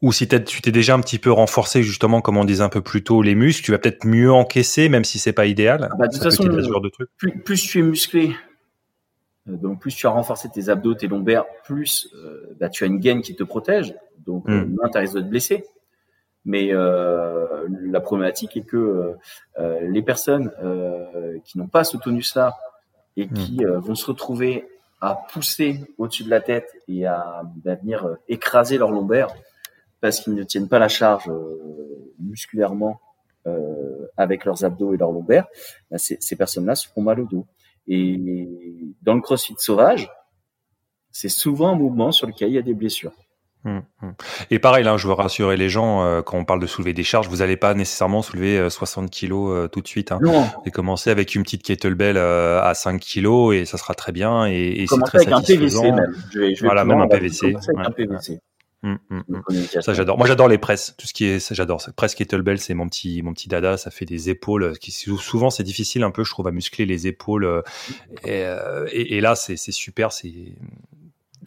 [0.02, 2.82] ou si tu t'es déjà un petit peu renforcé, justement, comme on disait un peu
[2.82, 5.90] plus tôt, les muscles, tu vas peut-être mieux encaisser, même si c'est pas idéal.
[5.92, 8.34] Ah bah, de toute façon, de plus, plus tu es musclé,
[9.50, 12.88] euh, donc plus tu as renforcé tes abdos, tes lombaires, plus euh, bah, tu as
[12.88, 13.96] une gaine qui te protège.
[14.26, 14.76] Donc mm.
[14.76, 15.66] moins tu risques de te blesser.
[16.46, 19.14] Mais euh, la problématique est que
[19.82, 20.52] les personnes
[21.44, 22.56] qui n'ont pas ce tonus-là
[23.18, 23.34] et hmm.
[23.34, 24.66] qui vont se retrouver
[25.02, 29.30] à pousser au-dessus de la tête et à, venir euh, écraser leur lombaire
[30.02, 33.00] parce qu'ils ne tiennent pas la charge euh, musculairement
[33.48, 35.48] euh, avec leurs abdos et leurs lombaires,
[35.90, 37.48] ben, ces, personnes-là se font mal au dos.
[37.88, 38.18] Et
[39.02, 40.10] dans le crossfit sauvage,
[41.12, 43.14] c'est souvent un mouvement sur lequel il y a des blessures.
[43.66, 44.14] Hum, hum.
[44.52, 47.04] Et pareil, là, je veux rassurer les gens, euh, quand on parle de soulever des
[47.04, 50.14] charges, vous n'allez pas nécessairement soulever 60 euh, kilos euh, tout de suite.
[50.14, 50.20] Hein.
[50.22, 50.48] Non.
[50.66, 54.46] Et commencer avec une petite kettlebell à 5 kilos et ça sera très bien.
[54.48, 56.16] Et, et c'est très avec un PVC même.
[56.62, 57.56] voilà, même un PVC.
[57.76, 58.40] un PVC.
[58.82, 58.98] Hum,
[59.82, 60.18] ça j'adore.
[60.18, 60.96] Moi j'adore les presses.
[60.98, 61.82] Tout ce qui est, j'adore.
[61.98, 63.76] Presse kettlebell, c'est mon petit, mon petit dada.
[63.76, 64.78] Ça fait des épaules.
[64.80, 67.62] Qui souvent c'est difficile un peu, je trouve, à muscler les épaules.
[68.24, 68.46] Et,
[68.94, 70.14] et, et là c'est super.
[70.14, 70.32] C'est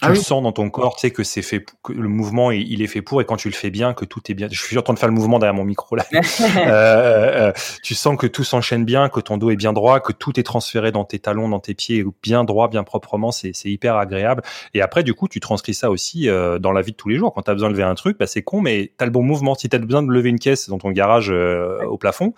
[0.00, 2.50] tu ah le sens dans ton corps, tu sais que c'est fait, que le mouvement
[2.50, 4.48] il, est fait pour, et quand tu le fais bien, que tout est bien.
[4.50, 6.04] Je suis en train de faire le mouvement derrière mon micro là.
[6.62, 10.00] Euh, euh, euh, tu sens que tout s'enchaîne bien, que ton dos est bien droit,
[10.00, 13.32] que tout est transféré dans tes talons, dans tes pieds, bien droit, bien proprement.
[13.32, 14.42] C'est hyper agréable.
[14.74, 16.28] Et après, du coup, tu transcris ça aussi
[16.60, 17.32] dans la vie de tous les jours.
[17.34, 19.10] Quand tu as besoin de lever un truc, bah, c'est con, mais tu as le
[19.10, 19.54] bon mouvement.
[19.54, 22.32] Si tu as besoin de lever une caisse dans ton garage au plafond,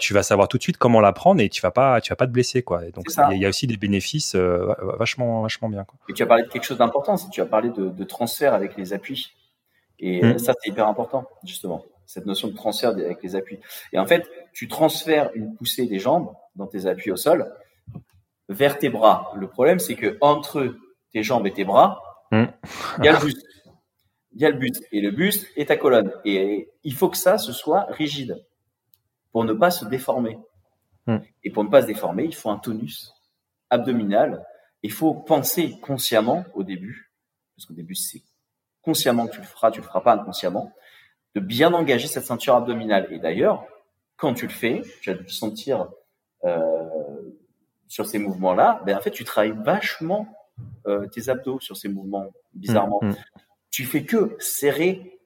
[0.00, 2.16] tu vas savoir tout de suite comment la prendre et tu vas pas, tu vas
[2.16, 2.82] pas te blesser quoi.
[2.94, 4.36] donc il y, a aussi des bénéfices
[4.98, 5.84] vachement, vachement bien.
[5.84, 5.98] Quoi.
[6.08, 8.76] Et tu as parlé quelque chose d'important, c'est que tu as parlé de, transfert avec
[8.76, 9.32] les appuis.
[9.98, 10.38] Et euh, mm.
[10.38, 13.58] ça, c'est hyper important, justement, cette notion de transfert avec les appuis.
[13.92, 17.52] Et en fait, tu transfères une poussée des jambes dans tes appuis au sol
[18.48, 19.32] vers tes bras.
[19.36, 20.76] Le problème, c'est que entre
[21.12, 22.44] tes jambes et tes bras, mm.
[22.98, 23.46] il y a le buste.
[24.36, 24.84] Il y a le buste.
[24.90, 26.12] Et le buste est ta colonne.
[26.24, 28.44] Et il faut que ça, ce soit rigide
[29.32, 30.38] pour ne pas se déformer.
[31.06, 31.18] Mm.
[31.44, 33.14] Et pour ne pas se déformer, il faut un tonus
[33.70, 34.44] abdominal
[34.84, 37.10] il faut penser consciemment au début,
[37.56, 38.22] parce qu'au début c'est
[38.82, 40.72] consciemment que tu le feras, tu le feras pas inconsciemment,
[41.34, 43.08] de bien engager cette ceinture abdominale.
[43.10, 43.64] Et d'ailleurs,
[44.16, 45.88] quand tu le fais, tu vas te sentir
[46.44, 46.84] euh,
[47.88, 50.28] sur ces mouvements-là, ben en fait tu travailles vachement
[50.86, 53.00] euh, tes abdos sur ces mouvements, bizarrement.
[53.00, 53.16] Mm, mm.
[53.70, 55.18] Tu fais que serrer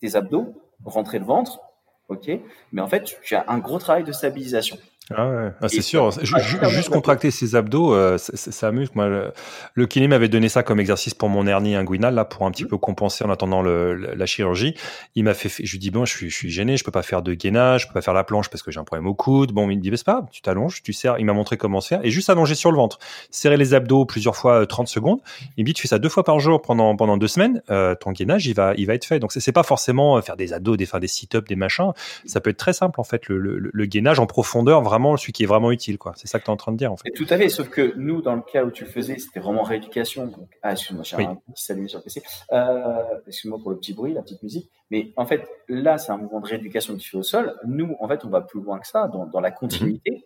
[0.00, 0.54] tes abdos,
[0.84, 1.60] rentrer le ventre,
[2.08, 2.30] ok,
[2.70, 4.78] mais en fait tu as un gros travail de stabilisation.
[5.12, 6.10] Ah ouais, ah, c'est sûr.
[6.22, 8.90] juste contracter ses abdos, euh, ça, amuse.
[8.94, 9.32] Moi,
[9.74, 12.64] le, kiné m'avait donné ça comme exercice pour mon hernie inguinale, là, pour un petit
[12.64, 12.68] mmh.
[12.68, 14.74] peu compenser en attendant le, la chirurgie.
[15.16, 17.02] Il m'a fait, je lui dis bon, je suis, je suis gêné, je peux pas
[17.02, 19.14] faire de gainage, je peux pas faire la planche parce que j'ai un problème au
[19.14, 19.50] coude.
[19.50, 21.18] Bon, il me dit, c'est pas, tu t'allonges, tu serres.
[21.18, 23.00] Il m'a montré comment se faire et juste allonger sur le ventre,
[23.32, 25.18] serrer les abdos plusieurs fois 30 euh, secondes.
[25.56, 27.96] Il me dit, tu fais ça deux fois par jour pendant pendant deux semaines, euh,
[27.96, 29.18] ton gainage, il va, il va être fait.
[29.18, 31.90] Donc c'est pas forcément faire des abdos, des faire des sit-ups, des machins.
[32.26, 35.32] Ça peut être très simple en fait, le, le, le gainage en profondeur, vraiment celui
[35.32, 36.12] qui est vraiment utile, quoi.
[36.16, 37.10] C'est ça que tu es en train de dire, en fait.
[37.10, 39.62] tout à fait, sauf que nous, dans le cas où tu le faisais, c'était vraiment
[39.62, 40.26] rééducation.
[40.26, 42.22] Donc, ah, excuse-moi, j'ai un petit sur le PC.
[42.52, 44.70] Euh, excuse-moi pour le petit bruit, la petite musique.
[44.90, 47.56] Mais en fait, là, c'est un mouvement de rééducation que tu fais au sol.
[47.66, 50.22] Nous, en fait, on va plus loin que ça, dans, dans la continuité.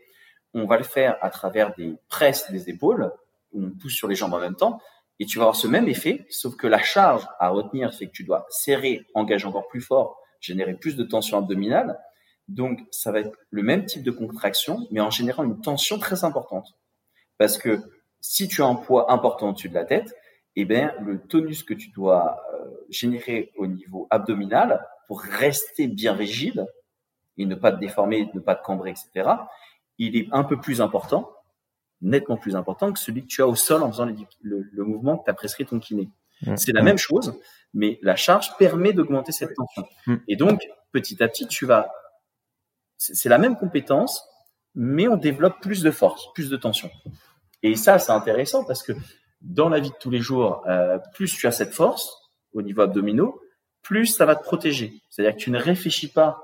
[0.55, 0.62] Mhm.
[0.62, 3.11] On va le faire à travers des presses des épaules,
[3.53, 4.81] où on pousse sur les jambes en même temps.
[5.20, 8.12] Et tu vas avoir ce même effet, sauf que la charge à retenir fait que
[8.12, 11.99] tu dois serrer, engager encore plus fort, générer plus de tension abdominale.
[12.49, 16.24] Donc, ça va être le même type de contraction, mais en générant une tension très
[16.24, 16.74] importante.
[17.38, 17.80] Parce que
[18.20, 20.14] si tu as un poids important au-dessus de la tête,
[20.57, 26.12] eh bien, le tonus que tu dois euh, générer au niveau abdominal pour rester bien
[26.12, 26.66] rigide
[27.36, 29.30] et ne pas te déformer, ne pas te cambrer, etc.,
[29.99, 31.32] il est un peu plus important,
[32.01, 34.09] nettement plus important que celui que tu as au sol en faisant
[34.42, 36.09] le, mouvement que tu as prescrit ton kiné.
[36.42, 36.57] Mmh.
[36.57, 37.38] C'est la même chose,
[37.72, 39.84] mais la charge permet d'augmenter cette tension.
[40.07, 40.16] Mmh.
[40.28, 41.92] Et donc, petit à petit, tu vas
[43.13, 44.27] c'est la même compétence,
[44.75, 46.91] mais on développe plus de force, plus de tension.
[47.63, 48.93] Et ça, c'est intéressant parce que
[49.41, 52.17] dans la vie de tous les jours, euh, plus tu as cette force
[52.53, 53.41] au niveau abdominaux,
[53.83, 55.03] plus ça va te protéger.
[55.11, 56.41] C'est-à-dire que tu ne réfléchis pas,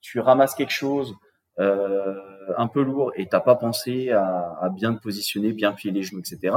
[0.00, 1.14] tu ramasses quelque chose
[1.58, 2.14] euh,
[2.56, 6.02] un peu lourd et t'as pas pensé à, à, bien te positionner, bien plier les
[6.02, 6.56] genoux, etc.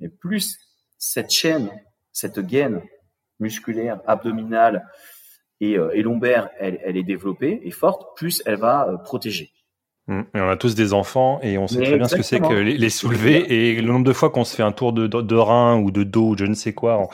[0.00, 0.58] Mais plus
[0.98, 1.70] cette chaîne,
[2.12, 2.82] cette gaine
[3.38, 4.86] musculaire, abdominale,
[5.60, 9.50] et, euh, et lombaire, elle, elle, est développée et forte, plus elle va euh, protéger.
[10.08, 10.20] Mmh.
[10.34, 12.54] Et on a tous des enfants et on sait très bien ce que c'est que
[12.54, 15.34] les, soulever et le nombre de fois qu'on se fait un tour de, de, de
[15.34, 17.08] rein ou de dos ou je ne sais quoi en,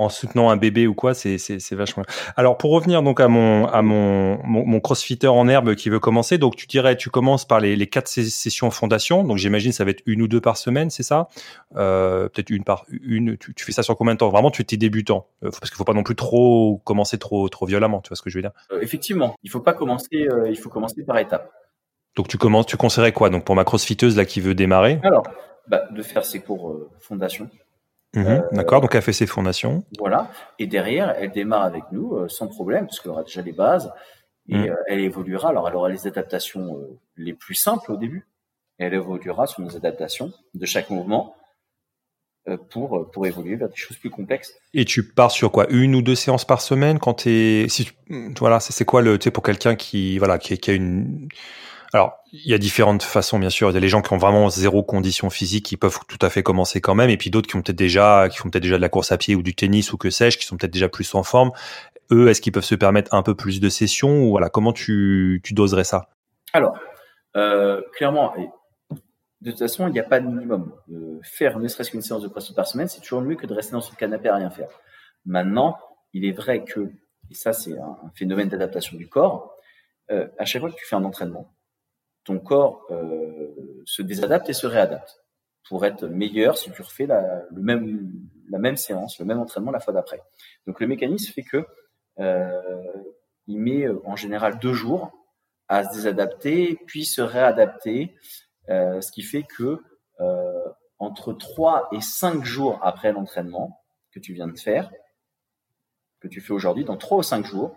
[0.00, 2.04] en soutenant un bébé ou quoi, c'est c'est vachement.
[2.34, 6.38] Alors pour revenir donc à mon à mon, mon, crossfitter en herbe qui veut commencer,
[6.38, 9.90] donc tu dirais tu commences par les, les quatre sessions fondation, donc j'imagine ça va
[9.90, 11.28] être une ou deux par semaine, c'est ça?
[11.76, 13.36] Euh, Peut-être une par une.
[13.36, 14.30] Tu, fais ça sur combien de temps?
[14.30, 15.26] Vraiment, tu es débutant.
[15.44, 18.22] Euh, parce qu'il faut pas non plus trop commencer trop trop violemment, tu vois ce
[18.22, 18.52] que je veux dire?
[18.72, 21.52] Euh, Effectivement, il faut pas commencer, il faut commencer par étapes.
[22.16, 23.28] Donc tu commences, tu conseillerais quoi?
[23.28, 24.98] Donc pour ma crossfiteuse là qui veut démarrer?
[25.02, 25.24] Alors,
[25.68, 27.50] bah, de faire ses cours fondation
[28.14, 29.84] Mhm, euh, d'accord, donc elle fait ses fondations.
[29.98, 33.52] Voilà, et derrière, elle démarre avec nous euh, sans problème, parce qu'elle aura déjà les
[33.52, 33.92] bases,
[34.48, 34.70] et mhm.
[34.70, 35.50] euh, elle évoluera.
[35.50, 36.80] Alors, elle aura les adaptations
[37.16, 38.26] les plus simples au début,
[38.78, 41.36] et elle évoluera sur nos adaptations de chaque mouvement
[42.70, 44.54] pour pour évoluer vers des choses plus complexes.
[44.74, 45.66] Et tu pars sur quoi?
[45.70, 47.90] Une ou deux séances par semaine quand t'es si
[48.40, 51.28] voilà c'est quoi le tu sais pour quelqu'un qui voilà qui, qui a une
[51.92, 53.70] alors, il y a différentes façons, bien sûr.
[53.70, 56.30] Il y a les gens qui ont vraiment zéro condition physique, qui peuvent tout à
[56.30, 58.76] fait commencer quand même, et puis d'autres qui ont peut-être déjà, qui font peut-être déjà
[58.76, 60.88] de la course à pied ou du tennis ou que sais-je, qui sont peut-être déjà
[60.88, 61.50] plus en forme.
[62.12, 65.40] Eux, est-ce qu'ils peuvent se permettre un peu plus de sessions ou voilà, comment tu,
[65.44, 66.08] tu doserais ça?
[66.52, 66.78] Alors,
[67.36, 68.34] euh, clairement,
[69.40, 70.72] de toute façon, il n'y a pas de minimum.
[70.92, 73.54] Euh, faire ne serait-ce qu'une séance de crossfit par semaine, c'est toujours mieux que de
[73.54, 74.68] rester dans son canapé à rien faire.
[75.24, 75.78] Maintenant,
[76.12, 76.90] il est vrai que,
[77.30, 79.54] et ça c'est un phénomène d'adaptation du corps,
[80.10, 81.52] euh, à chaque fois que tu fais un entraînement,
[82.30, 85.20] ton corps euh, se désadapte et se réadapte
[85.68, 88.12] pour être meilleur si tu refais la, le même,
[88.48, 90.22] la même séance, le même entraînement la fois d'après.
[90.66, 91.66] Donc le mécanisme fait que
[92.20, 92.62] euh,
[93.48, 95.10] il met euh, en général deux jours
[95.66, 98.14] à se désadapter puis se réadapter,
[98.68, 99.82] euh, ce qui fait que
[100.98, 103.80] entre trois et cinq jours après l'entraînement
[104.12, 104.90] que tu viens de faire,
[106.20, 107.74] que tu fais aujourd'hui, dans trois ou cinq jours,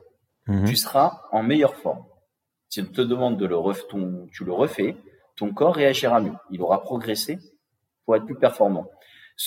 [0.47, 2.03] mmh tu seras en meilleure forme.
[2.73, 3.85] Si on te demande de le refaire,
[4.31, 4.97] tu le refais,
[5.35, 6.33] ton corps réagira mieux.
[6.49, 7.37] Il aura progressé
[8.03, 8.89] pour être plus performant.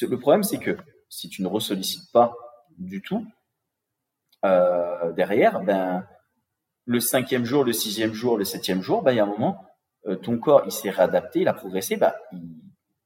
[0.00, 0.76] Le problème, c'est que
[1.08, 2.36] si tu ne ressollicites pas
[2.78, 3.26] du tout,
[4.44, 6.06] euh, derrière, ben,
[6.84, 9.60] le cinquième jour, le sixième jour, le septième jour, ben, il y a un moment,
[10.06, 12.12] euh, ton corps, il s'est réadapté, il a progressé, ben,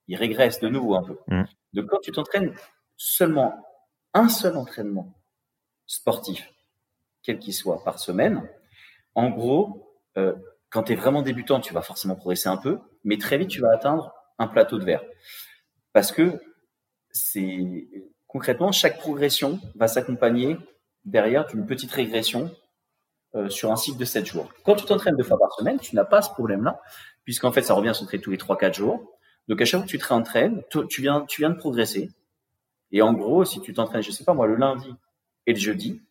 [0.06, 1.16] il, régresse de nouveau un peu.
[1.28, 1.44] Mmh.
[1.72, 2.54] Donc, quand tu t'entraînes
[2.98, 3.54] seulement
[4.12, 5.14] un seul entraînement
[5.86, 6.52] sportif,
[7.22, 8.46] quel qu'il soit, par semaine,
[9.14, 10.34] en gros, euh,
[10.70, 13.60] quand tu es vraiment débutant, tu vas forcément progresser un peu, mais très vite, tu
[13.60, 15.02] vas atteindre un plateau de verre.
[15.92, 16.40] Parce que
[17.10, 17.88] c'est
[18.26, 20.56] concrètement, chaque progression va s'accompagner
[21.04, 22.54] derrière d'une petite régression
[23.34, 24.48] euh, sur un cycle de 7 jours.
[24.64, 26.80] Quand tu t'entraînes deux fois par semaine, tu n'as pas ce problème-là,
[27.24, 29.18] puisqu'en fait, ça revient à s'entraîner tous les 3-4 jours.
[29.48, 32.10] Donc, à chaque fois que tu te réentraînes, tu viens, tu viens de progresser.
[32.92, 34.92] Et en gros, si tu t'entraînes, je sais pas moi, le lundi
[35.46, 36.02] et le jeudi,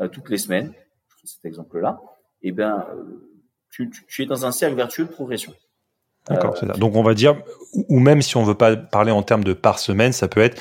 [0.00, 0.72] euh, toutes les semaines,
[1.08, 2.00] je prends cet exemple-là,
[2.42, 2.86] eh ben,
[3.70, 5.52] tu, tu, es dans un cercle vertueux de progression.
[6.28, 6.74] D'accord, c'est ça.
[6.74, 7.42] Donc on va dire,
[7.88, 10.60] ou même si on veut pas parler en termes de par semaine, ça peut être,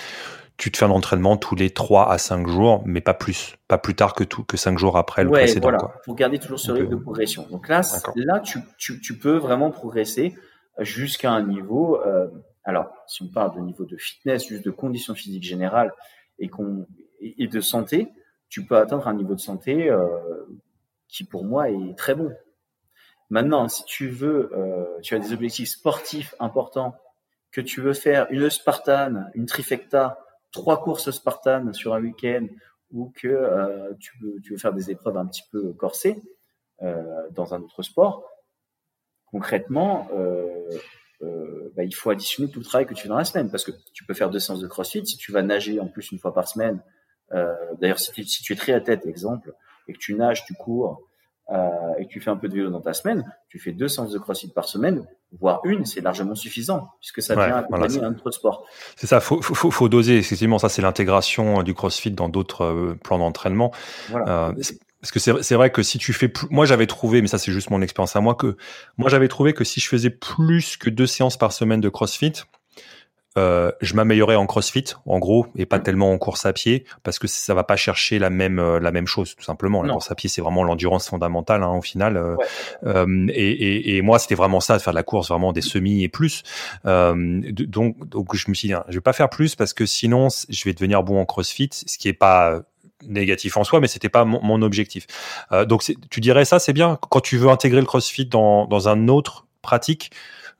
[0.58, 3.78] tu te fais un entraînement tous les 3 à 5 jours, mais pas plus, pas
[3.78, 5.70] plus tard que tout, que 5 jours après le précédent.
[5.70, 7.48] Voilà, pour garder toujours ce rythme de progression.
[7.50, 7.82] Donc là,
[8.16, 10.36] là, tu, tu, tu, peux vraiment progresser
[10.80, 12.02] jusqu'à un niveau.
[12.06, 12.28] Euh,
[12.64, 15.94] alors, si on parle de niveau de fitness, juste de conditions physiques générales
[16.40, 16.86] et qu'on
[17.22, 18.08] et de santé,
[18.50, 20.08] tu peux atteindre un niveau de santé euh,
[21.10, 22.34] qui pour moi est très bon.
[23.30, 26.96] Maintenant, si tu veux, euh, tu as des objectifs sportifs importants,
[27.52, 32.48] que tu veux faire une Spartan, une trifecta, trois courses Spartan sur un week-end,
[32.92, 36.22] ou que euh, tu, veux, faire des épreuves un petit peu corsées
[36.82, 38.24] euh, dans un autre sport,
[39.26, 40.10] concrètement,
[41.76, 43.72] bah, il faut additionner tout le travail que tu fais dans la semaine, parce que
[43.94, 46.34] tu peux faire deux séances de CrossFit, si tu vas nager en plus une fois
[46.34, 46.82] par semaine,
[47.32, 49.54] d'ailleurs si, si, tu es triathlète, exemple,
[49.90, 51.02] et que tu nages, tu cours
[51.52, 53.88] euh, et que tu fais un peu de vélo dans ta semaine, tu fais deux
[53.88, 55.08] séances de crossfit par semaine,
[55.40, 58.66] voire une, c'est largement suffisant puisque ça vient accompagner un autre sport.
[58.96, 60.18] C'est ça, faut, faut, faut doser.
[60.18, 63.72] Effectivement, ça c'est l'intégration du crossfit dans d'autres euh, plans d'entraînement.
[64.10, 64.50] Voilà.
[64.50, 64.54] Euh,
[65.02, 67.54] parce que c'est vrai que si tu fais plus, moi j'avais trouvé, mais ça c'est
[67.54, 68.58] juste mon expérience à moi que
[68.98, 72.34] moi j'avais trouvé que si je faisais plus que deux séances par semaine de CrossFit,
[73.38, 77.20] euh, je m'améliorais en CrossFit, en gros, et pas tellement en course à pied, parce
[77.20, 79.84] que ça va pas chercher la même euh, la même chose, tout simplement.
[79.84, 82.18] La course à pied, c'est vraiment l'endurance fondamentale, hein, au final.
[82.18, 82.36] Euh,
[82.86, 85.62] euh et, et, et, moi, c'était vraiment ça, de faire de la course, vraiment des
[85.62, 86.44] semis et plus.
[86.86, 90.28] donc, donc, je me suis dit, hein, je vais pas faire plus parce que sinon,
[90.50, 92.62] je vais devenir bon en CrossFit, ce qui est pas
[93.08, 95.06] négatif en soi, mais c'était pas mon, mon objectif.
[95.68, 96.98] donc, tu dirais ça, c'est bien?
[97.10, 100.12] Quand tu veux intégrer le CrossFit dans dans un autre pratique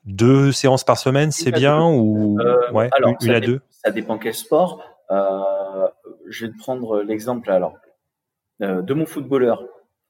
[0.06, 3.62] deux séances par semaine, c'est bien ou euh, ouais, alors, une, à deux?
[3.70, 4.84] Ça dépend quel sport.
[5.12, 5.88] Euh,
[6.28, 7.76] je vais te prendre l'exemple alors
[8.62, 9.64] euh, de mon footballeur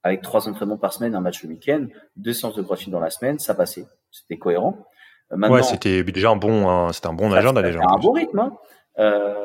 [0.04, 3.10] avec trois entraînements par semaine, un match le week-end, deux séances de crossfit dans la
[3.10, 4.86] semaine, ça passait, c'était cohérent.
[5.32, 7.82] Maintenant, ouais, c'était déjà un bon, c'était un bon agenda déjà.
[7.82, 8.40] Un bon rythme.
[8.40, 8.58] Hein.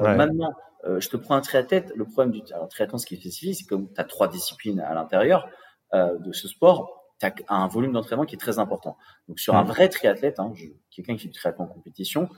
[0.00, 0.54] Maintenant,
[0.84, 1.92] je te prends un triathlète.
[1.94, 2.40] Le problème du
[2.70, 5.46] triathlon, ce qui est spécifique, c'est que tu as trois disciplines à l'intérieur
[5.92, 8.97] de ce sport tu as un volume d'entraînement qui est très important.
[9.28, 9.69] Donc sur un mmh.
[9.69, 10.53] vrai triathlète, hein,
[10.91, 12.28] quelqu'un qui fait du triathlon en compétition,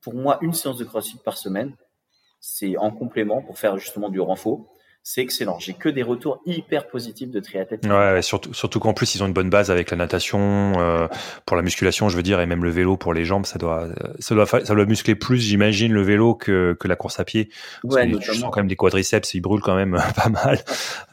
[0.00, 1.76] pour moi, une séance de crossfit par semaine,
[2.40, 4.66] c'est en complément pour faire justement du renfort.
[5.04, 5.58] C'est excellent.
[5.58, 7.84] J'ai que des retours hyper positifs de triathlètes.
[7.86, 11.08] Ouais, surtout, surtout qu'en plus ils ont une bonne base avec la natation euh,
[11.44, 13.88] pour la musculation, je veux dire, et même le vélo pour les jambes, ça doit,
[14.20, 17.48] ça doit, ça doit muscler plus, j'imagine, le vélo que, que la course à pied.
[17.84, 20.60] ouais, que tu sens quand même des quadriceps, ils brûlent quand même pas mal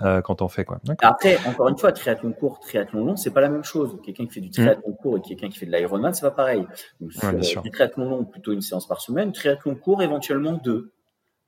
[0.02, 0.80] euh, quand on fait quoi.
[1.02, 3.98] Après, encore une fois, triathlon court, triathlon long, c'est pas la même chose.
[4.06, 6.66] Quelqu'un qui fait du triathlon court et quelqu'un qui fait de l'Ironman, c'est pas pareil.
[7.02, 9.32] Donc, ouais, euh, du triathlon long, plutôt une séance par semaine.
[9.32, 10.92] Triathlon court, éventuellement deux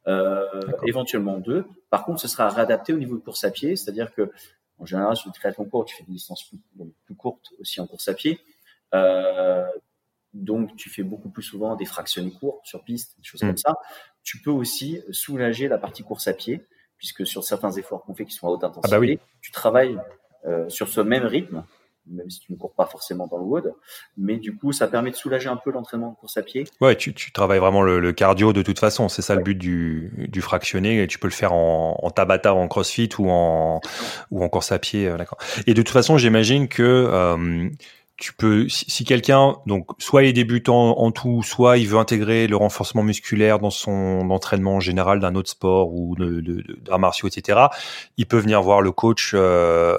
[0.08, 0.46] euh,
[0.86, 1.66] éventuellement deux.
[1.90, 4.32] Par contre, ce sera réadapté au niveau de course à pied, c'est-à-dire que
[4.80, 6.60] en général sur le triathlon court, tu fais des distances plus,
[7.06, 8.40] plus courtes aussi en course à pied.
[8.94, 9.66] Euh,
[10.34, 13.48] donc, tu fais beaucoup plus souvent des fractionnés courts sur piste, des choses mm.
[13.48, 13.76] comme ça.
[14.24, 16.66] Tu peux aussi soulager la partie course à pied,
[16.98, 19.20] puisque sur certains efforts qu'on fait qui sont à haute intensité, ah bah oui.
[19.42, 20.00] tu travailles
[20.46, 21.64] euh, sur ce même rythme
[22.12, 23.74] même si tu ne cours pas forcément dans le wood.
[24.18, 26.66] Mais du coup, ça permet de soulager un peu l'entraînement de course à pied.
[26.80, 29.10] Ouais, tu, tu travailles vraiment le, cardio de toute façon.
[29.10, 31.02] C'est ça le but du, du fractionné.
[31.02, 33.82] Et tu peux le faire en, en tabata, en crossfit ou en,
[34.32, 35.08] ou en course à pied.
[35.08, 35.38] Euh, d'accord.
[35.68, 37.70] Et de toute façon, j'imagine que euh,
[38.22, 42.46] tu peux, si, quelqu'un, donc, soit il est débutant en tout, soit il veut intégrer
[42.46, 47.62] le renforcement musculaire dans son entraînement général d'un autre sport ou d'arts martiaux, etc.,
[48.18, 49.98] il peut venir voir le coach euh,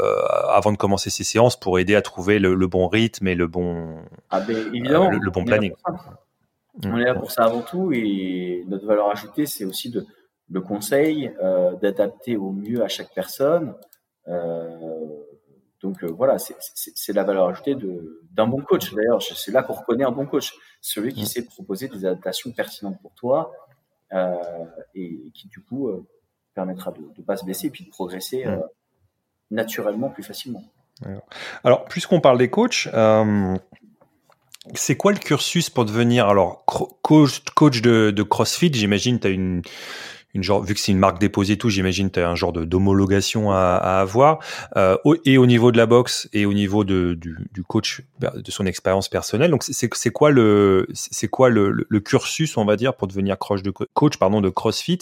[0.49, 3.97] avant de commencer ses séances pour aider à trouver le, bon rythme et le bon,
[4.31, 5.73] ah ben, évidemment, le, bon planning.
[6.85, 10.07] On est là pour ça avant tout et notre valeur ajoutée, c'est aussi de,
[10.49, 13.75] le conseil, euh, d'adapter au mieux à chaque personne.
[14.29, 14.69] Euh,
[15.83, 17.77] donc euh, voilà, c'est la valeur ajoutée
[18.33, 18.95] d'un bon coach.
[18.95, 23.01] D'ailleurs, c'est là qu'on reconnaît un bon coach, celui qui sait proposer des adaptations pertinentes
[23.03, 23.53] pour toi
[24.13, 24.37] euh,
[24.95, 26.07] et qui du coup euh,
[26.55, 28.45] permettra de ne pas se blesser et puis de progresser
[29.51, 30.63] naturellement plus facilement.
[31.65, 32.89] Alors, puisqu'on parle des coachs,
[34.75, 38.73] c'est quoi le cursus pour devenir alors coach, coach de, de CrossFit?
[38.73, 39.63] J'imagine tu as une
[40.35, 42.65] une genre, vu que c'est une marque déposée tout, j'imagine tu as un genre de
[42.65, 44.39] d'homologation à, à, avoir.
[44.77, 48.51] Euh, et au niveau de la boxe et au niveau de, du, du coach, de
[48.51, 49.51] son expérience personnelle.
[49.51, 53.63] Donc c'est quoi le c'est quoi le, le, cursus, on va dire, pour devenir coach
[53.63, 54.99] de coach pardon de CrossFit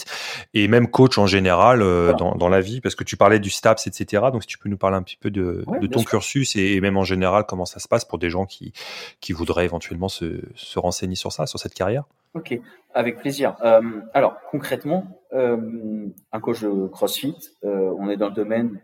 [0.53, 3.49] et même coach en général euh, dans, dans la vie, parce que tu parlais du
[3.49, 4.23] STAPS, etc.
[4.33, 6.81] Donc si tu peux nous parler un petit peu de, de ton cursus et, et,
[6.81, 8.73] même en général comment ça se passe pour des gens qui
[9.21, 12.03] qui voudraient éventuellement se, se renseigner sur ça, sur cette carrière?
[12.33, 12.57] Ok,
[12.93, 13.57] avec plaisir.
[13.61, 17.35] Euh, alors concrètement, euh, un coach de CrossFit,
[17.65, 18.81] euh, on est dans le domaine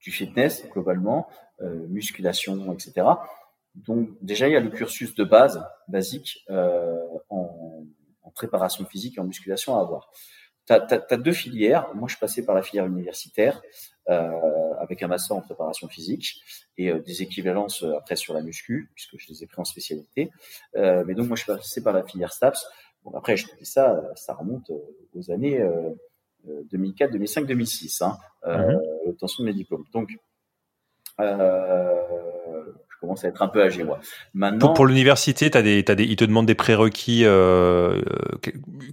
[0.00, 1.26] du fitness globalement,
[1.88, 3.06] musculation, etc.
[3.74, 7.86] Donc déjà il y a le cursus de base basique en,
[8.22, 10.10] en, préparation physique et en musculation à avoir.
[10.66, 11.88] Tu as, deux filières.
[11.94, 13.62] Moi je suis passé par la filière universitaire
[14.86, 16.42] avec un master en préparation physique
[16.78, 20.30] et des équivalences après sur la muscu puisque je les ai pris en spécialité.
[20.74, 22.66] mais donc moi je suis passé par la filière STAPS
[23.14, 24.70] après, je te dis ça, ça remonte
[25.14, 25.64] aux années
[26.70, 29.84] 2004, 2005, 2006, hein, euh, l'obtention de mes diplômes.
[29.92, 30.10] Donc,
[31.20, 34.00] euh, je commence à être un peu âgé, moi.
[34.34, 38.02] Maintenant, pour, l'université, t'as des, t'as des, ils te demandent des prérequis euh,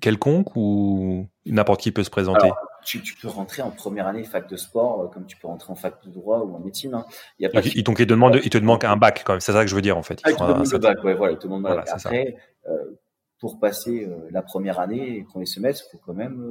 [0.02, 2.50] quelconques ou n'importe qui peut se présenter
[2.84, 5.76] tu, tu, peux rentrer en première année fac de sport, comme tu peux rentrer en
[5.76, 6.94] fac de droit ou en médecine.
[6.94, 7.06] Hein.
[7.40, 9.40] Il y a pas ils, te demandent, ils te demandent un bac quand même.
[9.40, 10.20] C'est ça que je veux dire en fait.
[10.24, 12.36] Ah, ils te demandent un bac, ouais, voilà, ils te demandent voilà, Après,
[12.68, 13.00] euh,
[13.40, 16.42] pour passer euh, la première année et le premier semestre, il faut quand même,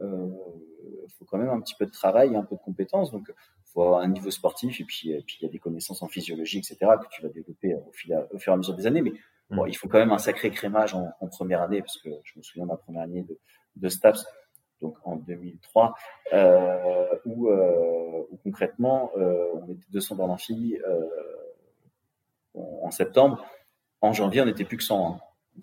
[0.00, 0.28] euh, euh,
[1.18, 3.10] faut quand même un petit peu de travail et un peu de compétences.
[3.10, 6.02] Donc, il faut avoir un niveau sportif et puis, puis il y a des connaissances
[6.02, 8.86] en physiologie, etc., que tu vas développer au, fil au fur et à mesure des
[8.86, 9.02] années.
[9.02, 9.12] Mais
[9.50, 9.68] bon, mm.
[9.68, 12.64] il faut quand même un sacré crémage en, première année, parce que je me souviens
[12.64, 13.38] de ma première année de,
[13.76, 14.26] de STAPS,
[14.80, 15.94] donc en 2003,
[16.32, 21.06] euh, où, euh, où, concrètement, euh, on était 200 dans l'amphi euh,
[22.54, 23.44] en septembre.
[24.00, 25.06] En janvier, on n'était plus que 100.
[25.06, 25.20] Hein.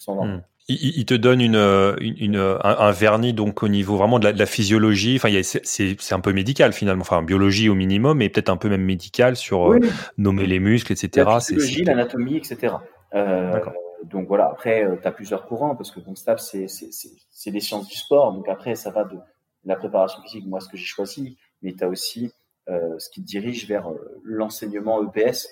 [0.08, 0.42] Hmm.
[0.70, 5.16] Il, te donne une, une, un, vernis donc au niveau vraiment de la, physiologie.
[5.16, 8.84] Enfin, c'est un peu médical finalement, enfin biologie au minimum, mais peut-être un peu même
[8.84, 9.80] médical sur euh,
[10.18, 11.26] nommer les muscles, etc.
[11.26, 12.76] La physiologie, l'anatomie, etc.
[13.14, 13.62] Euh,
[14.04, 14.48] donc voilà.
[14.48, 16.68] Après, euh, tu as plusieurs courants parce que staff c'est
[17.46, 18.34] les sciences du sport.
[18.34, 19.18] Donc après, ça va de
[19.64, 22.34] la préparation physique, moi ce que j'ai choisi, mais tu as aussi
[22.68, 23.90] ce qui te dirige vers
[24.26, 25.48] l'enseignement EPS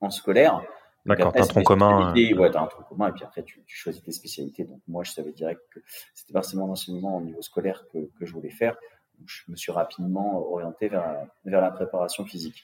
[0.00, 0.62] en scolaire.
[1.08, 2.14] D'accord, t'as un tronc commun.
[2.14, 4.64] Euh, ouais, t'as un tronc commun et puis après tu, tu, choisis tes spécialités.
[4.64, 5.80] Donc moi, je savais direct que
[6.14, 8.76] c'était forcément l'enseignement au niveau scolaire que, que, je voulais faire.
[9.18, 12.62] Donc, je me suis rapidement orienté vers, vers la préparation physique.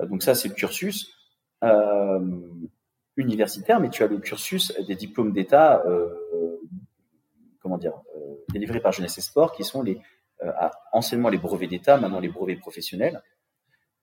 [0.00, 1.10] Euh, donc ça, c'est le cursus
[1.64, 2.40] euh,
[3.16, 6.60] universitaire, mais tu as le cursus des diplômes d'État, euh,
[7.60, 7.94] comment dire,
[8.50, 10.00] délivrés par Jeunesse et Sport, qui sont les
[10.92, 13.22] anciennement les brevets d'État, maintenant les brevets professionnels.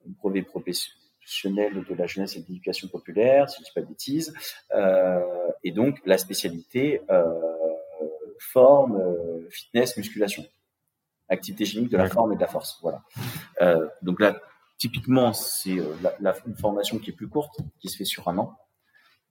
[0.05, 1.06] Brevets professionnels
[1.43, 4.33] de la jeunesse et de l'éducation populaire, si je ne dis pas de bêtises.
[4.73, 5.19] Euh,
[5.63, 7.25] et donc, la spécialité euh,
[8.39, 10.45] forme, euh, fitness, musculation.
[11.29, 12.79] activité chimique de la forme et de la force.
[12.81, 13.03] Voilà.
[14.01, 14.39] Donc là,
[14.77, 15.77] typiquement, c'est
[16.21, 18.57] la, une formation qui est plus courte, qui se fait sur un an.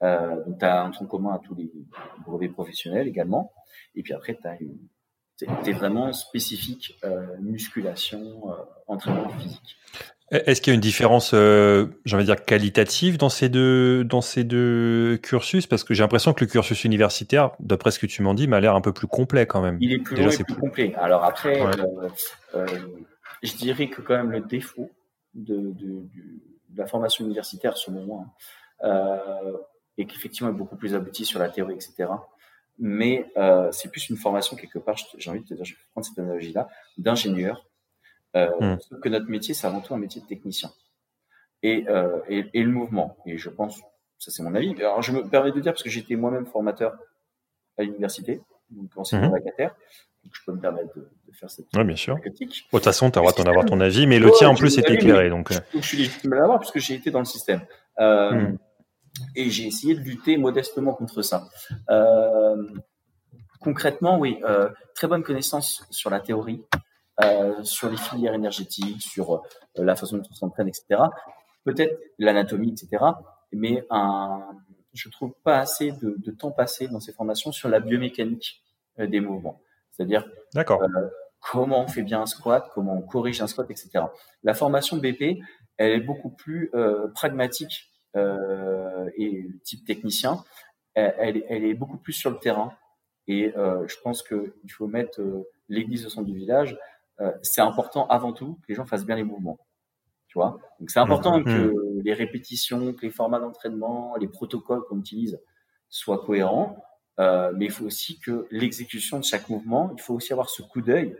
[0.03, 1.71] Euh, donc, tu as un tronc commun à tous les
[2.27, 3.53] brevets professionnels également.
[3.95, 4.89] Et puis après, tu une
[5.67, 8.55] es vraiment spécifique euh, musculation, euh,
[8.87, 9.77] entraînement physique.
[10.31, 14.03] Est-ce qu'il y a une différence, euh, j'ai envie de dire, qualitative dans ces deux,
[14.03, 15.69] dans ces deux cursus?
[15.69, 18.59] Parce que j'ai l'impression que le cursus universitaire, d'après ce que tu m'en dis, m'a
[18.59, 19.79] l'air un peu plus complet quand même.
[19.81, 20.95] Il est plus Déjà, plus, complet.
[20.97, 22.09] Alors après, euh,
[22.57, 22.67] euh,
[23.45, 24.91] je dirais que quand même le défaut
[25.35, 28.25] de, de, de, la formation universitaire, selon moi,
[28.83, 29.21] hein,
[29.97, 32.09] est qu'effectivement, est beaucoup plus abouti sur la théorie, etc
[32.79, 35.81] mais euh, c'est plus une formation quelque part, j'ai envie de te dire, je vais
[35.93, 37.66] prendre cette analogie-là, d'ingénieur.
[38.37, 39.01] Euh, hmm.
[39.01, 40.71] que notre métier, c'est avant tout un métier de technicien.
[41.63, 43.81] Et, euh, et, et, le mouvement, et je pense,
[44.19, 46.97] ça c'est mon avis, alors je me permets de dire, parce que j'étais moi-même formateur
[47.79, 49.33] à l'université, donc enseignant mmh.
[49.33, 49.75] vacataire,
[50.23, 52.21] donc je peux me permettre de, de faire cette ouais, bien sûr.
[52.21, 52.67] critique.
[52.71, 54.55] de toute façon, tu as le droit d'en avoir ton avis, mais le tien en
[54.55, 55.31] plus est éclairé.
[55.31, 55.53] Donc...
[55.53, 57.63] Je, je, suis légitime à l'avoir, puisque j'ai été dans le système.
[58.01, 58.59] Euh, mmh
[59.35, 61.49] et j'ai essayé de lutter modestement contre ça.
[61.91, 62.63] Euh,
[63.61, 66.63] concrètement, oui, euh, très bonne connaissance sur la théorie,
[67.23, 69.41] euh, sur les filières énergétiques, sur euh,
[69.77, 71.03] la façon dont on s'entraîne, etc.
[71.65, 73.05] Peut-être l'anatomie, etc.
[73.53, 74.43] Mais un,
[74.93, 78.63] je trouve pas assez de, de, temps passé dans ces formations sur la biomécanique
[78.99, 79.61] euh, des mouvements.
[79.93, 80.27] C'est-à-dire
[81.41, 84.05] comment on fait bien un squat, comment on corrige un squat, etc.
[84.43, 85.41] La formation BP,
[85.79, 86.71] elle est beaucoup plus
[87.15, 90.43] pragmatique euh, et type technicien,
[90.95, 92.73] elle, elle, est beaucoup plus sur le terrain.
[93.29, 96.79] Et euh, je pense qu'il faut mettre euh, l'église au centre du village.
[97.43, 99.59] C'est important avant tout que les gens fassent bien les mouvements.
[100.29, 100.59] Tu vois?
[100.81, 101.45] Donc c'est important mmh.
[101.45, 105.41] que les répétitions, que les formats d'entraînement, les protocoles qu'on utilise
[105.89, 106.83] soient cohérents.
[107.19, 110.63] Euh, mais il faut aussi que l'exécution de chaque mouvement, il faut aussi avoir ce
[110.63, 111.17] coup d'œil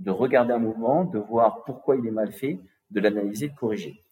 [0.00, 2.58] de regarder un mouvement, de voir pourquoi il est mal fait,
[2.90, 4.02] de l'analyser, de corriger.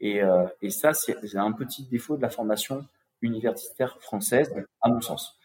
[0.00, 2.84] Et, euh, et ça, c'est un petit défaut de la formation
[3.22, 5.37] universitaire française, à mon sens.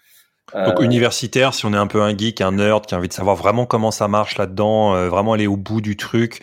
[0.53, 3.07] Donc euh, universitaire, si on est un peu un geek, un nerd qui a envie
[3.07, 6.41] de savoir vraiment comment ça marche là-dedans, euh, vraiment aller au bout du truc,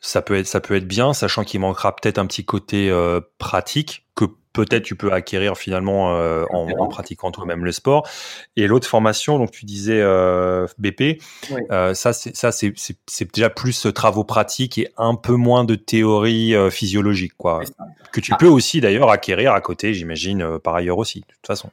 [0.00, 3.20] ça peut être ça peut être bien, sachant qu'il manquera peut-être un petit côté euh,
[3.38, 8.08] pratique que peut-être tu peux acquérir finalement euh, en, en, pratiquant toi-même le sport.
[8.56, 11.22] Et l'autre formation, donc tu disais euh, BP,
[11.70, 17.60] euh, ça c'est déjà plus travaux pratiques et un peu moins de théorie physiologique quoi.
[18.12, 18.36] Que tu ah.
[18.36, 21.70] peux aussi d'ailleurs acquérir à côté, j'imagine par ailleurs aussi de toute façon.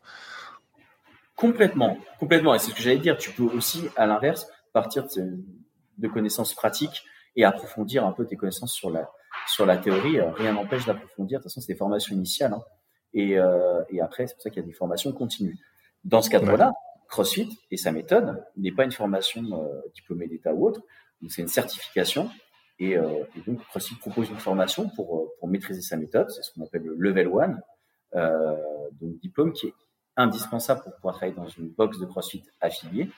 [1.37, 2.53] Complètement, complètement.
[2.53, 3.17] Et c'est ce que j'allais dire.
[3.17, 5.37] Tu peux aussi, à l'inverse, partir de,
[5.97, 7.05] de connaissances pratiques
[7.37, 9.09] et approfondir un peu tes connaissances sur la,
[9.47, 10.19] sur la théorie.
[10.19, 11.39] Rien n'empêche d'approfondir.
[11.39, 12.53] De toute façon, c'est des formations initiales.
[12.53, 12.63] Hein.
[13.13, 15.57] Et, euh, et après, c'est pour ça qu'il y a des formations continues.
[16.03, 16.73] Dans ce cadre-là,
[17.07, 20.81] CrossFit et sa méthode n'est pas une formation euh, diplômée d'État ou autre.
[21.29, 22.29] C'est une certification.
[22.79, 26.29] Et, euh, et, donc, CrossFit propose une formation pour, euh, pour maîtriser sa méthode.
[26.29, 27.57] C'est ce qu'on appelle le Level 1.
[28.15, 28.55] Euh,
[28.99, 29.73] donc, diplôme qui est
[30.17, 33.09] indispensable pour pouvoir travailler dans une box de CrossFit affiliée.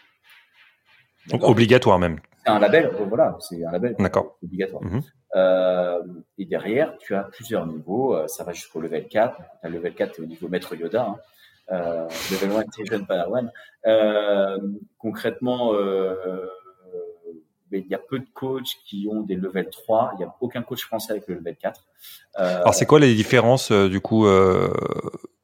[1.28, 2.20] Donc, obligatoire même.
[2.46, 3.96] C'est un label, voilà, c'est un label
[4.42, 4.84] obligatoire.
[4.84, 5.02] Mhm.
[5.36, 6.02] Euh,
[6.38, 8.16] et derrière, tu as plusieurs niveaux.
[8.16, 9.40] Euh, ça va jusqu'au level 4.
[9.64, 11.06] Le level 4, c'est au niveau maître Yoda.
[11.06, 11.16] Hein.
[11.72, 13.52] Euh, level 1, c'est jeune padawan.
[13.86, 14.58] Euh,
[14.98, 16.16] concrètement, euh,
[17.72, 20.12] il y a peu de coachs qui ont des level 3.
[20.16, 21.84] Il n'y a aucun coach français avec le level 4.
[22.36, 24.26] Alors, c'est quoi les différences, du coup,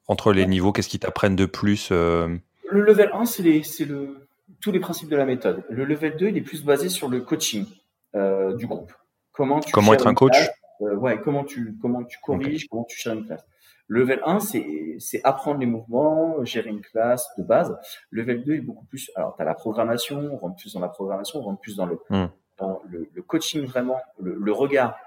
[0.07, 2.41] entre les niveaux Qu'est-ce qu'ils t'apprennent de plus Le
[2.71, 4.27] level 1, c'est le,
[4.61, 5.63] tous les principes de la méthode.
[5.69, 7.65] Le level 2, il est plus basé sur le coaching
[8.13, 8.91] du groupe.
[9.35, 10.37] Comment, tu comment être un coach
[10.81, 13.45] euh, Ouais, comment tu, comment tu corriges, comment tu gères une classe.
[13.87, 17.77] Level 1, c'est, apprendre les mouvements, gérer une classe de base.
[18.11, 20.87] Level 2 est beaucoup plus, alors tu as la programmation, on rentre plus dans la
[20.87, 22.27] programmation, on rentre plus dans le, hmm.
[22.57, 24.97] dans le, le, coaching vraiment, le, le, regard,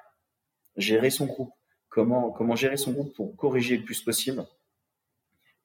[0.76, 1.52] gérer son groupe,
[1.88, 4.44] comment, comment gérer son groupe pour corriger le plus possible,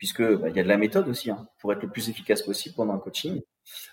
[0.04, 2.42] puisque bah, il y a de la méthode aussi, hein, pour être le plus efficace
[2.42, 3.40] possible pendant un coaching,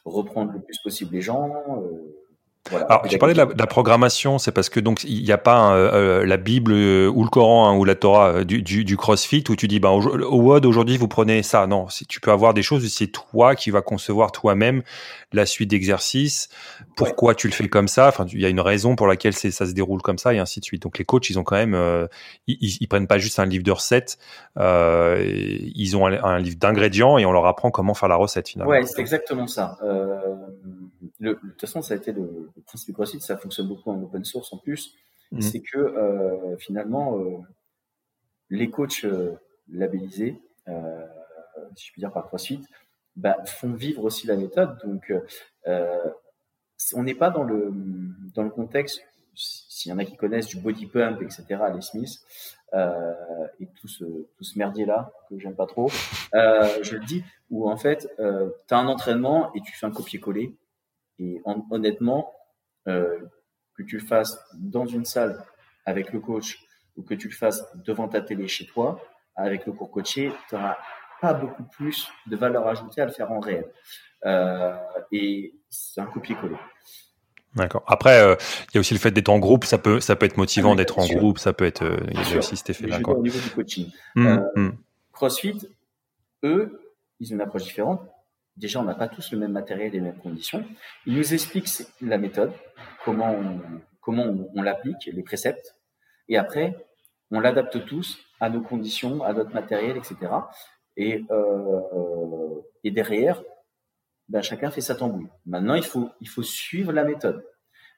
[0.04, 2.26] reprendre le plus possible les gens, euh,
[2.72, 6.24] alors, j'ai parlé de la, programmation, c'est parce que donc il n'y a pas euh,
[6.24, 9.44] la Bible euh, ou le Coran hein, ou la Torah euh, du, du, du, CrossFit
[9.48, 11.66] où tu dis bah, au, WOD aujourd'hui vous prenez ça.
[11.66, 14.82] Non, tu peux avoir des choses, c'est toi qui vas concevoir toi-même
[15.32, 16.48] la suite d'exercices,
[16.96, 18.08] pourquoi tu le fais comme ça?
[18.08, 20.58] Enfin, il y a une raison pour laquelle ça se déroule comme ça et ainsi
[20.58, 20.82] de suite.
[20.82, 22.08] Donc les coachs, ils ont quand même,
[22.48, 24.18] ils, ils, prennent pas juste un livre de recettes,
[24.56, 28.70] ils ont un, un livre d'ingrédients et on leur apprend comment faire la recette finalement.
[28.72, 29.78] Ouais, c'est exactement ça.
[31.20, 33.90] Le, de toute façon, ça a été le, le principe du CrossFit, ça fonctionne beaucoup
[33.90, 34.94] en open source en plus,
[35.32, 35.40] mmh.
[35.42, 37.38] c'est que euh, finalement, euh,
[38.48, 39.34] les coachs euh,
[39.70, 40.40] labellisés,
[41.76, 42.62] si je puis dire par CrossFit,
[43.16, 44.78] bah, font vivre aussi la méthode.
[44.84, 45.12] Donc,
[46.94, 47.70] on n'est pas dans le
[48.34, 49.02] dans le contexte
[49.34, 51.44] s'il y en a qui connaissent du body pump, etc.,
[51.74, 52.18] les Smith,
[52.74, 55.88] et tout ce, tout ce merdier-là, que j'aime pas trop,
[56.32, 60.56] je le dis, où en fait, tu as un entraînement et tu fais un copier-coller.
[61.20, 62.32] Et honnêtement,
[62.88, 63.18] euh,
[63.74, 65.42] que tu le fasses dans une salle
[65.84, 66.58] avec le coach
[66.96, 69.00] ou que tu le fasses devant ta télé chez toi,
[69.36, 70.76] avec le cours coaché, tu n'auras
[71.20, 73.66] pas beaucoup plus de valeur ajoutée à le faire en réel.
[74.26, 74.74] Euh,
[75.12, 76.56] et c'est un copier-coller.
[77.54, 77.82] D'accord.
[77.86, 78.36] Après, euh,
[78.68, 80.72] il y a aussi le fait d'être en groupe, ça peut, ça peut être motivant
[80.72, 83.00] ah d'être en groupe, ça peut être, il y a aussi cet effet-là.
[83.04, 83.90] Au niveau du coaching.
[84.14, 84.70] Mmh, euh, mmh.
[85.12, 85.58] CrossFit,
[86.44, 88.00] eux, ils ont une approche différente.
[88.60, 90.62] Déjà, on n'a pas tous le même matériel et les mêmes conditions.
[91.06, 91.70] Ils nous expliquent
[92.02, 92.52] la méthode,
[93.06, 93.58] comment on,
[94.02, 95.74] comment on, l'applique, les préceptes,
[96.28, 96.76] et après,
[97.30, 100.16] on l'adapte tous à nos conditions, à notre matériel, etc.
[100.98, 103.42] Et, euh, et derrière,
[104.28, 105.30] ben, chacun fait sa tambouille.
[105.46, 107.42] Maintenant, il faut, il faut suivre la méthode.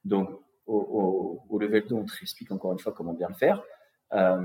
[0.05, 0.31] Donc,
[0.67, 3.61] au, au, level 2, on te explique encore une fois comment bien le faire.
[4.13, 4.39] Euh,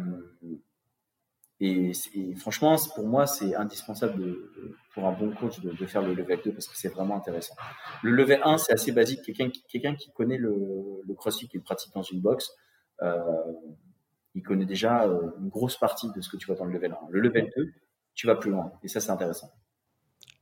[1.59, 1.91] et,
[2.35, 4.51] franchement, pour moi, c'est indispensable de,
[4.93, 7.55] pour un bon coach de, faire le level 2 parce que c'est vraiment intéressant.
[8.03, 9.23] Le level 1, c'est assez basique.
[9.23, 10.55] Quelqu'un qui, quelqu'un qui connaît le,
[11.03, 12.51] le crossfit, qui le pratique dans une box,
[13.01, 13.17] euh,
[14.35, 16.91] il connaît déjà euh, une grosse partie de ce que tu vois dans le level
[16.91, 16.97] 1.
[17.09, 17.71] Le level 2,
[18.13, 18.71] tu vas plus loin.
[18.83, 19.51] Et ça, c'est intéressant.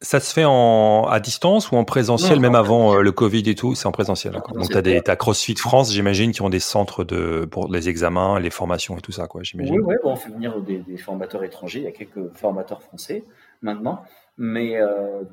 [0.06, 3.56] Ça se fait en, à distance ou en présentiel, même avant euh, le Covid et
[3.56, 4.34] tout C'est en présentiel.
[4.34, 7.90] Donc, tu as des as CrossFit France, j'imagine, qui ont des centres de, pour les
[7.90, 9.74] examens, les formations et tout ça, quoi, j'imagine.
[9.74, 11.80] Oui, oui bon, on fait venir des, des, formateurs étrangers.
[11.80, 13.24] Il y a quelques formateurs français
[13.64, 14.04] maintenant.
[14.38, 15.24] Mais euh,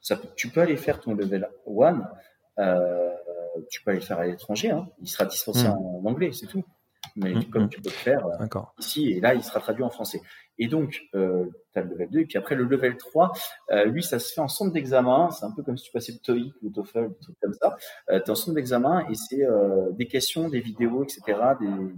[0.00, 2.00] ça, tu peux aller faire ton level 1.
[2.58, 3.10] Euh,
[3.68, 4.70] tu peux aller le faire à l'étranger.
[4.70, 4.86] Hein.
[5.02, 5.72] Il sera dispensé hmm.
[5.72, 6.64] en anglais, c'est tout
[7.16, 7.68] mais mmh, comme mmh.
[7.70, 8.46] tu peux le faire euh,
[8.78, 10.20] ici, et là, il sera traduit en français.
[10.58, 13.32] Et donc, euh, tu as le level 2, et puis après, le level 3,
[13.70, 16.12] euh, lui, ça se fait en centre d'examen, c'est un peu comme si tu passais
[16.12, 17.76] le TOEIC ou le TOEFL, des trucs comme ça.
[18.10, 19.46] Euh, tu es en centre d'examen, et c'est
[19.92, 21.22] des questions, des vidéos, etc.,
[21.60, 21.92] des, des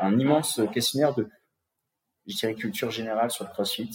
[0.00, 1.28] un immense questionnaire de,
[2.26, 3.90] je dirais, culture générale sur le CrossFit.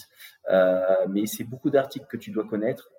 [1.10, 2.92] mais c'est beaucoup d'articles que tu dois connaître,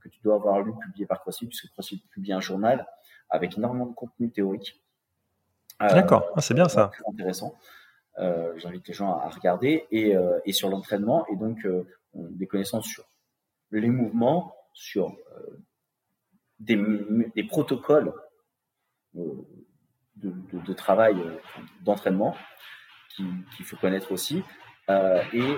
[0.00, 2.86] que tu dois avoir lu, publié par CrossFit, puisque CrossFit publie un journal
[3.30, 4.82] avec énormément de contenu théorique.
[5.82, 6.90] Euh, D'accord, ah, c'est bien ça.
[7.06, 7.54] Intéressant.
[8.18, 11.66] Euh, j'invite les gens à, regarder et, euh, et sur l'entraînement et donc
[12.14, 13.04] des connaissances sur
[13.70, 15.16] les mouvements, sur
[16.58, 16.76] des,
[17.36, 18.12] des, protocoles
[19.14, 19.46] de,
[20.16, 21.16] de, de, travail
[21.82, 22.34] d'entraînement
[23.16, 24.42] qu'il faut connaître aussi
[24.88, 25.56] et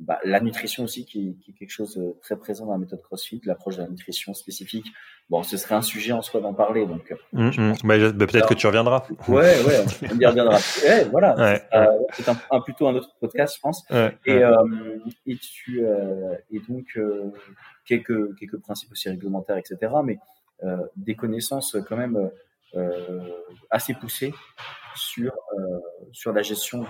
[0.00, 3.02] bah, la nutrition aussi, qui, qui, est quelque chose de très présent dans la méthode
[3.02, 4.86] CrossFit, l'approche de la nutrition spécifique.
[5.28, 7.14] Bon, ce serait un sujet en soi d'en parler, donc.
[7.32, 7.72] Mmh, mmh.
[7.84, 9.04] Bah, peut-être que tu reviendras.
[9.28, 10.56] Ouais, ouais, on y reviendra.
[10.84, 11.34] ouais, voilà.
[11.36, 13.84] Ouais, euh, c'est un, un, plutôt un autre podcast, je pense.
[13.90, 14.54] Ouais, et, euh,
[15.26, 17.32] et tu euh, et donc euh,
[17.84, 19.92] quelques quelques principes aussi réglementaires, etc.
[20.04, 20.18] Mais
[20.64, 22.30] euh, des connaissances quand même
[23.70, 24.34] assez poussées
[24.94, 25.78] sur euh,
[26.12, 26.84] sur la gestion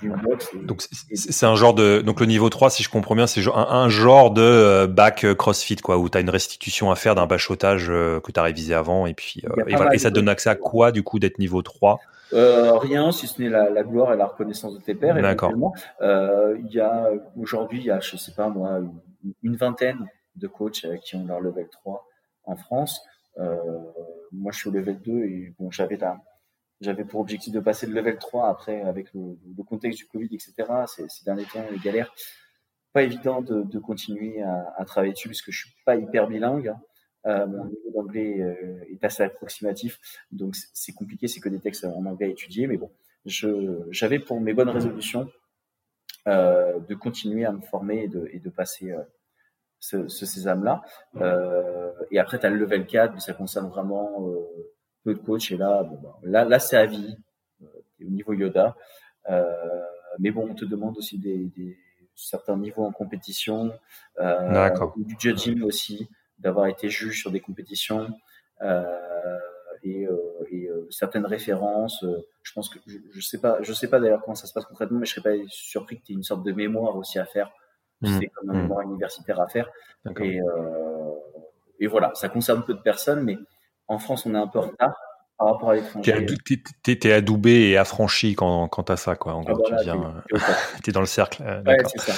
[0.00, 0.48] du, du, box.
[0.64, 3.52] donc c'est un genre de donc le niveau 3 si je comprends bien c'est un,
[3.52, 7.14] un, genre de euh, bac euh, CrossFit quoi où tu as une restitution à faire
[7.14, 9.94] d'un bachotage que tu as révisé avant et puis et, voilà.
[9.94, 12.00] et, ça te donne accès à quoi du coup d'être niveau 3
[12.32, 15.16] euh, rien, si ce n'est la, la, gloire et la reconnaissance de tes pairs.
[15.16, 15.52] D'accord.
[16.00, 18.80] Il y a aujourd'hui, il y a, je sais pas moi,
[19.42, 20.06] une, vingtaine
[20.36, 22.06] de coachs qui ont leur level 3
[22.44, 23.02] en France.
[23.38, 23.56] Euh,
[24.32, 26.18] moi, je suis au level 2 et bon, j'avais la,
[26.80, 30.54] j'avais pour objectif de passer le level 3 après, avec le, contexte du Covid, etc.
[30.86, 32.12] Ces, ces derniers temps, les galères.
[32.92, 36.68] Pas évident de, continuer à, travailler dessus parce que je suis pas hyper bilingue.
[36.68, 36.80] Hein.
[37.26, 39.98] Euh, mon niveau d'anglais euh, est assez approximatif,
[40.32, 42.90] donc c'est compliqué, c'est que des textes en anglais à étudier, mais bon,
[43.26, 45.30] j'avais pour mes bonnes résolutions
[46.28, 48.94] euh, de continuer à me former et de, passer
[49.78, 50.82] ce, ce sésame-là.
[52.10, 54.32] Et après, tu as le level 4, mais ça concerne vraiment
[55.04, 55.52] peu de coach.
[55.52, 57.16] Et là, bon, bah, là, là c'est à vie
[57.62, 57.66] euh,
[58.00, 58.76] au niveau Yoda.
[59.28, 59.82] Euh,
[60.18, 61.78] mais bon, on te demande aussi des, des
[62.14, 63.72] certains niveaux en compétition,
[64.18, 66.08] euh, du judging aussi,
[66.38, 68.08] d'avoir été juge sur des compétitions
[68.62, 69.38] euh,
[69.82, 70.16] et, euh,
[70.50, 72.04] et euh, certaines références.
[72.42, 74.66] je pense que je, je sais pas, je sais pas d'ailleurs comment ça se passe
[74.66, 77.24] concrètement, mais je serais pas surpris que tu aies une sorte de mémoire aussi à
[77.24, 77.50] faire.
[78.02, 78.18] Mmh.
[78.18, 78.62] C'est comme un mmh.
[78.62, 79.70] mémoire universitaire à faire.
[80.20, 80.40] Et,
[81.78, 83.38] et voilà, ça concerne peu de personnes, mais
[83.90, 84.94] en France, on est un peu en retard
[85.36, 86.26] par rapport à l'étranger.
[86.82, 89.34] T'es, es, adoubé et affranchi quand, quand t'as ça, quoi.
[89.34, 90.14] En ah, gros, tu viens,
[90.82, 91.42] t'es, dans le cercle.
[91.44, 92.12] Euh, ouais, c'est ça.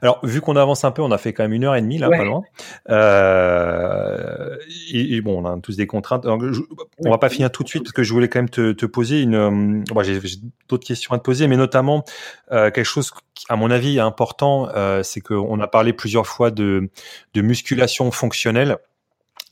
[0.00, 1.98] Alors, vu qu'on avance un peu, on a fait quand même une heure et demie,
[1.98, 2.42] là, pas loin.
[2.90, 4.56] Euh,
[4.92, 6.26] et, bon, on a tous des contraintes.
[6.26, 8.86] On va pas finir tout de suite parce que je voulais quand même te, te
[8.86, 9.34] poser une.
[9.34, 10.20] Euh, j'ai,
[10.68, 12.04] d'autres questions à te poser, mais notamment
[12.52, 16.26] euh, quelque chose qui, à mon avis, est important, euh, c'est qu'on a parlé plusieurs
[16.26, 16.90] fois de,
[17.34, 18.78] de musculation fonctionnelle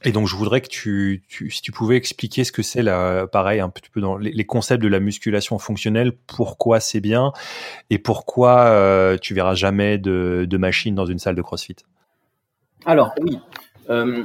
[0.02, 3.60] Et donc, je voudrais que tu, si tu pouvais expliquer ce que c'est, là, pareil,
[3.60, 7.32] un petit peu dans les, concepts de la musculation fonctionnelle, pourquoi c'est bien
[7.90, 11.76] et pourquoi euh, tu verras jamais de, de, machine dans une salle de CrossFit?
[12.86, 13.38] Alors, oui.
[13.90, 14.24] Euh,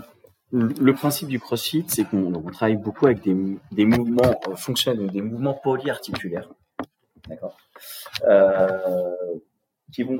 [0.52, 5.60] le principe du CrossFit, c'est qu'on travaille beaucoup avec des, mouvements euh, fonctionnels, des mouvements
[5.62, 6.50] polyarticulaires,
[7.28, 7.58] d'accord,
[9.92, 10.18] qui vont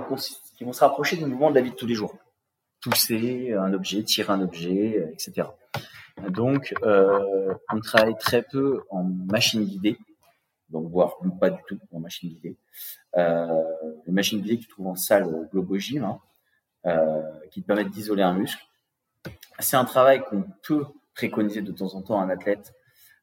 [0.58, 2.16] qui vont se rapprocher des mouvements de la vie de tous les jours
[2.86, 5.48] pousser un objet, tirer un objet, euh, etc.
[6.30, 9.98] Donc, euh, on travaille très peu en machine guidée,
[10.70, 12.58] donc voire pas du tout en machine guidée.
[13.18, 13.48] Euh,
[14.06, 16.20] les machines guidées que tu trouves en salle Globogym, hein,
[17.50, 18.64] qui te permettent d'isoler un muscle.
[19.58, 20.86] C'est un travail qu'on peut
[21.16, 22.74] préconiser de temps en temps à un athlète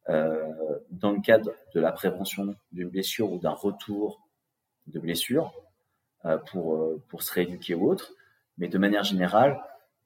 [0.09, 4.20] dans le cadre de la prévention d'une blessure ou d'un retour
[4.89, 5.52] de blessure
[6.51, 8.12] pour se rééduquer ou autre.
[8.59, 9.61] Mais de manière générale,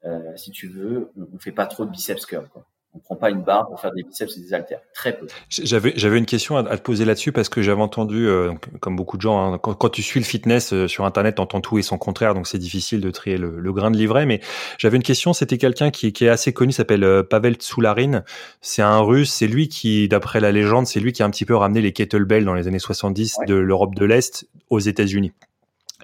[0.04, 2.46] euh, si tu veux, on, ne fait pas trop de biceps curl.
[2.52, 2.64] Quoi.
[2.94, 4.80] On prend pas une barre pour faire des biceps et des haltères.
[4.94, 5.26] Très peu.
[5.50, 9.18] J'avais j'avais une question à, te poser là-dessus parce que j'avais entendu, euh, comme beaucoup
[9.18, 11.98] de gens, hein, quand, tu suis le fitness euh, sur internet, t'entends tout et son
[11.98, 14.24] contraire, donc c'est difficile de trier le, grain de livret.
[14.24, 14.40] Mais
[14.78, 15.34] j'avais une question.
[15.34, 18.24] C'était quelqu'un qui, qui est assez connu, s'appelle Pavel Tsoularine.
[18.62, 19.32] C'est un Russe.
[19.32, 21.92] C'est lui qui, d'après la légende, c'est lui qui a un petit peu ramené les
[21.92, 25.32] kettlebells dans les années 70 de l'Europe de l'Est aux États-Unis.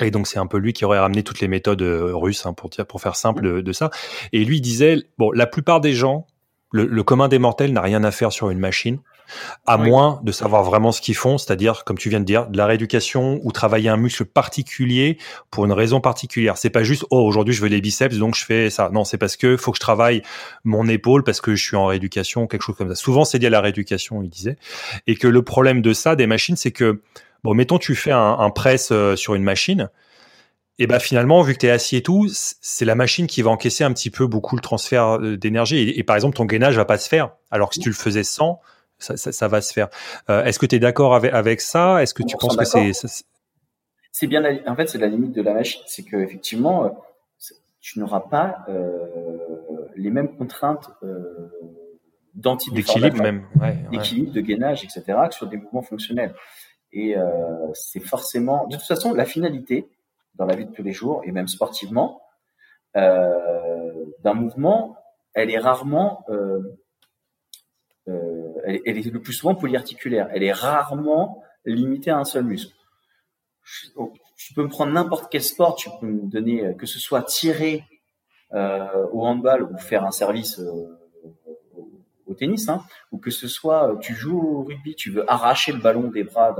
[0.00, 2.54] Et donc c'est un peu lui qui aurait ramené toutes les méthodes euh, russes, hein,
[2.54, 3.90] pour dire, pour faire simple de, ça.
[4.32, 6.26] Et lui disait, bon, la plupart des gens,
[6.72, 8.98] le, commun des mortels n'a rien à faire sur une machine,
[9.66, 12.56] à moins de savoir vraiment ce qu'ils font, c'est-à-dire, comme tu viens de dire, de
[12.56, 15.18] la rééducation ou travailler un muscle particulier
[15.50, 16.56] pour une raison particulière.
[16.56, 18.90] C'est pas juste, oh, aujourd'hui je veux les biceps, donc je fais ça.
[18.92, 20.22] Non, c'est parce que faut que je travaille
[20.64, 22.94] mon épaule parce que je suis en rééducation, quelque chose comme ça.
[22.94, 24.56] Souvent, c'est lié à la rééducation, il disait.
[25.06, 27.00] Et que le problème de ça, des machines, c'est que
[27.44, 29.90] Bon, mettons, tu fais un, un press euh, sur une machine.
[30.78, 33.50] Et ben finalement, vu que tu es assis et tout, c'est la machine qui va
[33.50, 35.90] encaisser un petit peu beaucoup le transfert euh, d'énergie.
[35.90, 37.32] Et, par exemple, ton gainage va pas se faire.
[37.50, 38.60] Alors que si tu le faisais sans,
[38.98, 39.88] ça, ça, ça va se faire.
[40.30, 42.02] Euh, Est-ce que tu es d'accord avec, avec ça?
[42.02, 42.92] Est-ce que tu penses que c'est...
[44.14, 45.80] C'est bien, en fait, c'est la limite de la machine.
[45.86, 46.88] C'est que effectivement, euh,
[47.80, 49.06] tu n'auras pas euh,
[49.96, 51.48] les mêmes contraintes euh,
[52.34, 56.34] d'équilibre même, ouais, d'équilibre, de gainage, etc., que sur des mouvements fonctionnels.
[56.92, 59.88] Et euh, c'est forcément, de toute façon, la finalité
[60.34, 62.22] dans la vie de tous les jours et même sportivement
[62.96, 64.96] euh, d'un mouvement,
[65.34, 66.60] elle est rarement, euh,
[68.06, 70.28] elle, est le plus souvent polyarticulaire.
[70.32, 72.74] Elle est rarement limitée à un seul muscle.
[74.36, 77.84] Tu peux me prendre n'importe quel sport, tu peux me donner que ce soit tirer
[78.50, 80.60] au handball ou faire un service
[82.26, 82.82] au tennis, hein,
[83.12, 86.52] ou que ce soit tu joues au rugby, tu veux arracher le ballon des bras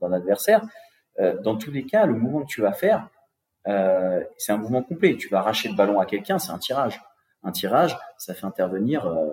[0.00, 0.62] d'un adversaire,
[1.18, 3.08] euh, dans tous les cas, le mouvement que tu vas faire,
[3.68, 5.16] euh, c'est un mouvement complet.
[5.16, 7.00] Tu vas arracher le ballon à quelqu'un, c'est un tirage.
[7.42, 9.28] Un tirage, ça fait intervenir euh,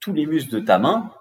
[0.00, 1.12] tous les muscles de ta main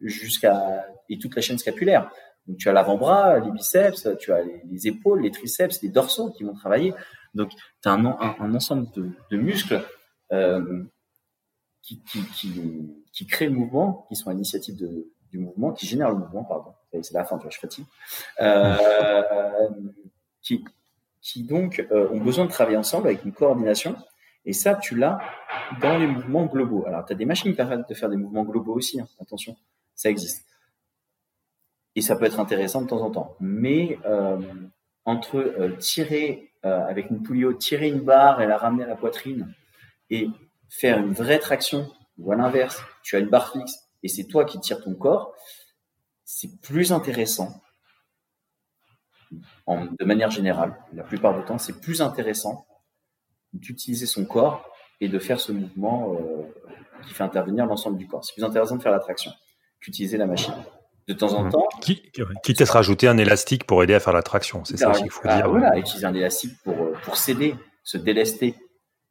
[0.00, 2.10] jusqu'à et toute la chaîne scapulaire.
[2.46, 6.42] Donc tu as l'avant-bras, les biceps, tu as les, épaules, les triceps, les dorsaux qui
[6.42, 6.92] vont travailler.
[7.34, 8.04] Donc tu as un,
[8.54, 8.88] ensemble
[9.30, 9.80] de, muscles
[11.82, 12.02] qui,
[13.12, 16.44] qui créent le mouvement, qui sont à l'initiative de, du mouvement, qui génèrent le mouvement,
[16.44, 16.72] pardon.
[16.92, 17.84] C'est la fin, tu vois, je fatigue.
[18.40, 18.76] Euh,
[20.40, 23.96] qui, donc euh, ont besoin de travailler ensemble avec une coordination.
[24.44, 25.18] Et ça, tu l'as
[25.82, 26.86] dans les mouvements globaux.
[26.86, 28.98] Alors, tu as des machines qui permettent de faire des mouvements globaux aussi.
[29.00, 29.08] Hein.
[29.20, 29.56] Attention,
[29.94, 30.46] ça existe.
[31.94, 33.36] Et ça peut être intéressant de temps en temps.
[33.40, 34.38] Mais euh,
[35.04, 39.54] entre tirer avec une poulie tirer une barre et la ramener à la poitrine
[40.10, 40.28] et
[40.68, 41.88] faire une vraie traction,
[42.18, 45.34] ou à l'inverse, tu as une barre fixe et c'est toi qui tires ton corps,
[46.24, 47.60] c'est plus intéressant,
[49.66, 52.66] en, de manière générale, la plupart du temps, c'est plus intéressant
[53.52, 54.70] d'utiliser son corps
[55.00, 56.42] et de faire ce mouvement euh,
[57.06, 58.24] qui fait intervenir l'ensemble du corps.
[58.24, 59.32] C'est plus intéressant de faire la traction
[59.80, 60.54] qu'utiliser la machine.
[61.06, 61.50] De temps en mmh.
[61.50, 61.68] temps.
[61.80, 62.02] Qui,
[62.42, 65.10] quitte à se rajouter un élastique pour aider à faire la traction, c'est ça qu'il
[65.10, 65.48] faut ah, dire.
[65.48, 68.54] Voilà, utiliser un élastique pour, euh, pour s'aider, se délester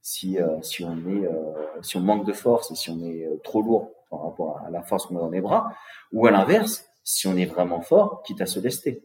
[0.07, 3.25] si, euh, si, on est, euh, si on manque de force et si on est
[3.25, 5.71] euh, trop lourd par rapport à la force qu'on a dans les bras,
[6.11, 9.03] ou à l'inverse, si on est vraiment fort, quitte à se lester.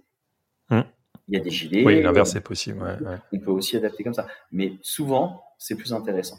[0.70, 0.82] Hmm.
[1.28, 1.84] Il y a des gilets.
[1.84, 2.82] Oui, l'inverse est possible.
[2.82, 3.18] Ouais, ouais.
[3.32, 4.26] On peut aussi adapter comme ça.
[4.50, 6.38] Mais souvent, c'est plus intéressant.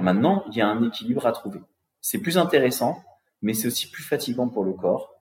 [0.00, 1.60] Maintenant, il y a un équilibre à trouver.
[2.00, 3.02] C'est plus intéressant,
[3.42, 5.14] mais c'est aussi plus fatigant pour le corps.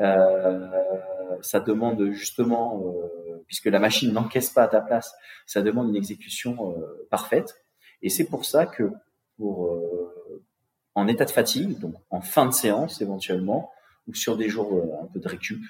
[0.00, 0.70] Euh,
[1.42, 5.14] ça demande justement, euh, puisque la machine n'encaisse pas à ta place,
[5.46, 7.62] ça demande une exécution euh, parfaite.
[8.02, 8.90] Et c'est pour ça que
[9.36, 9.99] pour euh,
[10.94, 13.70] en état de fatigue, donc en fin de séance éventuellement,
[14.08, 15.62] ou sur des jours euh, un peu de récup,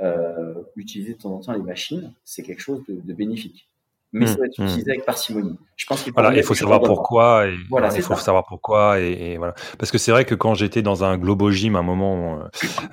[0.00, 3.68] euh, utiliser de temps en temps les machines, c'est quelque chose de, de bénéfique.
[4.12, 5.56] mais ça va être utilisé avec parcimonie.
[5.76, 7.46] Je pense qu'il voilà, faut savoir pourquoi.
[7.46, 9.54] Et, voilà, il faut savoir pourquoi et, voilà.
[9.78, 12.40] Parce que c'est vrai que quand j'étais dans un Globo Gym, à un moment,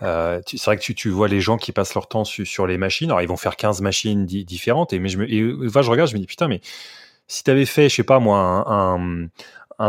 [0.01, 2.77] euh, c'est vrai que tu, tu, vois les gens qui passent leur temps sur les
[2.77, 3.09] machines.
[3.09, 6.15] Alors ils vont faire 15 machines différentes et mais je me, et, je regarde, je
[6.15, 6.61] me dis putain mais
[7.27, 9.27] si tu avais fait, je sais pas moi, un, un,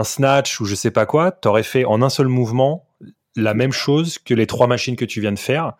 [0.04, 2.86] snatch ou je sais pas quoi, tu aurais fait en un seul mouvement
[3.36, 5.74] la même chose que les trois machines que tu viens de faire.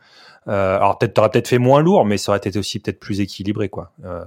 [0.51, 3.21] Euh, alors peut-être t'aurais peut-être fait moins lourd, mais ça aurait été aussi peut-être plus
[3.21, 3.93] équilibré, quoi.
[4.05, 4.25] Euh,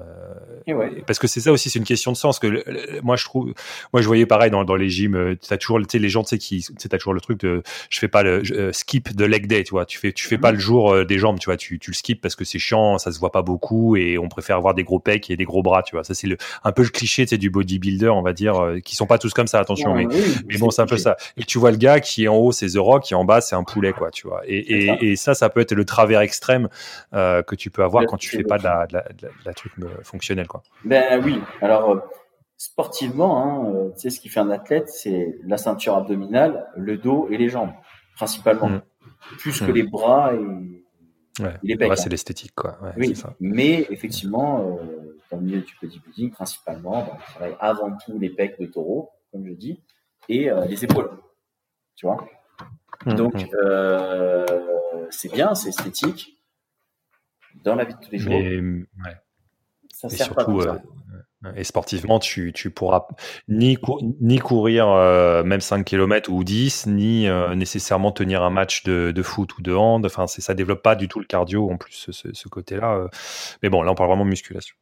[1.05, 2.39] Parce que c'est ça aussi, c'est une question de sens.
[2.39, 2.63] Que
[3.01, 3.53] moi je trouve,
[3.91, 6.23] moi je voyais pareil dans, dans les gyms, euh, t'as toujours, tu sais, les gens,
[6.23, 9.25] tu sais, qui, t'as toujours le truc de, je fais pas le euh, skip de
[9.25, 9.85] leg day, tu vois.
[9.85, 10.55] Tu fais, tu fais pas mhm.
[10.55, 11.57] le jour des jambes, tu vois.
[11.57, 14.29] Tu, tu le skip parce que c'est chiant, ça se voit pas beaucoup et on
[14.29, 16.05] préfère avoir des gros pecs et des gros bras, tu vois.
[16.05, 18.95] Ça c'est le, un peu le cliché, tu sais, du bodybuilder, on va dire, qui
[18.95, 20.07] sont pas tous comme ça, attention, mais,
[20.47, 21.17] mais bon, c'est un peu ça.
[21.35, 23.25] Et tu vois le gars qui est en haut, c'est The Rock, qui est en
[23.25, 24.41] bas, c'est un poulet, quoi, tu vois.
[24.47, 25.83] Et, et, et ça, ça peut être le
[26.13, 26.69] travers extrême
[27.13, 29.89] euh, que tu peux avoir quand tu fais pas de la, de la, truc euh,
[30.03, 30.63] fonctionnel, quoi.
[30.83, 31.39] Ben oui.
[31.61, 31.99] Alors euh,
[32.57, 37.27] sportivement, hein, tu sais ce qui fait un athlète, c'est la ceinture abdominale, le dos
[37.29, 37.73] et les jambes,
[38.15, 38.81] principalement, mm.
[39.39, 39.75] plus que mm.
[39.75, 40.83] les bras et,
[41.63, 41.97] les pecs.
[41.97, 42.77] c'est l'esthétique, quoi.
[42.95, 44.79] oui, mais effectivement,
[45.31, 49.47] dans le milieu du bodybuilding, principalement, on travaille avant tout les pecs de taureau, comme
[49.47, 49.81] je dis,
[50.29, 51.09] et les épaules.
[51.95, 52.23] Tu vois?
[53.05, 53.47] Mm, Donc,
[55.09, 56.37] c'est bien, c'est esthétique.
[57.63, 58.33] Dans la vie de tous les jours.
[58.33, 58.85] ouais.
[59.93, 60.81] Ça sert surtout, pas
[61.55, 63.07] et sportivement, tu, tu pourras
[63.49, 63.77] ni,
[64.21, 69.11] ni courir euh, même 5 km ou 10, ni euh, nécessairement tenir un match de,
[69.11, 70.05] de, foot ou de hand.
[70.05, 72.95] Enfin, ça développe pas du tout le cardio en plus, ce, ce côté-là.
[72.95, 73.07] Euh.
[73.61, 74.75] Mais bon, là, on parle vraiment de musculation.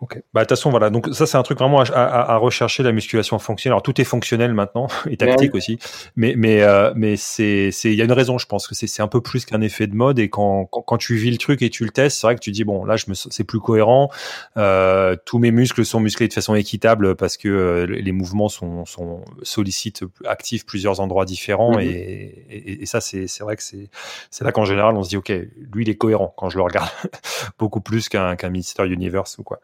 [0.00, 0.20] Ok.
[0.34, 0.90] Bah, de toute façon, voilà.
[0.90, 3.74] Donc, ça, c'est un truc vraiment à, à, rechercher, la musculation fonctionnelle.
[3.74, 5.78] Alors, tout est fonctionnel maintenant, et tactique aussi.
[6.14, 6.62] Mais, mais,
[6.94, 9.62] mais c'est, il y a une raison, je pense que c'est, un peu plus qu'un
[9.62, 10.18] effet de mode.
[10.18, 12.40] Et quand, quand, quand, tu vis le truc et tu le testes, c'est vrai que
[12.40, 14.10] tu dis, bon, là, c'est plus cohérent.
[14.54, 19.24] tous mes muscles sont musclés de façon équitable parce que euh, les mouvements sont, sont
[19.42, 21.80] sollicitent, actifs plusieurs endroits différents mhm.
[21.80, 25.32] et, et, ça c'est vrai que c'est là qu'en général on se dit ok
[25.72, 26.90] lui il est cohérent quand je le regarde
[27.58, 29.60] beaucoup plus qu'un qu'un Mister Universe ou quoi.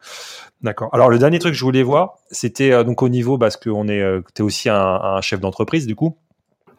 [0.61, 0.89] D'accord.
[0.93, 3.69] Alors le dernier truc que je voulais voir c'était euh, donc au niveau parce que
[3.69, 6.17] on est euh, es aussi un, un chef d'entreprise du coup.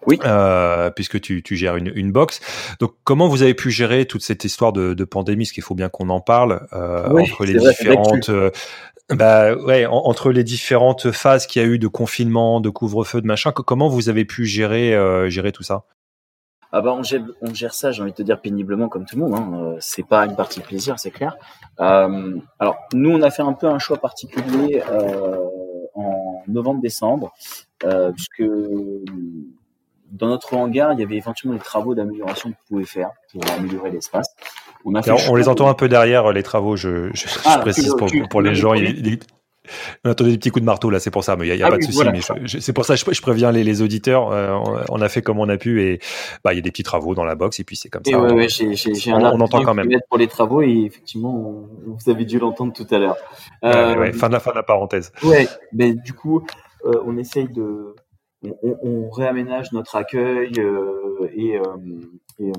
[0.06, 0.18] Oui.
[0.24, 2.40] Euh, puisque tu, tu gères une, une box.
[2.78, 5.74] Donc, comment vous avez pu gérer toute cette histoire de, de pandémie, ce qu'il faut
[5.74, 8.31] bien qu'on en parle, euh, entre les différentes,
[9.10, 13.26] bah ouais, entre les différentes phases qu'il y a eu de confinement, de couvre-feu, de
[13.26, 15.85] machin, comment vous avez pu gérer euh, gérer tout ça?
[16.72, 19.16] Ah bah on gère, on gère ça, j'ai envie de te dire péniblement comme tout
[19.16, 19.35] le monde.
[19.35, 19.51] Hein.
[19.55, 21.36] Euh, c'est pas une partie de plaisir, c'est clair.
[21.81, 25.36] Euh, alors nous, on a fait un peu un choix particulier euh,
[25.94, 27.32] en novembre-décembre,
[27.85, 28.43] euh, puisque
[30.10, 33.90] dans notre hangar, il y avait éventuellement des travaux d'amélioration qu'on pouvait faire pour améliorer
[33.90, 34.28] l'espace.
[34.85, 34.93] On,
[35.28, 38.55] on les entend un peu derrière les travaux, je, je, ah, précise pour, pour, les
[38.55, 38.74] gens.
[38.74, 39.18] Il,
[40.05, 41.56] on entendait des petits coups de marteau là, c'est pour ça, mais il n'y a,
[41.56, 42.60] y a ah pas de souci.
[42.60, 44.31] C'est pour ça que je, préviens les, les auditeurs.
[44.31, 44.59] Euh,
[44.90, 46.01] on, a fait comme on a pu et
[46.44, 48.18] bah il y a des petits travaux dans la box et puis c'est comme ça.
[48.18, 48.48] Ouais, ouais,
[49.09, 52.98] on, entend quand même pour les travaux et effectivement vous avez dû l'entendre tout à
[52.98, 53.16] l'heure.
[53.64, 55.12] Euh, fin de la fin de la parenthèse.
[55.22, 56.44] Ouais, mais du coup
[56.85, 57.94] euh, on essaye de
[58.62, 61.76] on, on, réaménage notre accueil euh, et, euh,
[62.38, 62.52] et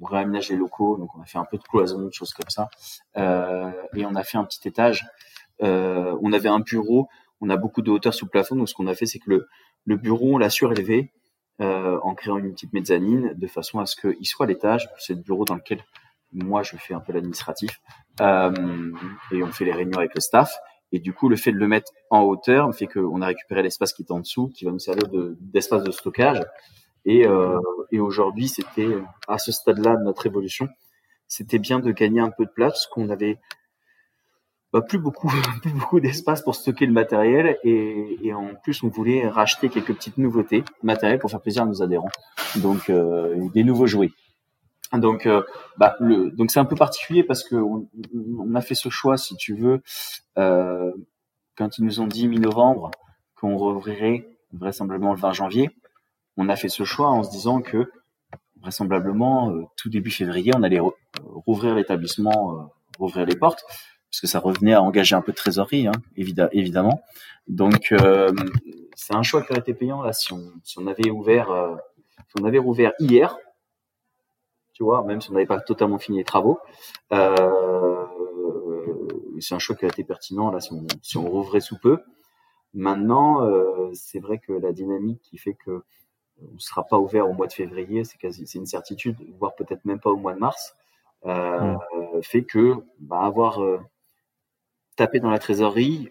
[0.00, 0.96] on réaménage les locaux.
[0.96, 2.68] Donc on a fait un peu de cloison, de choses comme ça.
[3.16, 5.06] Euh, et on a fait un petit étage.
[5.60, 7.08] on avait un bureau.
[7.40, 8.56] On a beaucoup de hauteur sous plafond.
[8.56, 9.48] Donc ce qu'on a fait, c'est que le,
[9.84, 11.12] le bureau, on l'a surélevé
[11.58, 14.88] en créant une petite mezzanine de façon à ce qu'il soit à l'étage.
[14.98, 15.82] C'est le bureau dans lequel
[16.32, 17.80] moi je fais un peu l'administratif
[18.20, 20.58] et on fait les réunions avec le staff.
[20.96, 23.92] Et du coup, le fait de le mettre en hauteur fait qu'on a récupéré l'espace
[23.92, 25.04] qui est en dessous, qui va nous servir
[25.38, 26.40] d'espace de, stockage.
[27.04, 27.60] Et, euh,
[27.92, 28.88] et aujourd'hui, c'était
[29.28, 30.70] à ce stade-là de notre évolution,
[31.28, 33.38] c'était bien de gagner un peu de place parce qu'on avait
[34.72, 35.28] bah, plus beaucoup,
[35.62, 39.94] plus beaucoup d'espace pour stocker le matériel et, et, en plus on voulait racheter quelques
[39.94, 42.10] petites nouveautés matérielles pour faire plaisir à nos adhérents.
[42.56, 44.12] Donc euh, des nouveaux jouets.
[44.92, 45.42] Donc, euh,
[45.78, 47.88] bah, le, donc c'est un peu particulier parce que on,
[48.38, 49.82] on, a fait ce choix, si tu veux,
[50.38, 50.92] euh,
[51.56, 52.90] quand ils nous ont dit mi-novembre
[53.34, 55.70] qu'on rouvrirait vraisemblablement le 20 janvier.
[56.36, 57.90] On a fait ce choix en se disant que
[58.60, 60.80] vraisemblablement euh, tout début février, on allait
[61.24, 62.62] rouvrir l'établissement, euh,
[62.98, 63.64] rouvrir les portes,
[64.10, 67.02] parce que ça revenait à engager un peu de trésorerie, hein, évidemment.
[67.48, 67.94] Donc
[68.96, 71.48] c'est un choix qui aurait été payant là si on, si on avait ouvert,
[72.28, 73.36] si on avait rouvert hier
[74.76, 76.60] tu vois, même si on n'avait pas totalement fini les travaux.
[77.10, 78.04] Euh,
[79.40, 82.02] c'est un choix qui a été pertinent là si on, si on rouvrait sous peu.
[82.74, 85.82] Maintenant, euh, c'est vrai que la dynamique qui fait que
[86.42, 89.54] on ne sera pas ouvert au mois de février, c'est quasi, c'est une certitude, voire
[89.54, 90.76] peut-être même pas au mois de mars,
[91.24, 92.22] euh, mm.
[92.22, 93.80] fait que bah, avoir euh,
[94.96, 96.10] taper dans la trésorerie,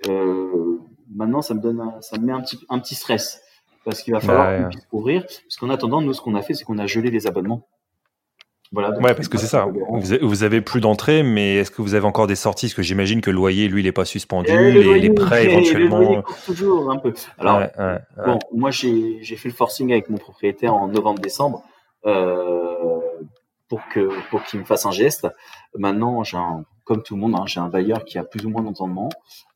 [1.14, 3.44] maintenant ça me donne, ça me met un petit, un petit stress
[3.84, 5.22] parce qu'il va falloir qu'on puisse couvrir.
[5.24, 7.68] Parce qu'en attendant, nous, ce qu'on a fait, c'est qu'on a gelé les abonnements.
[8.76, 9.68] Voilà, ouais, parce que c'est ça.
[10.22, 12.68] Vous avez, plus d'entrées, mais est-ce que vous avez encore des sorties?
[12.68, 14.52] Parce que j'imagine que le loyer, lui, il n'est pas suspendu.
[14.52, 16.00] les, prêts, éventuellement.
[16.00, 17.14] Le toujours un peu.
[17.40, 17.62] Alors,
[18.26, 21.64] bon, moi, j'ai fait le forcing avec mon propriétaire en novembre-décembre
[22.06, 23.00] euh,
[23.70, 25.28] pour que pour qu'il me fasse un geste.
[25.78, 26.38] Maintenant, j'ai
[26.84, 29.10] comme tout le monde, hein, j'ai un bailleur qui a plus ou moins d'entendement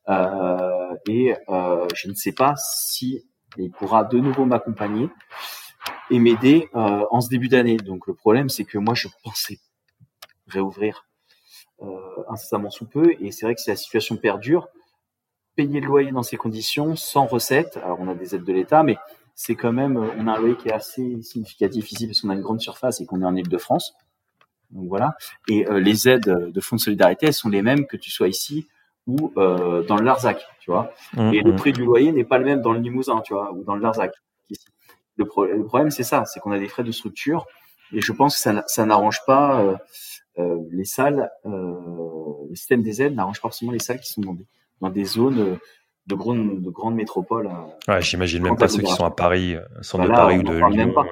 [0.10, 3.24] euh, et euh, je ne sais pas si
[3.58, 5.10] il pourra de nouveau m'accompagner
[6.10, 7.78] et m'aider euh, en ce début d'année.
[7.78, 9.60] Donc le problème, c'est que moi, je pensais
[10.48, 11.06] réouvrir
[11.82, 14.68] euh, incessamment sous peu, et c'est vrai que si la situation perdure,
[15.56, 18.84] payer le loyer dans ces conditions, sans recette, alors on a des aides de l'État,
[18.84, 18.98] mais
[19.36, 22.34] c'est quand même, on a un loyer qui est assez significatif ici parce qu'on a
[22.34, 23.94] une grande surface et qu'on est en Ile-de-France.
[24.72, 25.16] Donc voilà.
[25.48, 28.28] Et euh, les aides de fonds de solidarité, elles sont les mêmes que tu sois
[28.28, 28.68] ici
[29.08, 30.92] ou euh, dans le Larzac, tu vois.
[31.14, 31.56] Mmh, et le mmh.
[31.56, 33.82] prix du loyer n'est pas le même dans le Limousin, tu vois, ou dans le
[33.82, 34.14] Larzac.
[35.20, 37.46] Le, problème, c'est ça, c'est qu'on a des frais de structure,
[37.94, 39.76] et je pense que ça, ça n'arrange pas euh,
[40.40, 41.76] euh, les salles, euh,
[42.50, 44.46] le système des aides n'arrange pas forcément les salles qui sont dans des,
[44.82, 45.60] dans des zones
[46.08, 47.50] de grandes de grandes métropoles.
[47.88, 50.70] Ouais, j'imagine même pas ceux qui sont à Paris, sont de Paris ou de Lyon.
[50.70, 51.06] Même pas.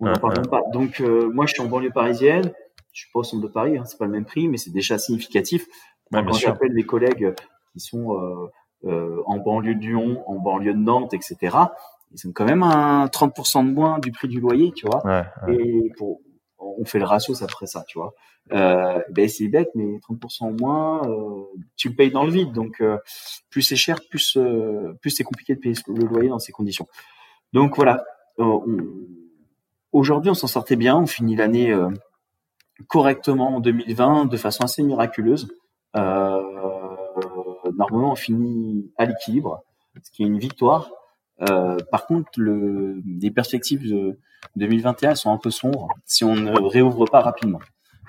[0.00, 0.62] On n'en parle même pas.
[0.72, 2.50] Donc moi, je suis en banlieue parisienne.
[2.92, 4.70] Je suis pas au centre de Paris, hein, c'est pas le même prix, mais c'est
[4.70, 5.66] déjà significatif.
[6.12, 7.34] quand j'appelle mes collègues
[7.72, 8.48] qui sont
[8.86, 11.56] euh, en banlieue de Lyon, en banlieue de Nantes, etc
[12.14, 15.02] ils ont quand même un 30% de moins du prix du loyer, tu vois.
[15.48, 16.20] Et pour,
[16.58, 18.14] on fait le ratio, ferait ça, tu vois.
[18.52, 21.44] Euh, ben c'est bête, mais 30% moins, euh,
[21.76, 22.52] tu le payes dans le vide.
[22.52, 22.98] Donc euh,
[23.50, 26.86] plus c'est cher, plus euh, plus c'est compliqué de payer le loyer dans ces conditions.
[27.52, 28.04] Donc voilà.
[28.38, 28.58] Euh,
[29.92, 30.98] aujourd'hui, on s'en sortait bien.
[30.98, 31.88] On finit l'année euh,
[32.88, 35.48] correctement en 2020 de façon assez miraculeuse.
[35.94, 36.92] normalement,
[38.12, 39.62] on finit à l'équilibre,
[40.02, 40.90] ce qui est une victoire.
[41.42, 44.18] Euh, par contre, le, les perspectives de
[44.56, 47.60] 2021 sont un peu sombres si on ne réouvre pas rapidement.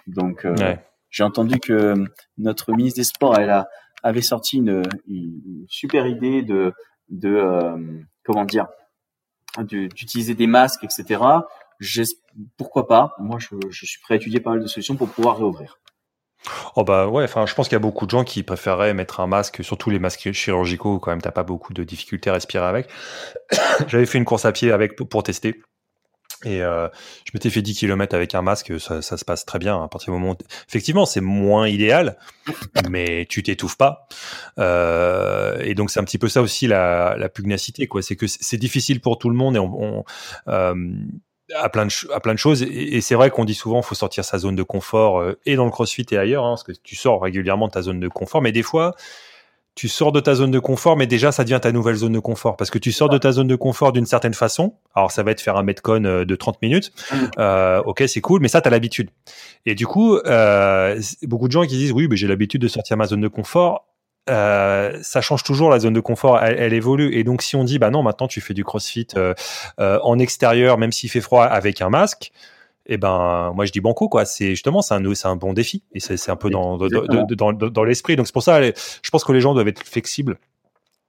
[0.07, 0.75] Donc, euh,
[1.09, 1.95] j'ai entendu que
[2.37, 3.67] notre ministre des Sports, elle a,
[4.03, 6.73] avait sorti une, une super idée de,
[7.09, 7.77] de euh,
[8.23, 8.67] comment dire,
[9.59, 11.23] d'utiliser des masques, etc.
[12.57, 13.15] Pourquoi pas?
[13.19, 15.79] Moi, je, je suis prêt à étudier pas mal de solutions pour pouvoir réouvrir.
[16.75, 19.19] Oh bah ouais, enfin, je pense qu'il y a beaucoup de gens qui préféreraient mettre
[19.19, 22.65] un masque, surtout les masques chirurgicaux, quand même, t'as pas beaucoup de difficultés à respirer
[22.65, 22.87] avec.
[23.87, 25.61] J'avais fait une course à pied avec pour tester.
[26.43, 26.87] Et euh,
[27.25, 29.87] je m'étais fait 10 km avec un masque, ça, ça, se passe très bien à
[29.87, 30.43] partir du moment où...
[30.67, 32.17] Effectivement, c'est moins idéal,
[32.89, 34.07] mais tu t'étouffes pas.
[34.59, 38.01] Euh, et donc c'est un petit peu ça aussi la, la pugnacité, quoi.
[38.01, 40.05] C'est que c'est difficile pour tout le monde et on, on
[40.49, 40.75] euh,
[41.53, 42.63] à plein de, à plein de choses.
[42.63, 45.65] Et, c'est vrai qu'on dit souvent faut sortir sa zone de confort euh, et dans
[45.65, 48.41] le crossfit et ailleurs, hein, parce que tu sors régulièrement de ta zone de confort.
[48.41, 48.95] Mais des fois,
[49.75, 52.19] tu sors de ta zone de confort, mais déjà ça devient ta nouvelle zone de
[52.19, 54.75] confort parce que tu sors de ta zone de confort d'une certaine façon.
[54.95, 56.93] Alors ça va être faire un metcon euh, de 30 minutes.
[57.11, 57.15] Mmh.
[57.39, 59.09] Euh, ok, c'est cool, mais ça tu as l'habitude.
[59.65, 62.95] Et du coup, euh, beaucoup de gens qui disent oui, mais j'ai l'habitude de sortir
[62.95, 63.85] ma zone de confort.
[64.29, 67.13] Euh, ça change toujours la zone de confort, elle, évolue.
[67.13, 69.33] Et donc, si on dit, bah non, maintenant tu fais du CrossFit euh,
[69.79, 72.31] euh, en extérieur, même s'il fait froid, avec un masque,
[72.87, 74.25] eh ben, moi je dis banco quoi.
[74.25, 77.83] C'est justement c'est un un bon défi et c'est un peu dans dans, dans, dans
[77.83, 78.15] l'esprit.
[78.15, 80.37] Donc c'est pour ça, je pense que les gens doivent être flexibles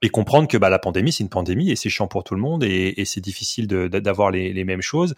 [0.01, 2.41] et comprendre que bah, la pandémie, c'est une pandémie et c'est chiant pour tout le
[2.41, 5.15] monde et, et c'est difficile d'avoir les, les, mêmes choses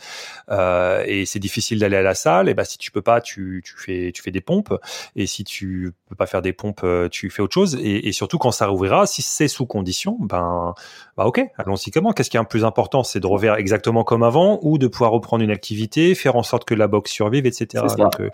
[0.49, 2.47] euh, et c'est difficile d'aller à la salle.
[2.47, 4.73] Et bah si tu peux pas, tu, tu fais tu fais des pompes
[5.15, 7.75] et si tu peux pas faire des pompes, euh, tu fais autre chose.
[7.81, 10.73] Et, et surtout quand ça rouvrira, si c'est sous condition, ben
[11.19, 12.13] bah ok, allons-y comment?
[12.13, 15.11] Qu'est-ce qui est un plus important, c'est de revenir exactement comme avant ou de pouvoir
[15.11, 17.83] reprendre une activité, faire en sorte que la boxe survive, etc.
[17.97, 18.29] Donc euh,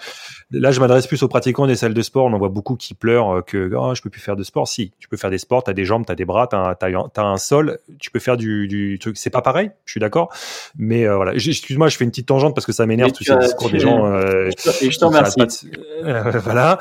[0.51, 2.25] là, je m'adresse plus aux pratiquants des salles de sport.
[2.25, 4.67] On en voit beaucoup qui pleurent euh, que oh, je peux plus faire de sport.
[4.67, 7.37] Si, tu peux faire des sports, t'as des jambes, t'as des bras tu as, un
[7.37, 9.17] sol, tu peux faire du, du truc.
[9.17, 10.31] C'est pas pareil, je suis d'accord.
[10.77, 13.37] Mais euh, voilà, excuse-moi, je fais une petite tangente parce que ça m'énerve tous ces
[13.37, 14.05] discours des gens.
[14.05, 15.71] Euh, je t'en remercie.
[16.45, 16.77] Voilà.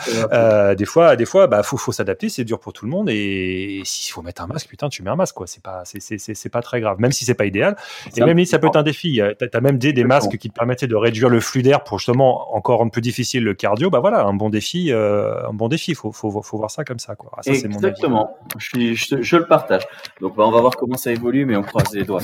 [0.85, 3.09] Euh, des fois, des fois, bah faut, faut s'adapter, c'est dur pour tout le monde.
[3.11, 5.47] Et, s'il faut mettre un masque, putain, tu mets un masque, quoi.
[5.47, 7.77] C'est pas, c'est pas très grave, même si c'est pas idéal.
[8.17, 9.21] Et même ça peut être un défi.
[9.39, 11.99] Tu as, même des, des masques qui te permettaient de réduire le flux d'air pour
[11.99, 13.91] justement encore un peu difficile le cardio.
[13.91, 15.95] Bah voilà, un bon défi, un bon défi.
[15.95, 17.31] Faut, faut, faut voir ça comme ça, quoi.
[17.43, 18.37] Ça, Exactement.
[18.55, 19.83] Mon je, je, je, partage.
[20.21, 22.21] Donc bah, on va voir comment ça évolue, mais on croise les doigts.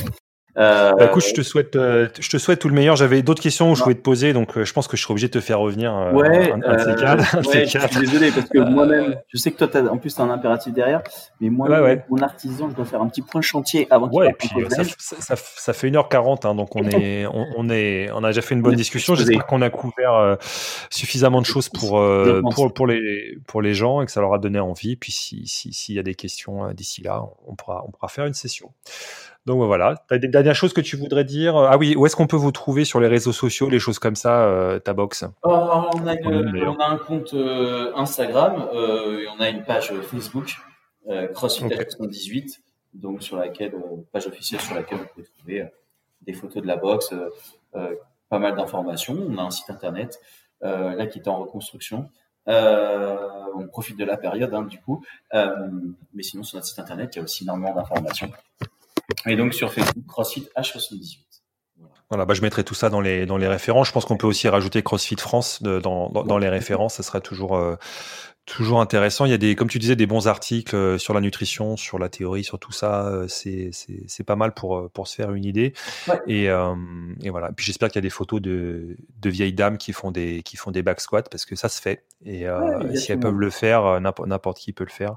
[0.61, 2.95] Euh, bah, écoute, je te souhaite, euh, je te souhaite tout le meilleur.
[2.95, 5.13] J'avais d'autres questions où je voulais te poser, donc euh, je pense que je serai
[5.13, 5.93] obligé de te faire revenir.
[6.13, 7.17] ouais, un, un
[7.47, 10.21] ouais, je suis désolé parce que moi-même, je sais que toi, as, en plus, tu
[10.21, 11.03] as un impératif derrière,
[11.41, 11.69] mais moi,
[12.09, 14.85] mon artisan, je dois faire un petit point chantier avant qu'il Ouais, et puis ça,
[15.19, 18.63] ça, ça, fait 1h40, hein, donc on est, on, est, on a déjà fait une
[18.63, 19.15] bonne discussion.
[19.15, 20.37] J'espère qu'on a couvert
[20.91, 22.03] suffisamment de choses pour,
[22.51, 24.97] pour, pour, les, pour les gens et que ça leur a donné envie.
[24.97, 28.27] Puis s'il si, s'il y a des questions d'ici là, on pourra, on pourra faire
[28.27, 28.73] une session.
[29.47, 29.97] Donc voilà.
[30.09, 32.37] Tu as des dernières choses que tu voudrais dire Ah oui, où est-ce qu'on peut
[32.37, 35.25] vous trouver sur les réseaux sociaux, les choses comme ça, euh, ta box?
[35.43, 35.51] Oh,
[35.95, 40.57] on, a un compte euh, Instagram euh, et on a une page Facebook,
[41.35, 42.61] CrossFit 78,
[42.95, 43.73] donc sur laquelle,
[44.13, 45.65] page officielle sur laquelle vous pouvez trouver
[46.23, 47.15] des photos de la box,
[47.73, 49.17] pas mal d'informations.
[49.27, 50.21] On a un site internet
[50.61, 52.11] là qui est en reconstruction.
[52.47, 55.03] on profite de la période hein, du coup,
[55.33, 58.31] mais sinon sur notre site internet il y a aussi énormément d'informations.
[59.27, 61.31] Et donc sur Facebook, CrossFit H78.
[62.11, 63.87] Voilà, bah je mettrai tout ça dans les dans les références.
[63.87, 66.95] Je pense qu'on peut aussi rajouter CrossFit France dans, dans, dans les références.
[66.95, 67.77] Ça sera toujours euh,
[68.47, 69.27] toujours intéressant.
[69.27, 72.01] Il y a des, comme tu disais, des bons articles euh, sur la nutrition, sur
[72.01, 73.07] la théorie, sur tout ça.
[73.07, 75.73] Euh, c'est c'est pas mal pour pour se faire une idée.
[76.27, 77.53] Et, et voilà.
[77.55, 80.57] Puis j'espère qu'il y a des photos de de vieilles dames qui font des qui
[80.57, 82.07] font des back squats parce que ça se fait.
[82.27, 82.45] Et
[82.97, 85.15] si elles peuvent le faire, n'importe qui peut le faire.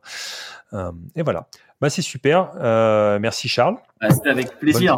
[1.16, 1.48] et voilà.
[1.84, 2.52] Bah, c'est super.
[2.62, 3.76] Euh, merci Charles.
[4.00, 4.96] Bah, C'était avec plaisir.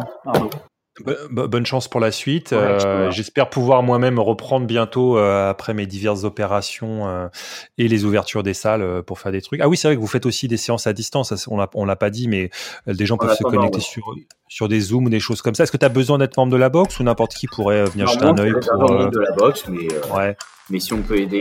[1.32, 1.66] Bonne...
[1.66, 2.52] chance pour la suite.
[2.52, 7.28] Euh, j'espère pouvoir moi-même reprendre bientôt euh, après mes diverses opérations
[7.76, 9.60] et les ouvertures des salles pour faire des trucs.
[9.60, 11.48] Ah oui, c'est vrai que vous faites aussi des séances à distance.
[11.48, 12.50] On l'a, l'a pas dit, mais
[12.86, 14.14] des gens peuvent se connecter sur
[14.46, 15.64] sur des zooms ou des choses comme ça.
[15.64, 18.06] Est-ce que tu as besoin d'être membre de la boxe ou n'importe qui pourrait venir
[18.06, 20.36] jeter un œil pour membre de la boxe, mais ouais.
[20.70, 21.40] mais si on peut aider.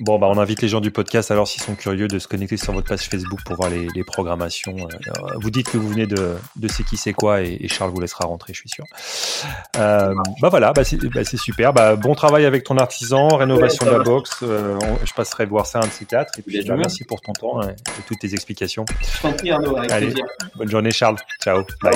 [0.00, 2.56] Bon, bah, on invite les gens du podcast alors s'ils sont curieux de se connecter
[2.56, 4.74] sur votre page Facebook pour voir les, les programmations.
[4.78, 8.00] Euh, vous dites que vous venez de, de C'est qui c'est quoi et, Charles vous
[8.00, 8.86] laissera rentrer, je suis sûr.
[9.76, 11.74] Euh, bah voilà, bah c'est bah, super.
[11.74, 14.40] Bah, bon travail avec ton artisan, rénovation de la box.
[14.42, 16.38] Euh, je passerai voir ça un de ces quatre.
[16.38, 17.74] Et puis bah, merci pour ton temps et,
[18.06, 18.86] toutes tes explications.
[19.02, 20.14] Je t'en prie Arnaud, avec Allez,
[20.56, 21.16] Bonne journée Charles.
[21.42, 21.62] Ciao.
[21.82, 21.92] Bye.